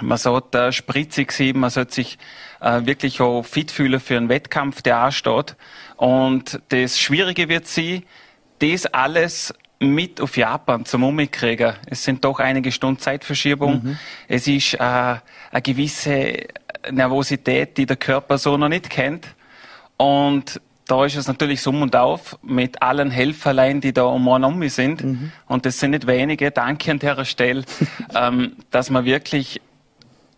Man 0.00 0.18
sollte 0.18 0.72
spritzig 0.72 1.32
sein, 1.32 1.58
man 1.58 1.70
sollte 1.70 1.94
sich 1.94 2.18
äh, 2.60 2.84
wirklich 2.84 3.20
auch 3.20 3.42
fit 3.42 3.70
fühlen 3.70 4.00
für 4.00 4.16
einen 4.16 4.28
Wettkampf, 4.28 4.82
der 4.82 4.98
ansteht. 4.98 5.56
Und 5.96 6.60
das 6.68 6.98
Schwierige 6.98 7.48
wird 7.48 7.66
sein, 7.66 8.04
das 8.60 8.86
alles 8.86 9.54
mit 9.78 10.20
auf 10.20 10.36
Japan 10.36 10.84
zum 10.84 11.04
Umkriegen. 11.04 11.74
Es 11.86 12.04
sind 12.04 12.24
doch 12.24 12.38
einige 12.38 12.70
Stunden 12.70 13.00
Zeitverschiebung. 13.00 13.82
Mhm. 13.82 13.98
Es 14.28 14.46
ist 14.46 14.74
äh, 14.74 14.78
eine 14.78 15.62
gewisse 15.62 16.46
Nervosität, 16.90 17.78
die 17.78 17.86
der 17.86 17.96
Körper 17.96 18.38
so 18.38 18.56
noch 18.56 18.68
nicht 18.68 18.90
kennt. 18.90 19.26
Und 19.96 20.60
da 20.86 21.04
ist 21.04 21.16
es 21.16 21.28
natürlich 21.28 21.62
so 21.62 21.70
um 21.70 21.82
und 21.82 21.94
auf 21.96 22.38
mit 22.42 22.82
allen 22.82 23.10
Helferlein, 23.10 23.80
die 23.80 23.92
da 23.92 24.04
um 24.04 24.28
einen 24.28 24.44
um 24.44 24.68
sind. 24.68 25.04
Mhm. 25.04 25.32
Und 25.46 25.64
das 25.64 25.78
sind 25.78 25.92
nicht 25.92 26.06
wenige. 26.06 26.50
Danke 26.50 26.90
an 26.90 26.98
der 26.98 27.24
Stelle, 27.24 27.64
ähm, 28.14 28.56
dass 28.70 28.90
man 28.90 29.04
wirklich 29.04 29.60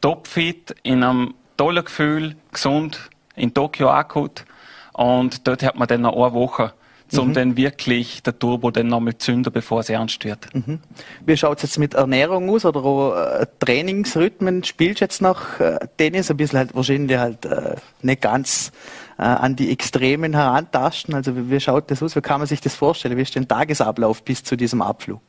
topfit 0.02 0.74
in 0.82 1.02
einem 1.02 1.34
tollen 1.56 1.84
Gefühl, 1.84 2.36
gesund 2.52 3.08
in 3.34 3.54
Tokio 3.54 3.88
ankommt. 3.88 4.44
Und 4.92 5.48
dort 5.48 5.62
hat 5.62 5.76
man 5.76 5.88
dann 5.88 6.02
noch 6.02 6.14
eine 6.14 6.34
Woche 6.34 6.74
um 7.18 7.28
mhm. 7.28 7.34
dann 7.34 7.56
wirklich 7.56 8.22
der 8.22 8.38
Turbo 8.38 8.70
dann 8.70 8.88
nochmal 8.88 9.16
zünden, 9.18 9.52
bevor 9.52 9.80
es 9.80 9.90
ernst 9.90 10.24
wird. 10.24 10.54
Mhm. 10.54 10.80
Wie 11.24 11.36
schaut 11.36 11.58
es 11.58 11.62
jetzt 11.62 11.78
mit 11.78 11.94
Ernährung 11.94 12.48
aus 12.50 12.64
oder 12.64 12.82
auch, 12.84 13.14
äh, 13.14 13.46
Trainingsrhythmen? 13.58 14.64
Spielst 14.64 15.00
du 15.00 15.04
jetzt 15.04 15.22
noch 15.22 15.60
äh, 15.60 15.78
Tennis? 15.96 16.30
Ein 16.30 16.36
bisschen 16.36 16.58
halt 16.58 16.74
wahrscheinlich 16.74 17.18
halt 17.18 17.44
äh, 17.44 17.76
nicht 18.02 18.22
ganz 18.22 18.72
an 19.18 19.54
die 19.54 19.70
Extremen 19.70 20.34
herantasten. 20.34 21.14
Also 21.14 21.36
wie, 21.36 21.50
wie 21.50 21.60
schaut 21.60 21.90
das 21.90 22.02
aus? 22.02 22.16
Wie 22.16 22.20
kann 22.22 22.40
man 22.40 22.48
sich 22.48 22.60
das 22.60 22.74
vorstellen? 22.74 23.16
Wie 23.16 23.22
ist 23.22 23.34
der 23.34 23.46
Tagesablauf 23.46 24.24
bis 24.24 24.42
zu 24.42 24.56
diesem 24.56 24.82
Abflug? 24.82 25.20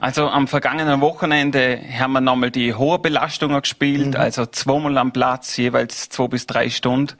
Also 0.00 0.28
am 0.28 0.48
vergangenen 0.48 1.02
Wochenende 1.02 1.78
haben 1.98 2.12
wir 2.12 2.22
nochmal 2.22 2.50
die 2.50 2.74
hohe 2.74 2.98
Belastungen 2.98 3.60
gespielt, 3.60 4.14
mhm. 4.14 4.16
also 4.16 4.46
zweimal 4.46 4.96
am 4.96 5.12
Platz, 5.12 5.58
jeweils 5.58 6.08
zwei 6.08 6.26
bis 6.26 6.46
drei 6.46 6.70
Stunden. 6.70 7.16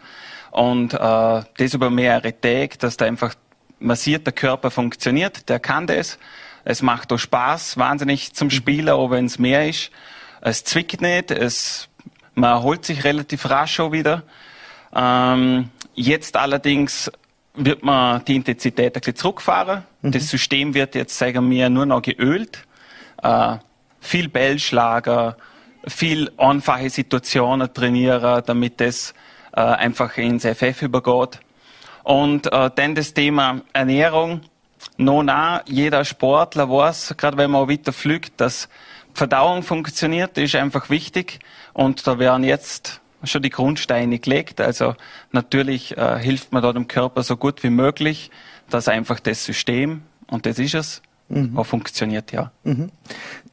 Und 0.51 0.95
äh, 0.95 0.97
das 0.99 1.75
über 1.75 1.90
mehrere 1.90 2.40
Tage, 2.40 2.79
dass 2.79 2.97
da 2.97 3.05
einfach 3.05 3.35
man 3.81 3.97
sieht, 3.97 4.27
der 4.27 4.33
Körper 4.33 4.71
funktioniert, 4.71 5.49
der 5.49 5.61
kann 5.61 5.87
das. 5.87 6.19
Es 6.64 6.83
macht 6.83 7.12
auch 7.12 7.19
Spaß, 7.19 7.77
wahnsinnig 7.77 8.35
zum 8.35 8.51
Spielen, 8.51 8.90
auch 8.90 9.11
wenn 9.11 9.27
es 9.27 9.38
mehr 9.38 9.69
ist. 9.69 9.90
Es 10.40 10.64
zwickt 10.64 11.01
nicht, 11.01 11.31
es, 11.31 11.88
man 12.35 12.51
erholt 12.51 12.85
sich 12.85 13.05
relativ 13.05 13.49
rasch 13.49 13.79
auch 13.81 13.93
wieder. 13.93 14.23
Ähm, 14.95 15.71
jetzt 15.95 16.37
allerdings 16.37 17.11
wird 17.55 17.83
man 17.83 18.25
die 18.25 18.37
Intensität 18.37 18.97
ein 18.97 19.01
bisschen 19.01 19.16
zurückfahren. 19.16 19.85
Mhm. 20.03 20.12
Das 20.12 20.29
System 20.29 20.75
wird 20.75 20.95
jetzt, 20.95 21.16
sagen 21.16 21.51
wir, 21.51 21.69
nur 21.69 21.87
noch 21.87 22.03
geölt. 22.03 22.66
Äh, 23.22 23.56
viel 24.00 24.28
Bellschlager, 24.28 25.37
viel 25.87 26.30
einfache 26.37 26.90
Situationen 26.90 27.72
trainieren, 27.72 28.42
damit 28.46 28.80
das 28.80 29.14
äh, 29.52 29.61
einfach 29.61 30.16
ins 30.16 30.44
FF 30.44 30.83
übergeht. 30.83 31.40
Und 32.02 32.52
äh, 32.52 32.70
dann 32.74 32.94
das 32.94 33.14
Thema 33.14 33.61
Ernährung. 33.72 34.40
Noch 34.96 35.22
nah, 35.22 35.62
jeder 35.66 36.04
Sportler 36.04 36.70
weiß, 36.70 37.14
gerade 37.16 37.37
wenn 37.37 37.50
man 37.50 37.68
weiter 37.68 37.92
fliegt, 37.92 38.40
dass 38.40 38.68
Verdauung 39.14 39.62
funktioniert, 39.62 40.38
ist 40.38 40.54
einfach 40.54 40.88
wichtig. 40.88 41.40
Und 41.72 42.06
da 42.06 42.18
werden 42.18 42.44
jetzt 42.44 43.00
schon 43.24 43.42
die 43.42 43.50
Grundsteine 43.50 44.18
gelegt. 44.18 44.61
Also 44.61 44.94
natürlich 45.33 45.96
äh, 45.96 46.18
hilft 46.18 46.52
man 46.52 46.62
da 46.62 46.72
dem 46.72 46.88
Körper 46.88 47.22
so 47.22 47.37
gut 47.37 47.62
wie 47.62 47.70
möglich, 47.70 48.30
dass 48.70 48.88
einfach 48.88 49.20
das 49.20 49.44
System, 49.44 50.02
und 50.28 50.46
das 50.46 50.59
ist 50.59 50.74
es, 50.74 51.02
mhm. 51.31 51.57
auch 51.57 51.64
funktioniert, 51.64 52.33
ja. 52.33 52.53
Mhm. 52.64 52.90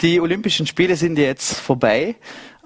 Die 0.02 0.20
Olympischen 0.20 0.68
Spiele 0.68 0.96
sind 0.96 1.18
jetzt 1.18 1.54
vorbei. 1.54 2.16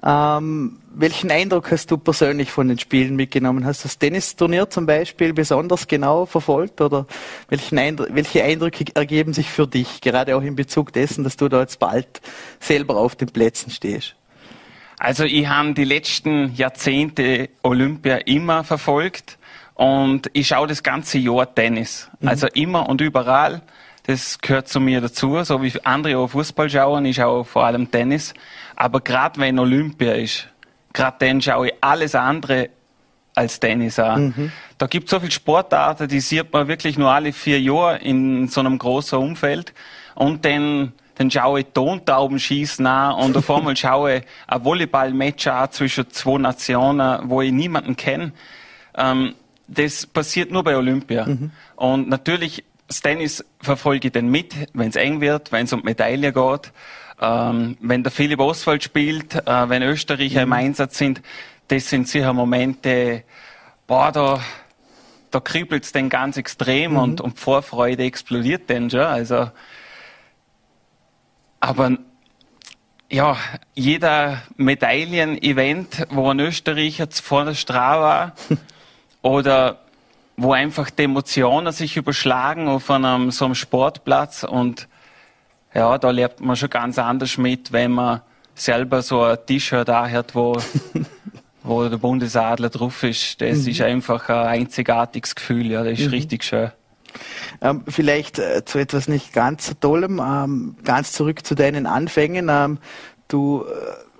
Ähm, 0.04 0.78
welchen 0.94 1.30
Eindruck 1.30 1.70
hast 1.70 1.90
du 1.90 1.96
persönlich 1.96 2.50
von 2.50 2.66
den 2.66 2.78
Spielen 2.78 3.14
mitgenommen? 3.14 3.64
Hast 3.64 3.84
du 3.84 3.88
das 3.88 3.98
Tennisturnier 3.98 4.68
zum 4.68 4.84
Beispiel 4.84 5.32
besonders 5.32 5.86
genau 5.86 6.26
verfolgt 6.26 6.80
oder 6.80 7.06
Eindruck, 7.72 8.08
welche 8.10 8.42
Eindrücke 8.42 8.84
ergeben 8.94 9.32
sich 9.32 9.48
für 9.48 9.66
dich, 9.66 10.00
gerade 10.00 10.36
auch 10.36 10.42
in 10.42 10.56
Bezug 10.56 10.92
dessen, 10.92 11.22
dass 11.22 11.36
du 11.36 11.48
da 11.48 11.60
jetzt 11.60 11.78
bald 11.78 12.20
selber 12.58 12.96
auf 12.96 13.14
den 13.14 13.28
Plätzen 13.28 13.70
stehst? 13.70 14.16
Also 14.98 15.24
ich 15.24 15.46
habe 15.46 15.72
die 15.72 15.84
letzten 15.84 16.54
Jahrzehnte 16.54 17.48
Olympia 17.62 18.16
immer 18.16 18.64
verfolgt 18.64 19.38
und 19.74 20.30
ich 20.32 20.48
schaue 20.48 20.66
das 20.66 20.82
ganze 20.82 21.18
Jahr 21.18 21.52
Tennis. 21.54 22.10
Mhm. 22.20 22.28
Also 22.28 22.48
immer 22.48 22.88
und 22.88 23.00
überall. 23.00 23.62
Das 24.04 24.38
gehört 24.38 24.68
zu 24.68 24.80
mir 24.80 25.00
dazu, 25.00 25.42
so 25.44 25.62
wie 25.62 25.72
andere 25.84 26.18
auch 26.18 26.28
Fußball 26.28 26.68
schauen, 26.68 27.04
ich 27.04 27.16
schaue 27.16 27.44
vor 27.44 27.64
allem 27.64 27.90
Tennis. 27.90 28.34
Aber 28.74 29.00
gerade 29.00 29.40
wenn 29.40 29.58
Olympia 29.58 30.12
ist, 30.14 30.48
gerade 30.92 31.16
dann 31.20 31.40
schaue 31.40 31.68
ich 31.68 31.74
alles 31.80 32.14
andere 32.14 32.70
als 33.34 33.60
Tennis 33.60 33.98
an. 33.98 34.24
Mhm. 34.24 34.52
Da 34.78 34.86
gibt 34.86 35.06
es 35.06 35.10
so 35.10 35.20
viele 35.20 35.32
Sportarten, 35.32 36.08
die 36.08 36.20
sieht 36.20 36.52
man 36.52 36.68
wirklich 36.68 36.98
nur 36.98 37.10
alle 37.10 37.32
vier 37.32 37.60
Jahre 37.60 37.98
in 37.98 38.48
so 38.48 38.60
einem 38.60 38.78
großen 38.78 39.18
Umfeld. 39.18 39.72
Und 40.14 40.44
dann, 40.44 40.92
dann 41.14 41.30
schaue 41.30 41.60
ich 41.60 41.66
Tontauben 41.72 42.38
schießen 42.38 42.86
an 42.86 43.14
und 43.14 43.36
auf 43.36 43.50
einmal 43.56 43.76
schaue 43.76 44.16
ich 44.16 44.22
ein 44.48 44.64
Volleyball-Match 44.64 45.46
an 45.46 45.70
zwischen 45.70 46.10
zwei 46.10 46.38
Nationen, 46.38 47.30
wo 47.30 47.40
ich 47.40 47.52
niemanden 47.52 47.96
kenne. 47.96 48.32
Ähm, 48.96 49.34
das 49.68 50.06
passiert 50.06 50.50
nur 50.50 50.64
bei 50.64 50.76
Olympia. 50.76 51.26
Mhm. 51.26 51.50
Und 51.76 52.08
natürlich, 52.08 52.64
das 52.92 53.00
Tennis 53.00 53.42
verfolge 53.58 54.08
ich 54.08 54.12
dann 54.12 54.28
mit, 54.28 54.54
wenn 54.74 54.90
es 54.90 54.96
eng 54.96 55.22
wird, 55.22 55.50
wenn 55.50 55.64
es 55.64 55.72
um 55.72 55.82
Medaille 55.82 56.30
geht. 56.30 56.72
Ähm, 57.22 57.78
wenn 57.80 58.02
der 58.02 58.12
Philipp 58.12 58.38
Oswald 58.38 58.84
spielt, 58.84 59.34
äh, 59.34 59.68
wenn 59.70 59.82
Österreicher 59.82 60.40
mhm. 60.40 60.52
im 60.52 60.52
Einsatz 60.52 60.98
sind, 60.98 61.22
das 61.68 61.88
sind 61.88 62.06
sicher 62.06 62.34
Momente, 62.34 63.24
boah, 63.86 64.12
da, 64.12 64.40
da 65.30 65.40
kribbelt 65.40 65.84
es 65.84 65.92
dann 65.92 66.10
ganz 66.10 66.36
extrem 66.36 66.92
mhm. 66.92 66.98
und, 66.98 67.20
und 67.22 67.38
Vorfreude 67.38 68.04
explodiert 68.04 68.68
dann 68.68 68.90
schon. 68.90 69.00
Also, 69.00 69.50
aber 71.60 71.96
ja, 73.10 73.38
jeder 73.72 74.42
Medaillen-Event, 74.58 76.08
wo 76.10 76.28
ein 76.28 76.40
Österreicher 76.40 77.08
vor 77.10 77.46
der 77.46 77.54
Straße 77.54 78.00
war 78.02 78.32
oder 79.22 79.81
wo 80.36 80.52
einfach 80.52 80.90
die 80.90 81.04
Emotionen 81.04 81.72
sich 81.72 81.96
überschlagen 81.96 82.68
auf 82.68 82.90
einem 82.90 83.30
so 83.30 83.44
einem 83.44 83.54
Sportplatz 83.54 84.44
und 84.44 84.88
ja, 85.74 85.96
da 85.98 86.10
lernt 86.10 86.40
man 86.40 86.56
schon 86.56 86.70
ganz 86.70 86.98
anders 86.98 87.38
mit, 87.38 87.72
wenn 87.72 87.92
man 87.92 88.20
selber 88.54 89.02
so 89.02 89.22
ein 89.22 89.38
T-Shirt 89.46 89.88
hat, 89.88 90.34
wo, 90.34 90.58
wo 91.62 91.88
der 91.88 91.96
Bundesadler 91.96 92.68
drauf 92.68 93.02
ist. 93.02 93.40
Das 93.40 93.62
mhm. 93.62 93.68
ist 93.68 93.80
einfach 93.80 94.28
ein 94.28 94.60
einzigartiges 94.60 95.34
Gefühl, 95.34 95.70
ja, 95.70 95.82
das 95.82 95.98
ist 95.98 96.06
mhm. 96.06 96.10
richtig 96.10 96.44
schön. 96.44 96.70
Ähm, 97.60 97.84
vielleicht 97.88 98.38
äh, 98.38 98.64
zu 98.64 98.78
etwas 98.78 99.08
nicht 99.08 99.32
ganz 99.32 99.66
so 99.66 99.74
Tollem, 99.74 100.18
ähm, 100.18 100.76
ganz 100.84 101.12
zurück 101.12 101.44
zu 101.44 101.54
deinen 101.54 101.86
Anfängen. 101.86 102.48
Ähm, 102.50 102.78
du 103.28 103.64
äh, 103.64 104.11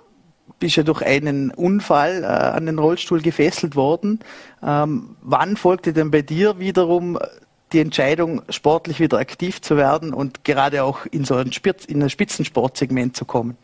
bist 0.62 0.76
ja 0.76 0.84
durch 0.84 1.02
einen 1.02 1.50
Unfall 1.50 2.22
äh, 2.22 2.26
an 2.26 2.66
den 2.66 2.78
Rollstuhl 2.78 3.20
gefesselt 3.20 3.74
worden. 3.74 4.20
Ähm, 4.62 5.16
wann 5.20 5.56
folgte 5.56 5.92
denn 5.92 6.12
bei 6.12 6.22
dir 6.22 6.60
wiederum 6.60 7.18
die 7.72 7.80
Entscheidung, 7.80 8.42
sportlich 8.48 9.00
wieder 9.00 9.18
aktiv 9.18 9.60
zu 9.60 9.76
werden 9.76 10.14
und 10.14 10.44
gerade 10.44 10.84
auch 10.84 11.04
in 11.06 11.24
so 11.24 11.34
ein, 11.34 11.52
Spitz, 11.52 11.84
in 11.84 12.00
ein 12.00 12.10
Spitzensportsegment 12.10 13.16
zu 13.16 13.24
kommen? 13.24 13.56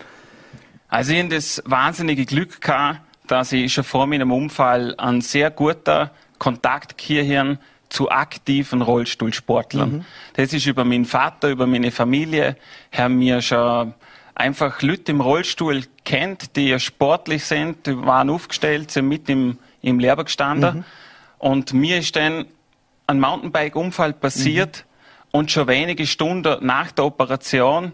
Also 0.88 1.12
ich 1.12 1.20
habe 1.20 1.28
das 1.28 1.62
wahnsinnige 1.66 2.26
Glück 2.26 2.60
gehabt, 2.60 3.00
dass 3.28 3.52
ich 3.52 3.72
schon 3.72 3.84
vor 3.84 4.08
meinem 4.08 4.32
Unfall 4.32 4.96
einen 4.98 5.20
sehr 5.20 5.52
guten 5.52 6.10
Kontakt 6.38 7.00
hierhin 7.00 7.58
zu 7.90 8.10
aktiven 8.10 8.82
Rollstuhlsportlern. 8.82 9.98
Mhm. 9.98 10.04
Das 10.34 10.52
ist 10.52 10.66
über 10.66 10.84
meinen 10.84 11.04
Vater, 11.04 11.48
über 11.48 11.68
meine 11.68 11.92
Familie, 11.92 12.56
haben 12.90 13.18
mir 13.18 13.40
schon 13.40 13.94
einfach 14.38 14.80
Leute 14.82 15.12
im 15.12 15.20
Rollstuhl 15.20 15.82
kennt, 16.04 16.56
die 16.56 16.78
sportlich 16.80 17.44
sind, 17.44 17.86
die 17.86 18.00
waren 18.00 18.30
aufgestellt, 18.30 18.90
sind 18.90 19.08
mit 19.08 19.28
im, 19.28 19.58
im 19.82 19.98
Lehrer 19.98 20.24
gestanden. 20.24 20.78
Mhm. 20.78 20.84
Und 21.38 21.72
mir 21.74 21.98
ist 21.98 22.16
dann 22.16 22.46
ein 23.06 23.20
Mountainbike-Unfall 23.20 24.12
passiert 24.12 24.84
mhm. 25.32 25.38
und 25.38 25.50
schon 25.50 25.68
wenige 25.68 26.06
Stunden 26.06 26.64
nach 26.64 26.92
der 26.92 27.04
Operation 27.04 27.92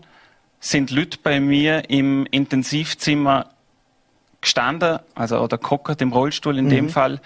sind 0.60 0.90
Leute 0.90 1.18
bei 1.22 1.40
mir 1.40 1.90
im 1.90 2.26
Intensivzimmer 2.26 3.50
gestanden, 4.40 4.98
also 5.14 5.38
oder 5.38 5.58
kockert 5.58 6.00
im 6.02 6.12
Rollstuhl 6.12 6.58
in 6.58 6.66
mhm. 6.66 6.70
dem 6.70 6.88
Fall, 6.90 7.20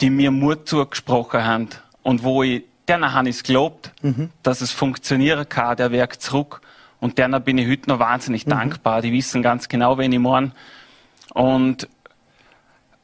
die 0.00 0.10
mir 0.10 0.30
Mut 0.30 0.68
zugesprochen 0.68 1.44
haben 1.44 1.68
und 2.02 2.22
wo 2.22 2.42
ich, 2.42 2.64
denen 2.88 3.12
habe 3.12 3.28
ich 3.28 3.36
es 3.36 3.42
gelobt, 3.42 3.92
mhm. 4.02 4.30
dass 4.42 4.60
es 4.60 4.70
funktionieren 4.70 5.48
kann, 5.48 5.76
der 5.76 5.90
Werk 5.90 6.20
zurück. 6.20 6.60
Und 7.00 7.18
denen 7.18 7.42
bin 7.42 7.58
ich 7.58 7.68
heute 7.68 7.88
noch 7.90 7.98
wahnsinnig 7.98 8.46
mhm. 8.46 8.50
dankbar. 8.50 9.02
Die 9.02 9.12
wissen 9.12 9.42
ganz 9.42 9.68
genau, 9.68 9.98
wen 9.98 10.12
ich 10.12 10.18
meine. 10.18 10.52
Und 11.34 11.88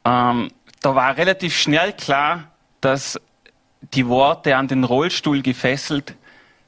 ähm, 0.03 0.51
da 0.81 0.95
war 0.95 1.17
relativ 1.17 1.55
schnell 1.57 1.93
klar, 1.93 2.51
dass 2.81 3.19
die 3.93 4.07
Worte 4.07 4.55
an 4.57 4.67
den 4.67 4.83
Rollstuhl 4.83 5.41
gefesselt 5.41 6.15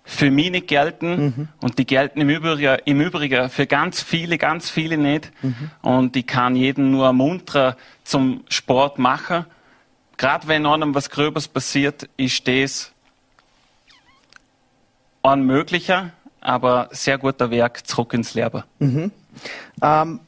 für 0.03 0.32
mich 0.32 0.49
nicht 0.51 0.67
gelten 0.67 1.25
mhm. 1.25 1.47
und 1.59 1.78
die 1.78 1.86
gelten 1.86 2.21
im 2.21 2.30
Übrigen, 2.30 2.78
im 2.86 3.01
Übrigen 3.01 3.49
für 3.49 3.67
ganz 3.67 4.01
viele, 4.01 4.38
ganz 4.38 4.69
viele 4.69 4.97
nicht. 4.97 5.32
Mhm. 5.41 5.69
Und 5.82 6.15
ich 6.15 6.25
kann 6.25 6.55
jeden 6.55 6.91
nur 6.91 7.07
ermuntern 7.07 7.75
zum 8.05 8.45
Sport 8.47 8.99
machen. 8.99 9.45
Gerade 10.15 10.47
wenn 10.47 10.65
einem 10.65 10.95
was 10.95 11.09
Gröbers 11.09 11.49
passiert, 11.49 12.09
ist 12.15 12.47
das 12.47 12.93
ein 15.23 15.41
möglicher, 15.41 16.11
aber 16.47 16.87
sehr 16.91 17.17
guter 17.17 17.51
Werk 17.51 17.85
zurück 17.85 18.13
ins 18.13 18.33
Leben. 18.33 18.63
Mhm. 18.79 19.11
Ähm, 19.81 20.19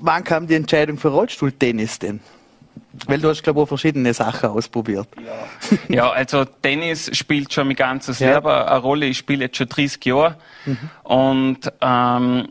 wann 0.00 0.24
kam 0.24 0.46
die 0.46 0.54
Entscheidung 0.54 0.96
für 0.96 1.08
Rollstuhltennis 1.08 1.98
denn? 1.98 2.20
Weil 3.06 3.20
du 3.20 3.28
hast, 3.28 3.42
glaube 3.42 3.62
ich, 3.62 3.68
verschiedene 3.68 4.14
Sachen 4.14 4.48
ausprobiert. 4.48 5.08
Ja. 5.88 5.94
ja, 5.94 6.10
also 6.10 6.44
Tennis 6.44 7.10
spielt 7.16 7.52
schon 7.52 7.66
mein 7.66 7.76
ganzes 7.76 8.18
ja. 8.18 8.34
Leben 8.34 8.48
eine 8.48 8.78
Rolle. 8.78 9.06
Ich 9.06 9.18
spiele 9.18 9.44
jetzt 9.44 9.58
schon 9.58 9.68
30 9.68 10.04
Jahre. 10.06 10.36
Mhm. 10.64 10.90
Und 11.02 11.72
ähm, 11.82 12.48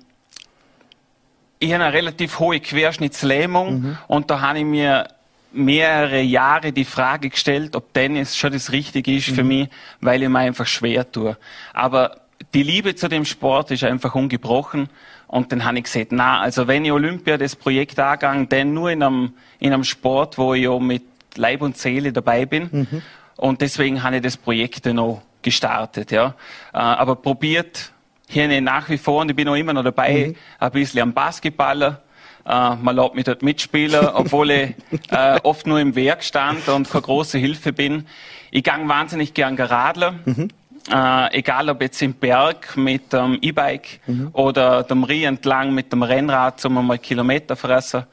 ich 1.60 1.74
habe 1.74 1.84
eine 1.84 1.94
relativ 1.94 2.40
hohe 2.40 2.60
Querschnittslähmung. 2.60 3.82
Mhm. 3.82 3.98
Und 4.08 4.30
da 4.30 4.42
habe 4.42 4.60
ich 4.60 4.66
mir 4.66 5.08
mehrere 5.52 6.22
Jahre 6.22 6.72
die 6.72 6.86
Frage 6.86 7.30
gestellt, 7.30 7.76
ob 7.76 7.94
Tennis 7.94 8.38
schon 8.38 8.54
das 8.54 8.72
Richtige 8.72 9.16
ist 9.16 9.30
mhm. 9.30 9.36
für 9.36 9.44
mich, 9.44 9.70
weil 10.02 10.22
ich 10.22 10.30
mir 10.30 10.40
einfach 10.40 10.68
schwer 10.68 11.12
tue. 11.12 11.36
Aber 11.74 12.21
die 12.54 12.64
Liebe 12.64 12.96
zu 12.96 13.08
dem 13.08 13.26
Sport 13.26 13.72
ist 13.72 13.84
einfach 13.84 14.16
ungebrochen. 14.16 14.90
Und 15.28 15.52
dann 15.52 15.64
habe 15.64 15.78
ich 15.78 15.86
gesagt, 15.86 16.12
na, 16.12 16.42
also 16.42 16.68
wenn 16.68 16.84
ich 16.84 16.92
Olympia 16.92 17.38
das 17.38 17.56
Projekt 17.56 18.00
angehe, 18.00 18.48
dann 18.48 18.74
nur 18.74 18.92
in 18.92 19.02
einem, 19.02 19.34
in 19.60 19.74
einem 19.74 19.84
Sport, 19.84 20.38
wo 20.38 20.54
ich 20.54 20.64
ja 20.64 20.78
mit 20.78 21.04
Leib 21.36 21.62
und 21.62 21.78
Seele 21.78 22.12
dabei 22.12 22.46
bin. 22.46 22.70
Mhm. 22.72 23.02
Und 23.38 23.62
deswegen 23.62 24.04
habe 24.04 24.18
ich 24.18 24.22
das 24.22 24.36
Projekt 24.36 24.86
dann 24.86 25.00
auch 25.00 25.22
gestartet, 25.42 26.12
ja. 26.12 26.36
Äh, 26.74 26.78
aber 26.78 27.16
probiert 27.16 27.92
hier 28.28 28.62
nach 28.62 28.90
wie 28.90 28.98
vor, 28.98 29.22
und 29.22 29.30
ich 29.30 29.36
bin 29.36 29.48
auch 29.48 29.56
immer 29.56 29.74
noch 29.74 29.84
dabei, 29.84 30.28
mhm. 30.28 30.36
ein 30.60 30.72
bisschen 30.72 31.02
am 31.02 31.14
Basketballer. 31.14 32.02
Uh, 32.44 32.76
man 32.82 32.96
lässt 32.96 33.14
mich 33.14 33.26
dort 33.26 33.44
mitspielen, 33.44 34.08
obwohl 34.16 34.50
ich 34.50 34.74
uh, 35.12 35.38
oft 35.44 35.68
nur 35.68 35.80
im 35.80 35.96
Werk 35.96 36.24
stand 36.24 36.68
und 36.70 36.90
keine 36.90 37.04
große 37.04 37.38
Hilfe 37.38 37.72
bin. 37.72 38.08
Ich 38.50 38.64
gang 38.64 38.90
wahnsinnig 38.90 39.36
gern 39.36 39.56
Geradler. 39.56 40.16
Mhm. 40.26 40.50
Äh, 40.90 41.40
egal 41.40 41.70
ob 41.70 41.82
jetzt 41.82 42.02
im 42.02 42.14
Berg 42.14 42.76
mit 42.76 43.14
dem 43.14 43.38
E-Bike 43.42 44.00
mhm. 44.08 44.30
oder 44.34 44.84
dem 44.84 45.04
Rie 45.04 45.26
entlang 45.26 45.74
mit 45.74 45.92
dem 45.92 46.02
Rennrad, 46.02 46.64
um 46.66 46.86
mal 46.86 46.98
Kilometer 46.98 47.56
fressen. 47.56 48.06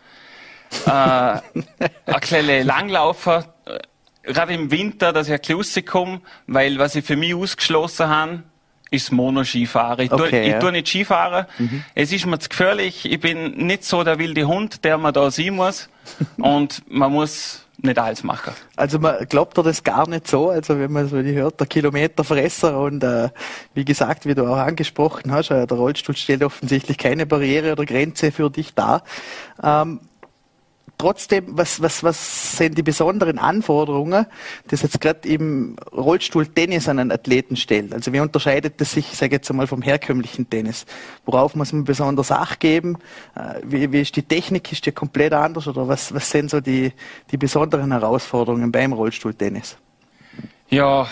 äh, 0.87 0.91
ein 0.91 1.41
kleiner 2.21 2.65
Langlaufer, 2.65 3.55
äh, 3.65 3.79
gerade 4.33 4.53
im 4.53 4.71
Winter, 4.71 5.13
dass 5.13 5.29
ich 5.29 5.35
ein 5.35 5.59
bisschen 5.59 5.85
komme, 5.85 6.21
weil 6.47 6.79
was 6.79 6.95
ich 6.95 7.05
für 7.05 7.17
mich 7.17 7.35
ausgeschlossen 7.35 8.09
habe, 8.09 8.43
ist 8.91 9.13
Monoskifahren. 9.13 10.07
Ich, 10.07 10.13
okay, 10.13 10.31
tue, 10.31 10.41
ich 10.41 10.63
ja. 10.63 10.71
nicht 10.71 10.89
Skifahren. 10.89 11.47
Mhm. 11.59 11.85
Es 11.95 12.13
ist 12.13 12.27
mir 12.27 12.39
zu 12.39 12.49
gefährlich. 12.49 13.05
Ich 13.11 13.21
bin 13.21 13.67
nicht 13.67 13.85
so 13.85 14.03
der 14.03 14.19
wilde 14.19 14.47
Hund, 14.47 14.85
der 14.85 14.99
man 14.99 15.13
da 15.13 15.31
sehen 15.31 15.57
muss. 15.57 15.89
Und 16.39 16.83
man 16.89 17.13
muss 17.13 17.67
nicht 17.81 17.99
alles 17.99 18.25
machen. 18.25 18.53
Also 18.77 18.99
man 18.99 19.25
glaubt 19.29 19.57
er 19.57 19.65
das 19.65 19.85
gar 19.85 20.09
nicht 20.09 20.27
so, 20.27 20.51
also 20.51 20.79
wenn 20.79 20.93
man 20.93 21.09
so 21.09 21.17
hört, 21.17 21.61
der 21.61 21.67
Kilometerfresser 21.67 22.79
und 22.79 23.05
äh, 23.05 23.29
wie 23.75 23.85
gesagt, 23.85 24.27
wie 24.27 24.35
du 24.35 24.47
auch 24.47 24.57
angesprochen 24.57 25.31
hast, 25.33 25.51
äh, 25.51 25.67
der 25.67 25.77
Rollstuhl 25.77 26.17
stellt 26.17 26.43
offensichtlich 26.43 26.99
keine 26.99 27.27
Barriere 27.27 27.73
oder 27.73 27.85
Grenze 27.85 28.33
für 28.33 28.51
dich 28.51 28.75
dar. 28.75 29.05
Ähm, 29.63 30.01
trotzdem, 30.99 31.45
was, 31.57 31.81
was, 31.81 32.03
was 32.03 32.57
sind 32.57 32.77
die 32.77 32.83
besonderen 32.83 33.39
Anforderungen, 33.39 34.27
das 34.67 34.83
jetzt 34.83 35.01
gerade 35.01 35.27
im 35.29 35.77
Rollstuhl 35.93 36.47
Tennis 36.47 36.89
an 36.89 36.99
einen 36.99 37.13
Athleten 37.13 37.57
stellt? 37.57 37.95
Also 37.95 38.13
wie 38.13 38.21
unterscheidet 38.21 38.81
das 38.81 38.93
sich, 38.93 39.07
sage 39.07 39.37
jetzt 39.37 39.49
einmal, 39.49 39.69
vom 39.69 39.81
herkömmlichen 39.81 40.51
Tennis? 40.51 40.85
Worauf 41.25 41.55
muss 41.55 41.73
man 41.73 41.85
besonders 41.85 42.33
Acht 42.33 42.61
geben? 42.61 42.99
Äh, 43.37 43.61
wie, 43.63 43.93
wie 43.93 44.01
ist 44.01 44.17
die 44.17 44.23
Technik? 44.23 44.71
Ist 44.73 44.85
die 44.85 44.93
komplett 44.93 45.33
anders? 45.33 45.69
Oder 45.69 45.87
was, 45.87 46.13
was 46.13 46.29
sind 46.31 46.51
so 46.51 46.61
die, 46.61 46.93
die 47.31 47.37
besonderen 47.37 47.93
Herausforderungen 47.93 48.73
beim 48.73 48.93
Rollstuhltennis? 48.93 49.79
Ja, 50.69 51.09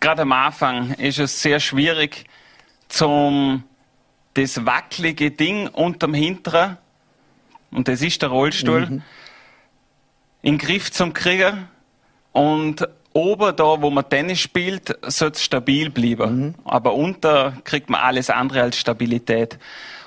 gerade 0.00 0.22
am 0.22 0.32
Anfang 0.32 0.92
ist 0.94 1.18
es 1.18 1.40
sehr 1.40 1.60
schwierig, 1.60 2.24
zum 2.88 3.62
das 4.34 4.64
wackelige 4.66 5.30
Ding 5.30 5.68
unterm 5.68 6.14
Hinteren, 6.14 6.78
und 7.70 7.88
das 7.88 8.00
ist 8.00 8.22
der 8.22 8.30
Rollstuhl, 8.30 8.86
mhm 8.86 9.02
in 10.46 10.58
Griff 10.58 10.92
zum 10.92 11.12
kriegen 11.12 11.68
und 12.30 12.88
oben 13.12 13.56
da, 13.56 13.82
wo 13.82 13.90
man 13.90 14.08
Tennis 14.08 14.38
spielt, 14.38 14.96
soll 15.02 15.30
es 15.30 15.42
stabil 15.42 15.90
bleiben. 15.90 16.38
Mhm. 16.38 16.54
Aber 16.64 16.94
unter 16.94 17.54
kriegt 17.64 17.90
man 17.90 18.00
alles 18.00 18.30
andere 18.30 18.62
als 18.62 18.78
Stabilität. 18.78 19.58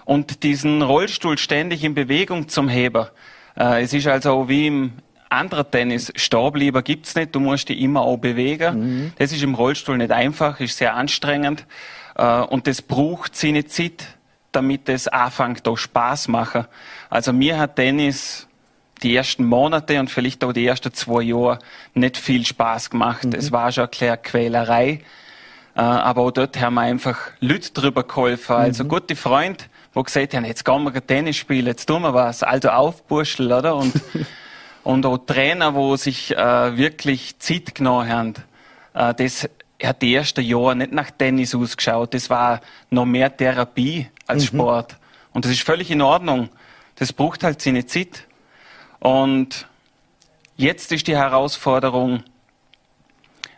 Und 0.06 0.44
diesen 0.44 0.82
Rollstuhl 0.82 1.38
ständig 1.38 1.84
in 1.84 1.94
Bewegung 1.94 2.48
zum 2.48 2.70
Heber. 2.70 3.12
Äh, 3.58 3.84
es 3.84 3.94
ist 3.94 4.08
also 4.08 4.48
wie 4.48 4.68
im 4.68 4.94
anderen 5.28 5.70
Tennis, 5.70 6.14
stehen 6.16 6.84
gibt's 6.86 7.16
nicht, 7.16 7.36
du 7.36 7.42
musst 7.42 7.68
dich 7.68 7.82
immer 7.82 8.02
auch 8.02 8.18
bewegen. 8.18 8.80
Mhm. 8.80 9.14
Das 9.18 9.34
ist 9.34 9.44
im 9.44 9.56
Rollstuhl 9.56 9.98
nicht 9.98 10.12
einfach, 10.12 10.62
ist 10.62 10.78
sehr 10.78 10.96
anstrengend. 10.96 11.66
Äh, 12.16 12.44
und 12.44 12.66
das 12.66 12.82
braucht 12.82 13.36
seine 13.36 13.66
Zeit, 13.66 14.08
damit 14.54 14.88
es 14.88 15.10
anfängt, 15.10 15.68
da 15.68 15.76
Spaß 15.76 16.30
machen. 16.30 16.66
Also 17.10 17.34
mir 17.34 17.58
hat 17.60 17.76
Tennis 17.76 18.48
die 19.04 19.16
ersten 19.16 19.46
Monate 19.46 20.00
und 20.00 20.10
vielleicht 20.10 20.44
auch 20.44 20.54
die 20.54 20.66
ersten 20.66 20.94
zwei 20.94 21.22
Jahre 21.24 21.60
nicht 21.94 22.18
viel 22.18 22.46
Spaß 22.46 22.90
gemacht. 22.90 23.26
Mhm. 23.26 23.34
Es 23.34 23.52
war 23.52 23.72
schon 23.72 23.90
eine 24.02 24.18
Quälerei. 24.18 25.02
Äh, 25.76 25.82
aber 25.82 26.24
auch 26.24 26.32
dort 26.32 26.60
haben 26.60 26.76
wir 26.76 26.82
einfach 26.82 27.18
Leute 27.40 27.72
drüber 27.72 28.04
geholfen. 28.04 28.56
Also 28.56 28.84
mhm. 28.84 28.90
gute 28.90 29.16
Freunde, 29.16 29.66
die 29.96 30.04
gesagt 30.04 30.34
haben, 30.34 30.46
jetzt 30.46 30.66
gehen 30.66 30.84
wir 30.84 31.06
Tennis 31.06 31.38
spielen, 31.38 31.68
jetzt 31.68 31.86
tun 31.86 32.02
wir 32.02 32.14
was. 32.14 32.44
Also 32.44 32.70
aufburscheln, 32.70 33.52
oder? 33.52 33.76
Und, 33.76 33.94
und 34.84 35.06
auch 35.06 35.18
Trainer, 35.20 35.76
wo 35.76 35.96
sich 35.96 36.36
äh, 36.36 36.78
wirklich 36.78 37.40
Zeit 37.40 37.76
genommen 37.76 38.10
haben. 38.10 38.34
Äh, 38.94 39.14
das 39.14 39.48
hat 39.82 40.02
die 40.02 40.14
ersten 40.14 40.44
Jahre 40.44 40.76
nicht 40.76 40.92
nach 40.92 41.12
Tennis 41.12 41.56
ausgeschaut. 41.56 42.14
Das 42.14 42.30
war 42.30 42.60
noch 42.90 43.06
mehr 43.06 43.36
Therapie 43.36 44.08
als 44.28 44.44
mhm. 44.52 44.58
Sport. 44.58 44.98
Und 45.32 45.46
das 45.46 45.52
ist 45.52 45.62
völlig 45.62 45.90
in 45.92 46.02
Ordnung. 46.02 46.50
Das 46.96 47.14
braucht 47.14 47.44
halt 47.44 47.62
seine 47.62 47.86
Zeit. 47.86 48.26
Und 49.00 49.68
jetzt 50.58 50.92
ist 50.92 51.08
die 51.08 51.16
Herausforderung, 51.16 52.24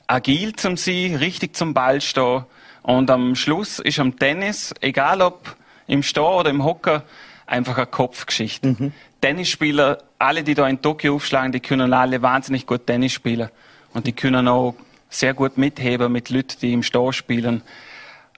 agil 0.07 0.55
zum 0.55 0.77
sein, 0.77 1.15
richtig 1.15 1.55
zum 1.55 1.73
Ball 1.73 2.01
stehen. 2.01 2.45
Und 2.83 3.09
am 3.09 3.35
Schluss 3.35 3.79
ist 3.79 3.99
am 3.99 4.17
Tennis, 4.17 4.73
egal 4.81 5.21
ob 5.21 5.55
im 5.87 6.03
Stehen 6.03 6.23
oder 6.23 6.49
im 6.49 6.63
Hocker, 6.63 7.03
einfach 7.45 7.77
eine 7.77 7.85
Kopfgeschichte. 7.85 8.69
Mhm. 8.69 8.93
Tennisspieler, 9.19 9.99
alle, 10.17 10.43
die 10.43 10.55
da 10.55 10.67
in 10.67 10.81
Tokio 10.81 11.15
aufschlagen, 11.15 11.51
die 11.51 11.59
können 11.59 11.93
alle 11.93 12.21
wahnsinnig 12.21 12.65
gut 12.65 12.87
Tennis 12.87 13.13
spielen. 13.13 13.49
Und 13.93 14.07
die 14.07 14.13
können 14.13 14.47
auch 14.47 14.75
sehr 15.09 15.33
gut 15.33 15.57
mitheben 15.57 16.11
mit 16.11 16.29
Leuten, 16.29 16.57
die 16.61 16.73
im 16.73 16.81
Stehen 16.81 17.13
spielen. 17.13 17.61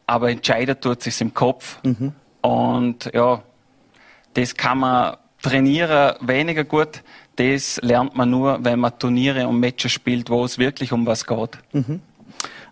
Aber 0.08 0.30
entscheidend 0.30 0.82
tut 0.82 1.02
sich 1.02 1.22
im 1.22 1.34
Kopf. 1.34 1.80
Mhm. 1.84 2.14
Und 2.42 3.10
ja, 3.14 3.42
das 4.34 4.56
kann 4.56 4.80
man 4.80 5.16
trainieren 5.44 6.16
weniger 6.22 6.64
gut. 6.64 7.04
Das 7.36 7.80
lernt 7.84 8.16
man 8.16 8.32
nur, 8.32 8.64
wenn 8.64 8.80
man 8.80 8.98
Turniere 8.98 9.48
und 9.48 9.60
Matches 9.60 9.92
spielt, 9.92 10.30
wo 10.30 10.44
es 10.44 10.58
wirklich 10.58 10.92
um 10.92 11.06
was 11.06 11.26
geht. 11.26 11.60
Mhm. 11.74 12.02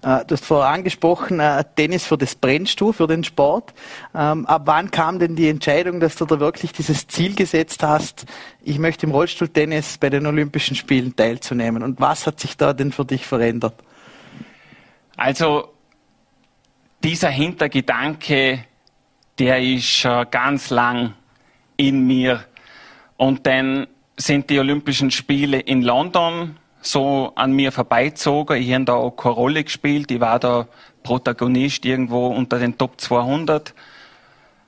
Äh, 0.03 0.25
du 0.25 0.33
hast 0.33 0.45
vorher 0.45 0.71
angesprochen, 0.71 1.39
äh, 1.39 1.63
Tennis 1.75 2.05
für 2.05 2.17
das 2.17 2.35
brennst 2.35 2.79
du, 2.81 2.91
für 2.91 3.07
den 3.07 3.23
Sport. 3.23 3.73
Ähm, 4.15 4.45
ab 4.47 4.63
wann 4.65 4.89
kam 4.89 5.19
denn 5.19 5.35
die 5.35 5.47
Entscheidung, 5.49 5.99
dass 5.99 6.15
du 6.15 6.25
da 6.25 6.39
wirklich 6.39 6.71
dieses 6.73 7.07
Ziel 7.07 7.35
gesetzt 7.35 7.83
hast, 7.83 8.25
ich 8.63 8.79
möchte 8.79 9.05
im 9.05 9.11
Rollstuhltennis 9.11 9.97
bei 9.99 10.09
den 10.09 10.25
Olympischen 10.25 10.75
Spielen 10.75 11.15
teilzunehmen? 11.15 11.83
Und 11.83 11.99
was 11.99 12.25
hat 12.25 12.39
sich 12.39 12.57
da 12.57 12.73
denn 12.73 12.91
für 12.91 13.05
dich 13.05 13.25
verändert? 13.25 13.75
Also, 15.17 15.69
dieser 17.03 17.29
Hintergedanke, 17.29 18.65
der 19.37 19.61
ist 19.61 19.85
schon 19.85 20.25
ganz 20.31 20.69
lang 20.71 21.13
in 21.77 22.05
mir 22.05 22.45
und 23.21 23.45
dann 23.45 23.85
sind 24.17 24.49
die 24.49 24.57
Olympischen 24.57 25.11
Spiele 25.11 25.59
in 25.59 25.83
London 25.83 26.57
so 26.81 27.31
an 27.35 27.51
mir 27.51 27.71
vorbeizogen. 27.71 28.59
Ich 28.59 28.73
habe 28.73 28.85
da 28.85 28.93
auch 28.93 29.11
keine 29.11 29.35
Rolle 29.35 29.63
gespielt. 29.63 30.09
Ich 30.09 30.19
war 30.19 30.39
da 30.39 30.67
Protagonist 31.03 31.85
irgendwo 31.85 32.29
unter 32.29 32.57
den 32.57 32.79
Top 32.79 32.99
200. 32.99 33.75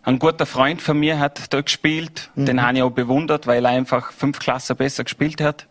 Ein 0.04 0.20
guter 0.20 0.46
Freund 0.46 0.84
von 0.84 1.00
mir 1.00 1.18
hat 1.18 1.52
da 1.52 1.62
gespielt. 1.62 2.30
Mhm. 2.36 2.46
Den 2.46 2.62
habe 2.62 2.78
ich 2.78 2.84
auch 2.84 2.92
bewundert, 2.92 3.48
weil 3.48 3.66
er 3.66 3.72
einfach 3.72 4.12
fünf 4.12 4.38
Klassen 4.38 4.78
besser 4.78 5.04
gespielt 5.04 5.42
hat. 5.42 5.66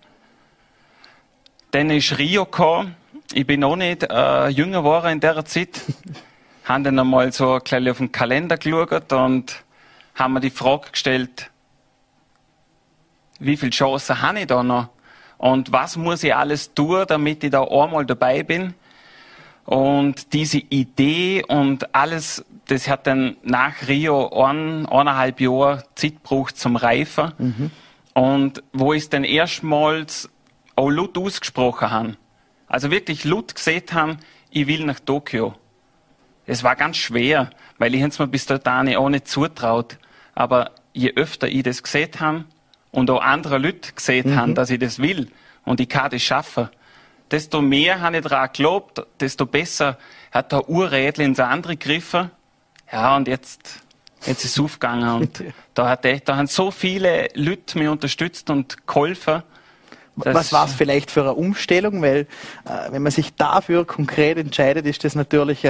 Dann 1.70 1.89
ist 1.89 2.18
Rio 2.18 2.47
gekommen. 2.47 2.97
Ich 3.33 3.47
bin 3.47 3.61
noch 3.61 3.76
nicht 3.76 4.03
äh, 4.11 4.49
jünger 4.49 4.78
geworden 4.78 5.12
in 5.12 5.20
der 5.20 5.45
Zeit. 5.45 5.83
haben 6.64 6.83
dann 6.83 6.99
einmal 6.99 7.30
so 7.30 7.53
ein 7.53 7.61
bisschen 7.61 7.89
auf 7.89 7.99
den 7.99 8.11
Kalender 8.11 8.57
geschaut 8.57 9.12
und 9.12 9.62
haben 10.16 10.33
mir 10.33 10.41
die 10.41 10.51
Frage 10.51 10.91
gestellt, 10.91 11.51
wie 13.43 13.57
viele 13.57 13.70
Chancen 13.70 14.22
habe 14.22 14.40
ich 14.40 14.47
da 14.47 14.62
noch? 14.62 14.88
Und 15.38 15.72
was 15.72 15.97
muss 15.97 16.22
ich 16.22 16.34
alles 16.34 16.72
tun, 16.72 17.05
damit 17.09 17.43
ich 17.43 17.51
da 17.51 17.64
einmal 17.64 18.07
dabei 18.07 18.43
bin? 18.43 18.74
Und 19.64 20.32
diese 20.32 20.59
Idee 20.59 21.45
und 21.47 21.95
alles, 21.95 22.45
das 22.68 22.88
hat 22.88 23.07
dann 23.07 23.36
nach 23.43 23.88
Rio 23.88 24.28
ein, 24.45 24.86
eineinhalb 24.86 25.40
Jahre 25.40 25.84
Zeit 25.95 26.14
gebraucht 26.22 26.57
zum 26.57 26.76
Reifen. 26.76 27.32
Mhm. 27.38 27.70
Und 28.14 28.62
wo 28.72 28.93
ich 28.93 29.05
es 29.05 29.11
dann 29.11 29.24
erstmals 29.24 30.28
auch 30.76 30.90
laut 30.90 31.16
ausgesprochen 31.18 31.90
habe, 31.90 32.16
also 32.68 32.90
wirklich 32.90 33.24
laut 33.24 33.55
gesehen 33.55 33.82
habe, 33.93 34.16
ich 34.51 34.66
will 34.66 34.84
nach 34.84 35.01
Tokio. 35.01 35.55
Es 36.47 36.62
war 36.62 36.76
ganz 36.76 36.97
schwer, 36.97 37.51
weil 37.78 37.95
ich 37.95 38.03
es 38.03 38.18
mir 38.18 38.26
bis 38.26 38.47
dahin 38.47 38.97
auch 38.97 39.09
nicht 39.09 39.28
zutraut. 39.28 39.99
Aber 40.34 40.72
je 40.93 41.12
öfter 41.14 41.49
ich 41.49 41.62
das 41.62 41.82
gesehen 41.82 42.11
habe 42.20 42.45
und 42.93 43.11
auch 43.11 43.20
andere 43.20 43.59
Leute 43.59 43.93
gesehen 43.93 44.30
mhm. 44.30 44.36
haben, 44.36 44.55
dass 44.55 44.70
ich 44.70 44.78
das 44.78 45.01
will 45.01 45.28
und 45.64 45.80
ich 45.80 45.88
kann 45.88 46.11
das 46.11 46.22
schaffen, 46.22 46.68
desto 47.32 47.61
mehr 47.61 48.01
habe 48.01 48.18
ich 48.18 48.22
daran 48.22 48.49
geglaubt, 48.53 49.05
desto 49.18 49.47
besser 49.47 49.99
hat 50.30 50.53
der 50.53 50.68
Urrädel 50.68 51.24
ins 51.24 51.40
andere 51.40 51.76
gegriffen. 51.76 52.30
Ja, 52.93 53.16
und 53.16 53.26
jetzt, 53.26 53.80
jetzt 54.26 54.45
ist 54.45 54.53
es 54.53 54.61
aufgegangen. 54.61 55.09
Und 55.22 55.43
da, 55.74 55.88
hat 55.88 56.05
echt, 56.05 56.28
da 56.28 56.36
haben 56.36 56.47
so 56.47 56.70
viele 56.70 57.28
Leute 57.34 57.78
mich 57.78 57.88
unterstützt 57.88 58.51
und 58.51 58.86
geholfen. 58.86 59.43
Was 60.14 60.53
war 60.53 60.66
es 60.66 60.74
vielleicht 60.74 61.11
für 61.11 61.22
eine 61.22 61.32
Umstellung? 61.32 62.03
Weil, 62.03 62.26
äh, 62.66 62.90
wenn 62.90 63.03
man 63.03 63.11
sich 63.11 63.34
dafür 63.34 63.86
konkret 63.86 64.36
entscheidet, 64.36 64.84
ist 64.84 65.05
das 65.05 65.14
natürlich 65.14 65.64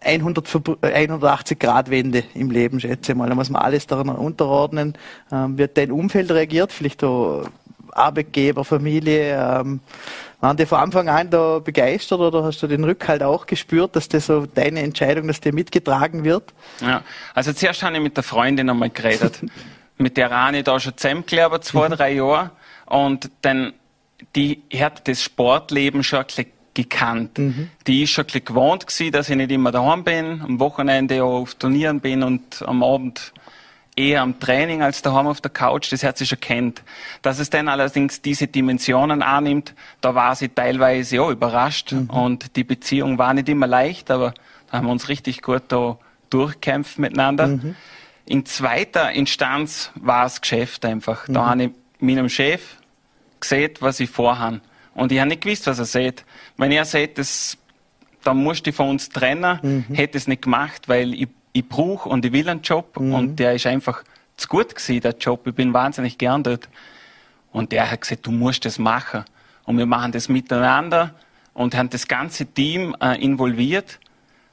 eine 0.00 0.24
180-Grad-Wende 0.24 2.24
im 2.34 2.50
Leben, 2.50 2.80
schätze 2.80 3.12
ich 3.12 3.18
mal. 3.18 3.28
Da 3.28 3.34
muss 3.34 3.50
man 3.50 3.62
alles 3.62 3.86
daran 3.86 4.08
unterordnen. 4.10 4.96
Ähm, 5.32 5.58
wird 5.58 5.78
dein 5.78 5.90
Umfeld 5.90 6.30
reagiert? 6.30 6.72
Vielleicht 6.72 7.02
auch 7.04 7.46
Arbeitgeber, 7.92 8.64
Familie? 8.64 9.38
Ähm, 9.38 9.80
waren 10.40 10.56
die 10.58 10.66
von 10.66 10.78
Anfang 10.78 11.08
an 11.08 11.30
da 11.30 11.58
begeistert 11.58 12.20
oder 12.20 12.44
hast 12.44 12.62
du 12.62 12.66
den 12.66 12.84
Rückhalt 12.84 13.22
auch 13.22 13.46
gespürt, 13.46 13.96
dass 13.96 14.08
das 14.08 14.26
so 14.26 14.44
deine 14.44 14.80
Entscheidung, 14.80 15.26
dass 15.26 15.40
dir 15.40 15.54
mitgetragen 15.54 16.22
wird? 16.22 16.52
Ja, 16.80 17.02
also 17.34 17.54
zuerst 17.54 17.82
habe 17.82 17.96
ich 17.96 18.02
mit 18.02 18.16
der 18.16 18.24
Freundin 18.24 18.68
einmal 18.68 18.90
geredet. 18.90 19.40
mit 19.96 20.16
der 20.16 20.30
habe 20.30 20.58
ich 20.58 20.64
da 20.64 20.78
schon 20.78 20.96
zusammengeklebt, 20.96 21.64
zwei, 21.64 21.88
drei 21.88 22.12
Jahre. 22.12 22.50
Und 22.86 23.30
dann, 23.40 23.72
die 24.36 24.62
hat 24.74 25.08
das 25.08 25.22
Sportleben 25.22 26.02
schon 26.02 26.20
ein 26.20 26.26
bisschen 26.26 26.46
gekannt. 26.74 27.38
Mhm. 27.38 27.70
Die 27.86 28.02
ist 28.02 28.10
schon 28.10 28.24
ein 28.24 28.26
bisschen 28.26 28.44
gewohnt 28.44 28.86
gewesen, 28.86 29.12
dass 29.12 29.30
ich 29.30 29.36
nicht 29.36 29.50
immer 29.50 29.72
daheim 29.72 30.04
bin, 30.04 30.42
am 30.42 30.60
Wochenende 30.60 31.22
auch 31.22 31.42
auf 31.42 31.54
Turnieren 31.54 32.00
bin 32.00 32.22
und 32.22 32.62
am 32.66 32.82
Abend 32.82 33.32
eher 33.96 34.22
am 34.22 34.40
Training 34.40 34.82
als 34.82 35.02
daheim 35.02 35.26
auf 35.26 35.40
der 35.40 35.52
Couch, 35.52 35.92
das 35.92 36.02
hat 36.02 36.18
sie 36.18 36.26
schon 36.26 36.40
kennt. 36.40 36.82
Dass 37.22 37.38
es 37.38 37.50
dann 37.50 37.68
allerdings 37.68 38.20
diese 38.22 38.48
Dimensionen 38.48 39.22
annimmt, 39.22 39.74
da 40.00 40.14
war 40.14 40.34
sie 40.34 40.48
teilweise 40.48 41.22
auch 41.22 41.30
überrascht 41.30 41.92
mhm. 41.92 42.10
und 42.10 42.56
die 42.56 42.64
Beziehung 42.64 43.18
war 43.18 43.34
nicht 43.34 43.48
immer 43.48 43.66
leicht, 43.66 44.10
aber 44.10 44.34
da 44.70 44.78
haben 44.78 44.86
wir 44.86 44.92
uns 44.92 45.08
richtig 45.08 45.42
gut 45.42 45.62
da 45.68 45.98
durchkämpft 46.30 46.98
miteinander. 46.98 47.46
Mhm. 47.46 47.76
In 48.26 48.46
zweiter 48.46 49.12
Instanz 49.12 49.92
war 49.94 50.26
es 50.26 50.40
Geschäft 50.40 50.84
einfach. 50.84 51.26
Da 51.26 51.42
mhm. 51.42 51.46
habe 51.46 51.64
ich 51.64 51.70
meinem 52.00 52.28
Chef 52.28 52.78
gesehen, 53.38 53.74
was 53.80 54.00
ich 54.00 54.10
vorhabe. 54.10 54.60
Und 54.94 55.12
ich 55.12 55.18
habe 55.18 55.28
nicht 55.28 55.42
gewusst, 55.42 55.66
was 55.66 55.78
er 55.78 55.84
sieht. 55.84 56.24
Wenn 56.56 56.72
er 56.72 56.84
sieht, 56.84 57.18
das, 57.18 57.58
dann 58.22 58.38
musst 58.38 58.66
du 58.66 58.72
von 58.72 58.90
uns 58.90 59.08
trennen, 59.08 59.58
mhm. 59.88 59.94
hätte 59.94 60.18
es 60.18 60.26
nicht 60.28 60.42
gemacht, 60.42 60.88
weil 60.88 61.14
ich 61.14 61.28
ich 61.54 61.66
brauche 61.66 62.08
und 62.08 62.24
ich 62.24 62.32
will 62.32 62.48
einen 62.48 62.62
Job 62.62 62.98
mhm. 63.00 63.14
und 63.14 63.36
der 63.36 63.54
ist 63.54 63.66
einfach 63.66 64.02
zu 64.36 64.48
gut 64.48 64.74
gewesen, 64.74 65.00
der 65.00 65.16
Job. 65.16 65.46
Ich 65.46 65.54
bin 65.54 65.72
wahnsinnig 65.72 66.18
gern 66.18 66.42
dort. 66.42 66.68
Und 67.52 67.70
der 67.70 67.90
hat 67.90 68.00
gesagt, 68.00 68.26
du 68.26 68.32
musst 68.32 68.64
das 68.64 68.78
machen. 68.78 69.24
Und 69.64 69.78
wir 69.78 69.86
machen 69.86 70.10
das 70.10 70.28
miteinander 70.28 71.14
und 71.54 71.76
haben 71.76 71.88
das 71.88 72.08
ganze 72.08 72.44
Team 72.44 72.96
äh, 73.00 73.22
involviert. 73.22 74.00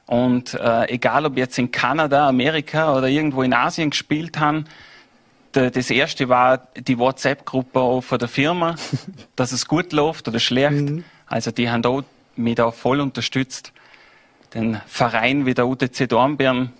Und 0.06 0.54
äh, 0.54 0.88
egal, 0.90 1.26
ob 1.26 1.36
jetzt 1.36 1.58
in 1.58 1.72
Kanada, 1.72 2.28
Amerika 2.28 2.96
oder 2.96 3.08
irgendwo 3.08 3.42
in 3.42 3.52
Asien 3.52 3.90
gespielt 3.90 4.38
haben, 4.38 4.66
das 5.52 5.90
erste 5.90 6.28
war 6.28 6.68
die 6.76 6.98
WhatsApp-Gruppe 6.98 8.02
von 8.02 8.18
der 8.18 8.28
Firma, 8.28 8.74
dass 9.36 9.52
es 9.52 9.66
gut 9.66 9.92
läuft 9.92 10.28
oder 10.28 10.38
schlecht. 10.38 10.72
Mhm. 10.72 11.04
Also 11.26 11.50
die 11.50 11.70
haben 11.70 11.84
auch 11.84 12.02
mich 12.36 12.56
da 12.56 12.70
voll 12.70 13.00
unterstützt. 13.00 13.72
Den 14.54 14.80
Verein 14.86 15.46
wie 15.46 15.54
der 15.54 15.66
UTC 15.66 16.08
Dornbirn, 16.08 16.72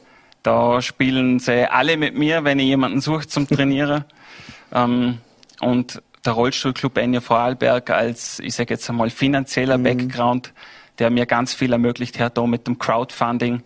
da 0.42 0.82
spielen 0.82 1.38
sie 1.38 1.70
alle 1.70 1.96
mit 1.96 2.16
mir, 2.16 2.44
wenn 2.44 2.58
ich 2.58 2.66
jemanden 2.66 3.00
suche 3.00 3.26
zum 3.26 3.46
Trainieren. 3.46 4.04
ähm, 4.72 5.18
und 5.60 6.02
der 6.24 6.32
Rollstuhlclub 6.34 6.98
Enya 6.98 7.20
Vorarlberg 7.20 7.90
als, 7.90 8.38
ich 8.40 8.54
sage 8.54 8.74
jetzt 8.74 8.88
einmal, 8.88 9.10
finanzieller 9.10 9.78
mhm. 9.78 9.82
Background, 9.84 10.52
der 10.98 11.10
mir 11.10 11.26
ganz 11.26 11.54
viel 11.54 11.72
ermöglicht 11.72 12.20
hat, 12.20 12.36
da 12.36 12.46
mit 12.46 12.66
dem 12.66 12.78
Crowdfunding. 12.78 13.62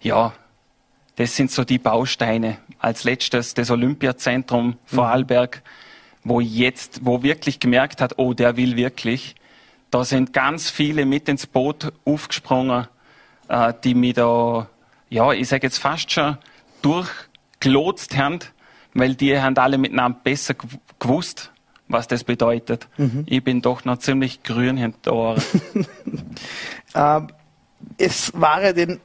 Ja, 0.00 0.32
das 1.16 1.36
sind 1.36 1.50
so 1.50 1.64
die 1.64 1.78
Bausteine. 1.78 2.58
Als 2.78 3.04
letztes 3.04 3.54
das 3.54 3.70
Olympiazentrum 3.70 4.66
mhm. 4.66 4.76
Vorarlberg, 4.84 5.62
wo 6.22 6.40
jetzt, 6.40 7.04
wo 7.04 7.22
wirklich 7.22 7.60
gemerkt 7.60 8.00
hat, 8.00 8.18
oh, 8.18 8.34
der 8.34 8.56
will 8.56 8.76
wirklich. 8.76 9.34
Da 9.90 10.04
sind 10.04 10.32
ganz 10.32 10.70
viele 10.70 11.06
mit 11.06 11.28
ins 11.28 11.46
Boot 11.46 11.92
aufgesprungen, 12.04 12.88
äh, 13.48 13.72
die 13.84 13.94
mich 13.94 14.14
da 14.14 14.68
ja, 15.14 15.32
ich 15.32 15.48
sage 15.48 15.66
jetzt 15.66 15.78
fast 15.78 16.10
schon 16.10 16.38
durchgelotst 16.82 18.16
haben, 18.16 18.40
weil 18.94 19.14
die 19.14 19.38
haben 19.38 19.56
alle 19.56 19.78
miteinander 19.78 20.18
besser 20.22 20.54
gewusst, 20.98 21.52
was 21.86 22.08
das 22.08 22.24
bedeutet. 22.24 22.88
Mhm. 22.96 23.22
Ich 23.26 23.44
bin 23.44 23.62
doch 23.62 23.84
noch 23.84 23.98
ziemlich 23.98 24.42
grün 24.42 24.76
hinter 24.76 25.12
Ohren. 25.12 25.42
ähm, 26.94 27.28
es 27.96 28.32
war 28.34 28.62
ja 28.62 28.72
den 28.72 29.00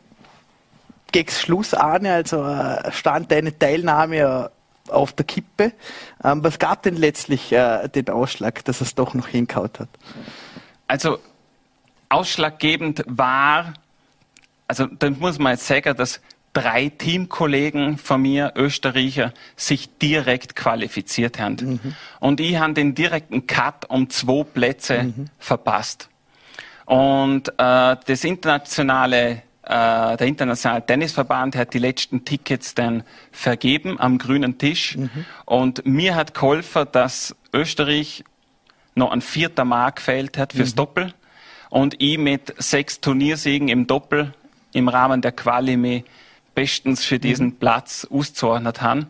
gegen 1.11 1.31
Schluss 1.31 1.73
Arne, 1.73 2.13
also 2.13 2.43
äh, 2.43 2.91
stand 2.91 3.31
deine 3.31 3.57
Teilnahme 3.57 4.51
auf 4.87 5.13
der 5.13 5.25
Kippe. 5.25 5.73
Ähm, 6.23 6.43
was 6.43 6.59
gab 6.59 6.83
denn 6.83 6.95
letztlich 6.95 7.51
äh, 7.51 7.87
den 7.87 8.09
Ausschlag, 8.09 8.63
dass 8.65 8.81
es 8.81 8.95
doch 8.95 9.13
noch 9.13 9.27
hinkaut 9.27 9.79
hat? 9.79 9.89
Also 10.87 11.19
ausschlaggebend 12.09 13.03
war, 13.07 13.73
also 14.67 14.87
da 14.87 15.09
muss 15.11 15.39
man 15.39 15.53
jetzt 15.53 15.67
sagen, 15.67 15.95
dass 15.95 16.21
drei 16.53 16.89
Teamkollegen 16.89 17.97
von 17.97 18.21
mir, 18.21 18.53
Österreicher, 18.55 19.33
sich 19.55 19.97
direkt 19.99 20.55
qualifiziert 20.55 21.39
haben. 21.39 21.79
Mhm. 21.83 21.95
Und 22.19 22.39
ich 22.39 22.57
habe 22.57 22.73
den 22.73 22.95
direkten 22.95 23.45
Cut 23.47 23.89
um 23.89 24.09
zwei 24.09 24.43
Plätze 24.43 25.03
mhm. 25.03 25.25
verpasst. 25.37 26.09
Und 26.85 27.49
äh, 27.49 27.95
das 28.03 28.23
internationale, 28.23 29.43
äh, 29.69 30.17
der 30.17 30.25
internationale 30.25 30.83
Tennisverband 30.83 31.55
hat 31.55 31.75
die 31.75 31.79
letzten 31.79 32.25
Tickets 32.25 32.73
dann 32.73 33.03
vergeben 33.31 33.99
am 33.99 34.17
grünen 34.17 34.57
Tisch. 34.57 34.97
Mhm. 34.97 35.25
Und 35.45 35.85
mir 35.85 36.15
hat 36.15 36.33
geholfen, 36.33 36.87
dass 36.91 37.35
Österreich 37.53 38.23
noch 38.95 39.11
ein 39.11 39.21
vierter 39.21 39.65
Mark 39.65 39.97
gefehlt 39.97 40.39
hat 40.39 40.53
fürs 40.53 40.71
mhm. 40.71 40.77
Doppel. 40.77 41.13
Und 41.69 42.01
ich 42.01 42.17
mit 42.17 42.55
sechs 42.57 42.99
Turniersiegen 42.99 43.67
im 43.67 43.85
Doppel 43.85 44.33
im 44.73 44.87
Rahmen 44.87 45.21
der 45.21 45.33
Quali 45.33 45.77
mich 45.77 46.03
bestens 46.55 47.05
für 47.05 47.19
diesen 47.19 47.47
mhm. 47.47 47.55
Platz 47.57 48.07
auszuordnet 48.09 48.81
haben. 48.81 49.05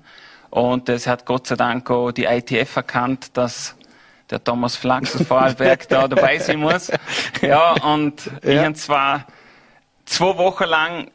Und 0.49 0.89
es 0.89 1.07
hat 1.07 1.26
Gott 1.26 1.47
sei 1.47 1.55
Dank 1.55 1.89
auch 1.89 2.12
die 2.12 2.26
ITF 2.26 2.76
erkannt, 2.76 3.38
dass 3.38 3.78
der 4.30 4.43
Thomas 4.43 4.76
Flax 4.76 5.16
aus 5.16 5.26
Vorarlberg 5.26 5.88
da 5.88 6.07
dabei 6.10 6.38
sein 6.38 6.60
muss. 6.60 6.91
Ja, 7.41 7.72
und 7.82 8.26
ja. 8.43 8.49
ich 8.49 8.60
habe 8.60 8.74
zwar 8.74 9.26
zwei 10.10 10.38
Wochen 10.38 10.64
lang 10.66 11.12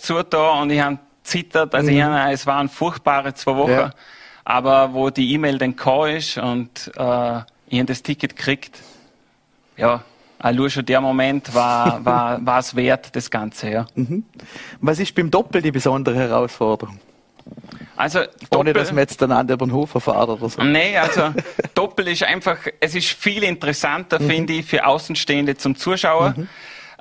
zu 0.00 0.22
da 0.22 0.50
und 0.60 0.70
ich 0.70 0.80
habe 0.80 0.98
zittert, 1.22 1.74
also 1.74 1.90
mhm. 1.90 1.96
ich 1.96 2.02
hab, 2.02 2.32
es 2.32 2.46
waren 2.46 2.68
furchtbare 2.68 3.34
zwei 3.34 3.56
Wochen, 3.56 3.70
ja. 3.70 3.90
aber 4.44 4.92
wo 4.92 5.10
die 5.10 5.32
E-Mail 5.34 5.58
dann 5.58 5.76
gekommen 5.76 6.16
ist 6.16 6.38
und 6.38 6.90
äh, 6.96 7.40
ich 7.68 7.78
habe 7.78 7.86
das 7.86 8.02
Ticket 8.02 8.34
gekriegt, 8.34 8.80
ja, 9.76 10.02
nur 10.52 10.70
schon 10.70 10.84
der 10.84 11.00
Moment 11.00 11.54
war, 11.54 12.04
war, 12.04 12.44
war 12.44 12.58
es 12.58 12.74
wert, 12.74 13.14
das 13.14 13.30
Ganze, 13.30 13.70
ja. 13.70 13.86
Mhm. 13.94 14.24
Was 14.80 14.98
ist 14.98 15.14
beim 15.14 15.30
Doppel 15.30 15.62
die 15.62 15.70
besondere 15.70 16.16
Herausforderung? 16.16 16.98
Also, 17.96 18.20
Ohne, 18.50 18.72
dass 18.72 18.90
man 18.90 19.00
jetzt 19.00 19.20
dann 19.20 19.32
an 19.32 19.46
der 19.46 19.56
Bahnhof 19.56 19.90
fährt 19.90 20.28
oder 20.28 20.48
so. 20.48 20.62
Nee, 20.62 20.96
also, 20.96 21.34
Doppel 21.74 22.08
ist 22.08 22.22
einfach, 22.24 22.56
es 22.80 22.94
ist 22.94 23.08
viel 23.08 23.42
interessanter, 23.44 24.20
mhm. 24.20 24.28
finde 24.28 24.52
ich, 24.54 24.66
für 24.66 24.86
Außenstehende 24.86 25.56
zum 25.56 25.76
Zuschauen. 25.76 26.48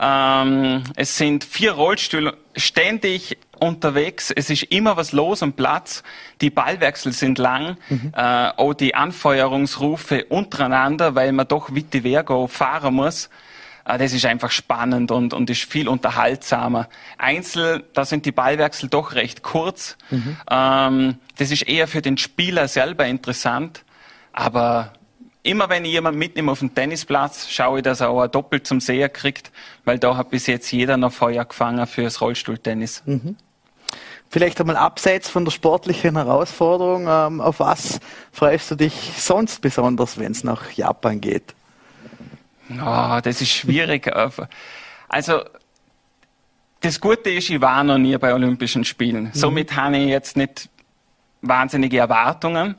Ähm, 0.03 0.83
es 0.95 1.17
sind 1.17 1.43
vier 1.43 1.73
Rollstühle 1.73 2.35
ständig 2.55 3.37
unterwegs. 3.59 4.31
Es 4.31 4.49
ist 4.49 4.63
immer 4.63 4.97
was 4.97 5.11
los 5.11 5.43
am 5.43 5.53
Platz. 5.53 6.01
Die 6.41 6.49
Ballwechsel 6.49 7.13
sind 7.13 7.37
lang. 7.37 7.77
Mhm. 7.89 8.11
Äh, 8.15 8.49
auch 8.57 8.73
die 8.73 8.95
Anfeuerungsrufe 8.95 10.25
untereinander, 10.25 11.13
weil 11.13 11.31
man 11.31 11.47
doch 11.47 11.75
Witte 11.75 12.01
Vergo 12.01 12.47
fahren 12.47 12.95
muss. 12.95 13.29
Äh, 13.85 13.99
das 13.99 14.13
ist 14.13 14.25
einfach 14.25 14.49
spannend 14.49 15.11
und, 15.11 15.35
und 15.35 15.51
ist 15.51 15.63
viel 15.63 15.87
unterhaltsamer. 15.87 16.89
Einzel, 17.19 17.83
da 17.93 18.03
sind 18.03 18.25
die 18.25 18.31
Ballwechsel 18.31 18.89
doch 18.89 19.13
recht 19.13 19.43
kurz. 19.43 19.97
Mhm. 20.09 20.37
Ähm, 20.49 21.15
das 21.37 21.51
ist 21.51 21.67
eher 21.67 21.87
für 21.87 22.01
den 22.01 22.17
Spieler 22.17 22.67
selber 22.67 23.05
interessant. 23.05 23.83
Aber 24.33 24.93
immer 25.51 25.69
wenn 25.69 25.83
ich 25.83 25.91
jemanden 25.91 26.17
mitnehme 26.17 26.51
auf 26.51 26.59
den 26.59 26.73
Tennisplatz, 26.73 27.49
schaue 27.49 27.79
ich, 27.79 27.83
dass 27.83 27.99
er 27.99 28.09
auch 28.09 28.25
doppelt 28.27 28.65
zum 28.65 28.79
Seher 28.79 29.09
kriegt, 29.09 29.51
weil 29.83 29.99
da 29.99 30.15
hat 30.15 30.29
bis 30.29 30.47
jetzt 30.47 30.71
jeder 30.71 30.95
noch 30.97 31.11
Feuer 31.11 31.43
gefangen 31.45 31.85
fürs 31.87 32.21
Rollstuhltennis. 32.21 33.03
Mhm. 33.05 33.35
Vielleicht 34.29 34.61
einmal 34.61 34.77
abseits 34.77 35.29
von 35.29 35.43
der 35.43 35.51
sportlichen 35.51 36.15
Herausforderung, 36.15 37.05
ähm, 37.09 37.41
auf 37.41 37.59
was 37.59 37.99
freust 38.31 38.71
du 38.71 38.75
dich 38.75 39.11
sonst 39.17 39.61
besonders, 39.61 40.17
wenn 40.17 40.31
es 40.31 40.45
nach 40.45 40.71
Japan 40.71 41.19
geht? 41.19 41.53
Oh, 42.81 43.19
das 43.21 43.41
ist 43.41 43.49
schwierig. 43.51 44.09
also, 45.09 45.41
das 46.79 47.01
Gute 47.01 47.29
ist, 47.29 47.49
ich 47.49 47.59
war 47.59 47.83
noch 47.83 47.97
nie 47.97 48.17
bei 48.17 48.33
Olympischen 48.33 48.85
Spielen. 48.85 49.25
Mhm. 49.25 49.33
Somit 49.33 49.75
habe 49.75 49.97
ich 49.97 50.07
jetzt 50.07 50.37
nicht 50.37 50.69
wahnsinnige 51.41 51.97
Erwartungen. 51.97 52.75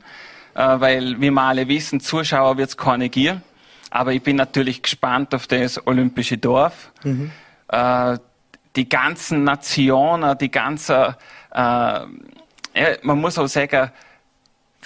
Äh, 0.55 0.79
weil, 0.79 1.19
wie 1.19 1.31
wir 1.31 1.41
alle 1.41 1.67
wissen, 1.67 1.99
Zuschauer 1.99 2.57
wird 2.57 2.69
es 2.69 2.77
keine 2.77 3.09
geben. 3.09 3.41
Aber 3.89 4.13
ich 4.13 4.21
bin 4.21 4.35
natürlich 4.35 4.81
gespannt 4.81 5.33
auf 5.33 5.47
das 5.47 5.85
Olympische 5.85 6.37
Dorf. 6.37 6.91
Mhm. 7.03 7.31
Äh, 7.69 8.17
die 8.75 8.89
ganzen 8.89 9.43
Nationen, 9.43 10.35
die 10.39 10.49
ganze, 10.49 11.15
äh, 11.53 11.99
man 13.03 13.21
muss 13.21 13.37
auch 13.37 13.47
sagen, 13.47 13.91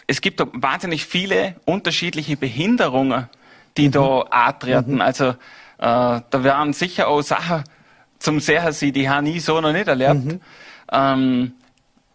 es 0.08 0.20
gibt 0.20 0.42
wahnsinnig 0.54 1.06
viele 1.06 1.56
unterschiedliche 1.64 2.36
Behinderungen, 2.36 3.30
die 3.78 3.88
mhm. 3.88 3.92
da 3.94 4.20
antreten. 4.30 4.96
Mhm. 4.96 5.02
Also 5.02 5.36
da 5.78 6.24
werden 6.32 6.74
sicher 6.74 7.08
auch 7.08 7.22
Sachen 7.22 7.64
zum 8.18 8.40
Sehen, 8.40 8.94
die 8.94 9.08
habe 9.08 9.30
ich 9.30 9.46
so 9.46 9.62
noch 9.62 9.72
nicht 9.72 9.88
erlebt. 9.88 10.26
Mhm. 10.26 10.42
Ähm, 10.92 11.54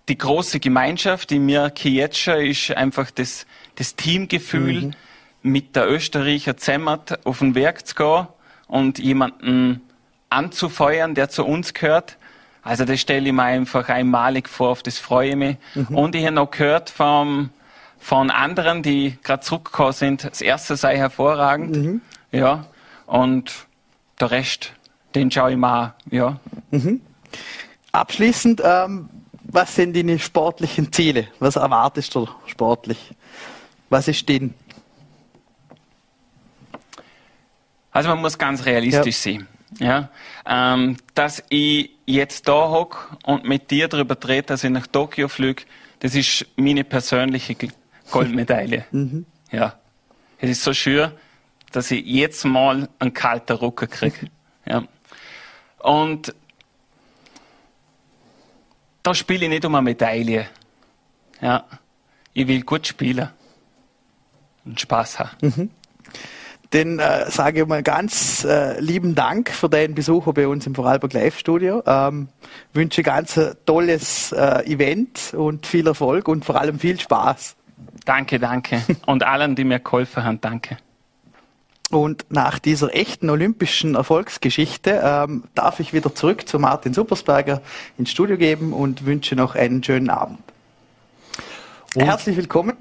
die 0.08 0.18
große 0.18 0.60
Gemeinschaft, 0.60 1.30
die 1.30 1.38
mir 1.38 1.72
jetzt 1.82 2.18
schon 2.18 2.40
ist 2.40 2.70
einfach 2.72 3.10
das, 3.10 3.46
das 3.76 3.94
Teamgefühl, 3.96 4.82
mhm. 4.82 4.94
mit 5.42 5.76
der 5.76 5.88
Österreicher 5.90 6.56
Zemmert 6.56 7.24
auf 7.24 7.38
den 7.38 7.54
Werk 7.54 7.86
zu 7.86 7.94
gehen 7.94 8.26
und 8.66 8.98
jemanden 8.98 9.80
anzufeuern, 10.28 11.14
der 11.14 11.28
zu 11.28 11.44
uns 11.44 11.74
gehört. 11.74 12.16
Also 12.62 12.84
das 12.84 13.00
stelle 13.00 13.26
ich 13.26 13.32
mir 13.32 13.42
einfach 13.42 13.88
einmalig 13.88 14.48
vor, 14.48 14.70
auf 14.70 14.82
das 14.82 14.98
freue 14.98 15.30
ich 15.30 15.36
mich. 15.36 15.56
Mhm. 15.74 15.96
Und 15.96 16.14
ich 16.14 16.24
habe 16.24 16.34
noch 16.34 16.50
gehört 16.50 16.90
vom, 16.90 17.50
von 17.98 18.30
anderen, 18.30 18.82
die 18.82 19.18
gerade 19.22 19.42
zurückgekommen 19.42 19.92
sind, 19.92 20.24
das 20.24 20.40
erste 20.40 20.76
sei 20.76 20.96
hervorragend. 20.96 21.76
Mhm. 21.76 22.00
Ja, 22.30 22.66
und 23.06 23.66
der 24.20 24.30
Rest, 24.30 24.72
den 25.14 25.30
schaue 25.30 25.52
ich 25.52 25.56
mal, 25.56 25.94
ja. 26.10 26.38
Mhm. 26.70 27.02
Abschließend, 27.90 28.62
ähm, 28.64 29.08
was 29.52 29.74
sind 29.74 29.94
deine 29.94 30.18
sportlichen 30.18 30.90
Ziele? 30.92 31.28
Was 31.38 31.56
erwartest 31.56 32.14
du 32.14 32.26
sportlich? 32.46 33.14
Was 33.90 34.08
ist 34.08 34.26
denn? 34.28 34.54
Also 37.90 38.08
man 38.08 38.20
muss 38.20 38.38
ganz 38.38 38.64
realistisch 38.64 39.26
ja. 39.26 39.32
sein. 39.32 39.48
Ja, 39.78 40.10
ähm, 40.46 40.96
dass 41.14 41.42
ich 41.48 41.90
jetzt 42.04 42.46
da 42.46 42.68
hocke 42.68 42.98
und 43.24 43.44
mit 43.44 43.70
dir 43.70 43.88
darüber 43.88 44.16
drehe, 44.16 44.42
dass 44.42 44.64
ich 44.64 44.70
nach 44.70 44.86
Tokio 44.86 45.28
fliege, 45.28 45.62
das 46.00 46.14
ist 46.14 46.46
meine 46.56 46.84
persönliche 46.84 47.56
Goldmedaille. 48.10 48.84
mhm. 48.90 49.24
Ja, 49.50 49.78
es 50.38 50.50
ist 50.50 50.62
so 50.62 50.74
schön, 50.74 51.12
dass 51.70 51.90
ich 51.90 52.04
jetzt 52.04 52.44
mal 52.44 52.88
einen 52.98 53.14
kalten 53.14 53.56
Rucker 53.56 53.86
kriege. 53.86 54.28
ja. 54.66 54.84
Und 55.78 56.34
da 59.02 59.14
spiele 59.14 59.44
ich 59.44 59.50
nicht 59.50 59.64
um 59.64 59.74
eine 59.74 59.82
Medaille. 59.82 60.46
Ja. 61.40 61.64
Ich 62.32 62.46
will 62.46 62.62
gut 62.62 62.86
spielen 62.86 63.28
und 64.64 64.80
Spaß 64.80 65.18
haben. 65.18 65.30
Mhm. 65.40 65.70
Dann 66.70 66.98
äh, 66.98 67.30
sage 67.30 67.60
ich 67.60 67.66
mal 67.66 67.82
ganz 67.82 68.44
äh, 68.44 68.80
lieben 68.80 69.14
Dank 69.14 69.50
für 69.50 69.68
deinen 69.68 69.94
Besuch 69.94 70.32
bei 70.32 70.48
uns 70.48 70.66
im 70.66 70.74
Vorarlberg 70.74 71.12
Live 71.12 71.38
Studio. 71.38 71.82
Ähm, 71.86 72.28
wünsche 72.72 73.02
ganz 73.02 73.36
ein 73.36 73.54
tolles 73.66 74.32
äh, 74.32 74.64
Event 74.64 75.34
und 75.34 75.66
viel 75.66 75.86
Erfolg 75.86 76.28
und 76.28 76.46
vor 76.46 76.58
allem 76.58 76.78
viel 76.78 76.98
Spaß. 76.98 77.56
Danke, 78.06 78.38
danke. 78.38 78.82
Und 79.06 79.22
allen, 79.22 79.54
die 79.54 79.64
mir 79.64 79.80
geholfen 79.80 80.24
haben, 80.24 80.40
danke. 80.40 80.78
Und 81.92 82.24
nach 82.30 82.58
dieser 82.58 82.94
echten 82.94 83.28
olympischen 83.28 83.96
Erfolgsgeschichte 83.96 85.02
ähm, 85.04 85.44
darf 85.54 85.78
ich 85.78 85.92
wieder 85.92 86.14
zurück 86.14 86.48
zu 86.48 86.58
Martin 86.58 86.94
Supersberger 86.94 87.60
ins 87.98 88.10
Studio 88.10 88.38
geben 88.38 88.72
und 88.72 89.04
wünsche 89.04 89.36
noch 89.36 89.54
einen 89.54 89.84
schönen 89.84 90.08
Abend. 90.08 90.38
Und 91.94 92.02
Herzlich 92.02 92.38
willkommen. 92.38 92.78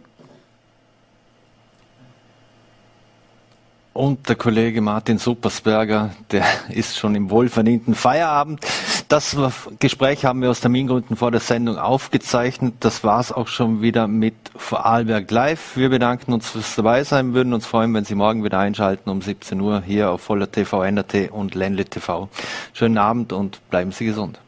Und 3.91 4.29
der 4.29 4.37
Kollege 4.37 4.79
Martin 4.79 5.17
Supersberger, 5.17 6.11
der 6.31 6.45
ist 6.69 6.97
schon 6.97 7.13
im 7.13 7.29
wohlverdienten 7.29 7.95
Feierabend. 7.95 8.65
Das 9.11 9.35
Gespräch 9.79 10.23
haben 10.23 10.41
wir 10.41 10.49
aus 10.49 10.61
Termingründen 10.61 11.17
vor 11.17 11.31
der 11.31 11.41
Sendung 11.41 11.77
aufgezeichnet. 11.77 12.75
Das 12.79 13.03
war's 13.03 13.33
auch 13.33 13.49
schon 13.49 13.81
wieder 13.81 14.07
mit 14.07 14.35
Vorarlberg 14.55 15.29
Live. 15.29 15.75
Wir 15.75 15.89
bedanken 15.89 16.31
uns 16.31 16.51
fürs 16.51 16.77
Dabeisein, 16.77 17.33
würden 17.33 17.53
uns 17.53 17.65
freuen, 17.65 17.93
wenn 17.93 18.05
Sie 18.05 18.15
morgen 18.15 18.45
wieder 18.45 18.59
einschalten 18.59 19.09
um 19.09 19.21
17 19.21 19.59
Uhr 19.59 19.83
hier 19.85 20.11
auf 20.11 20.21
Voller 20.21 20.49
TV, 20.49 20.81
NRT 20.83 21.29
und 21.29 21.55
Ländle 21.55 21.83
TV. 21.83 22.29
Schönen 22.71 22.97
Abend 22.97 23.33
und 23.33 23.59
bleiben 23.69 23.91
Sie 23.91 24.05
gesund. 24.05 24.39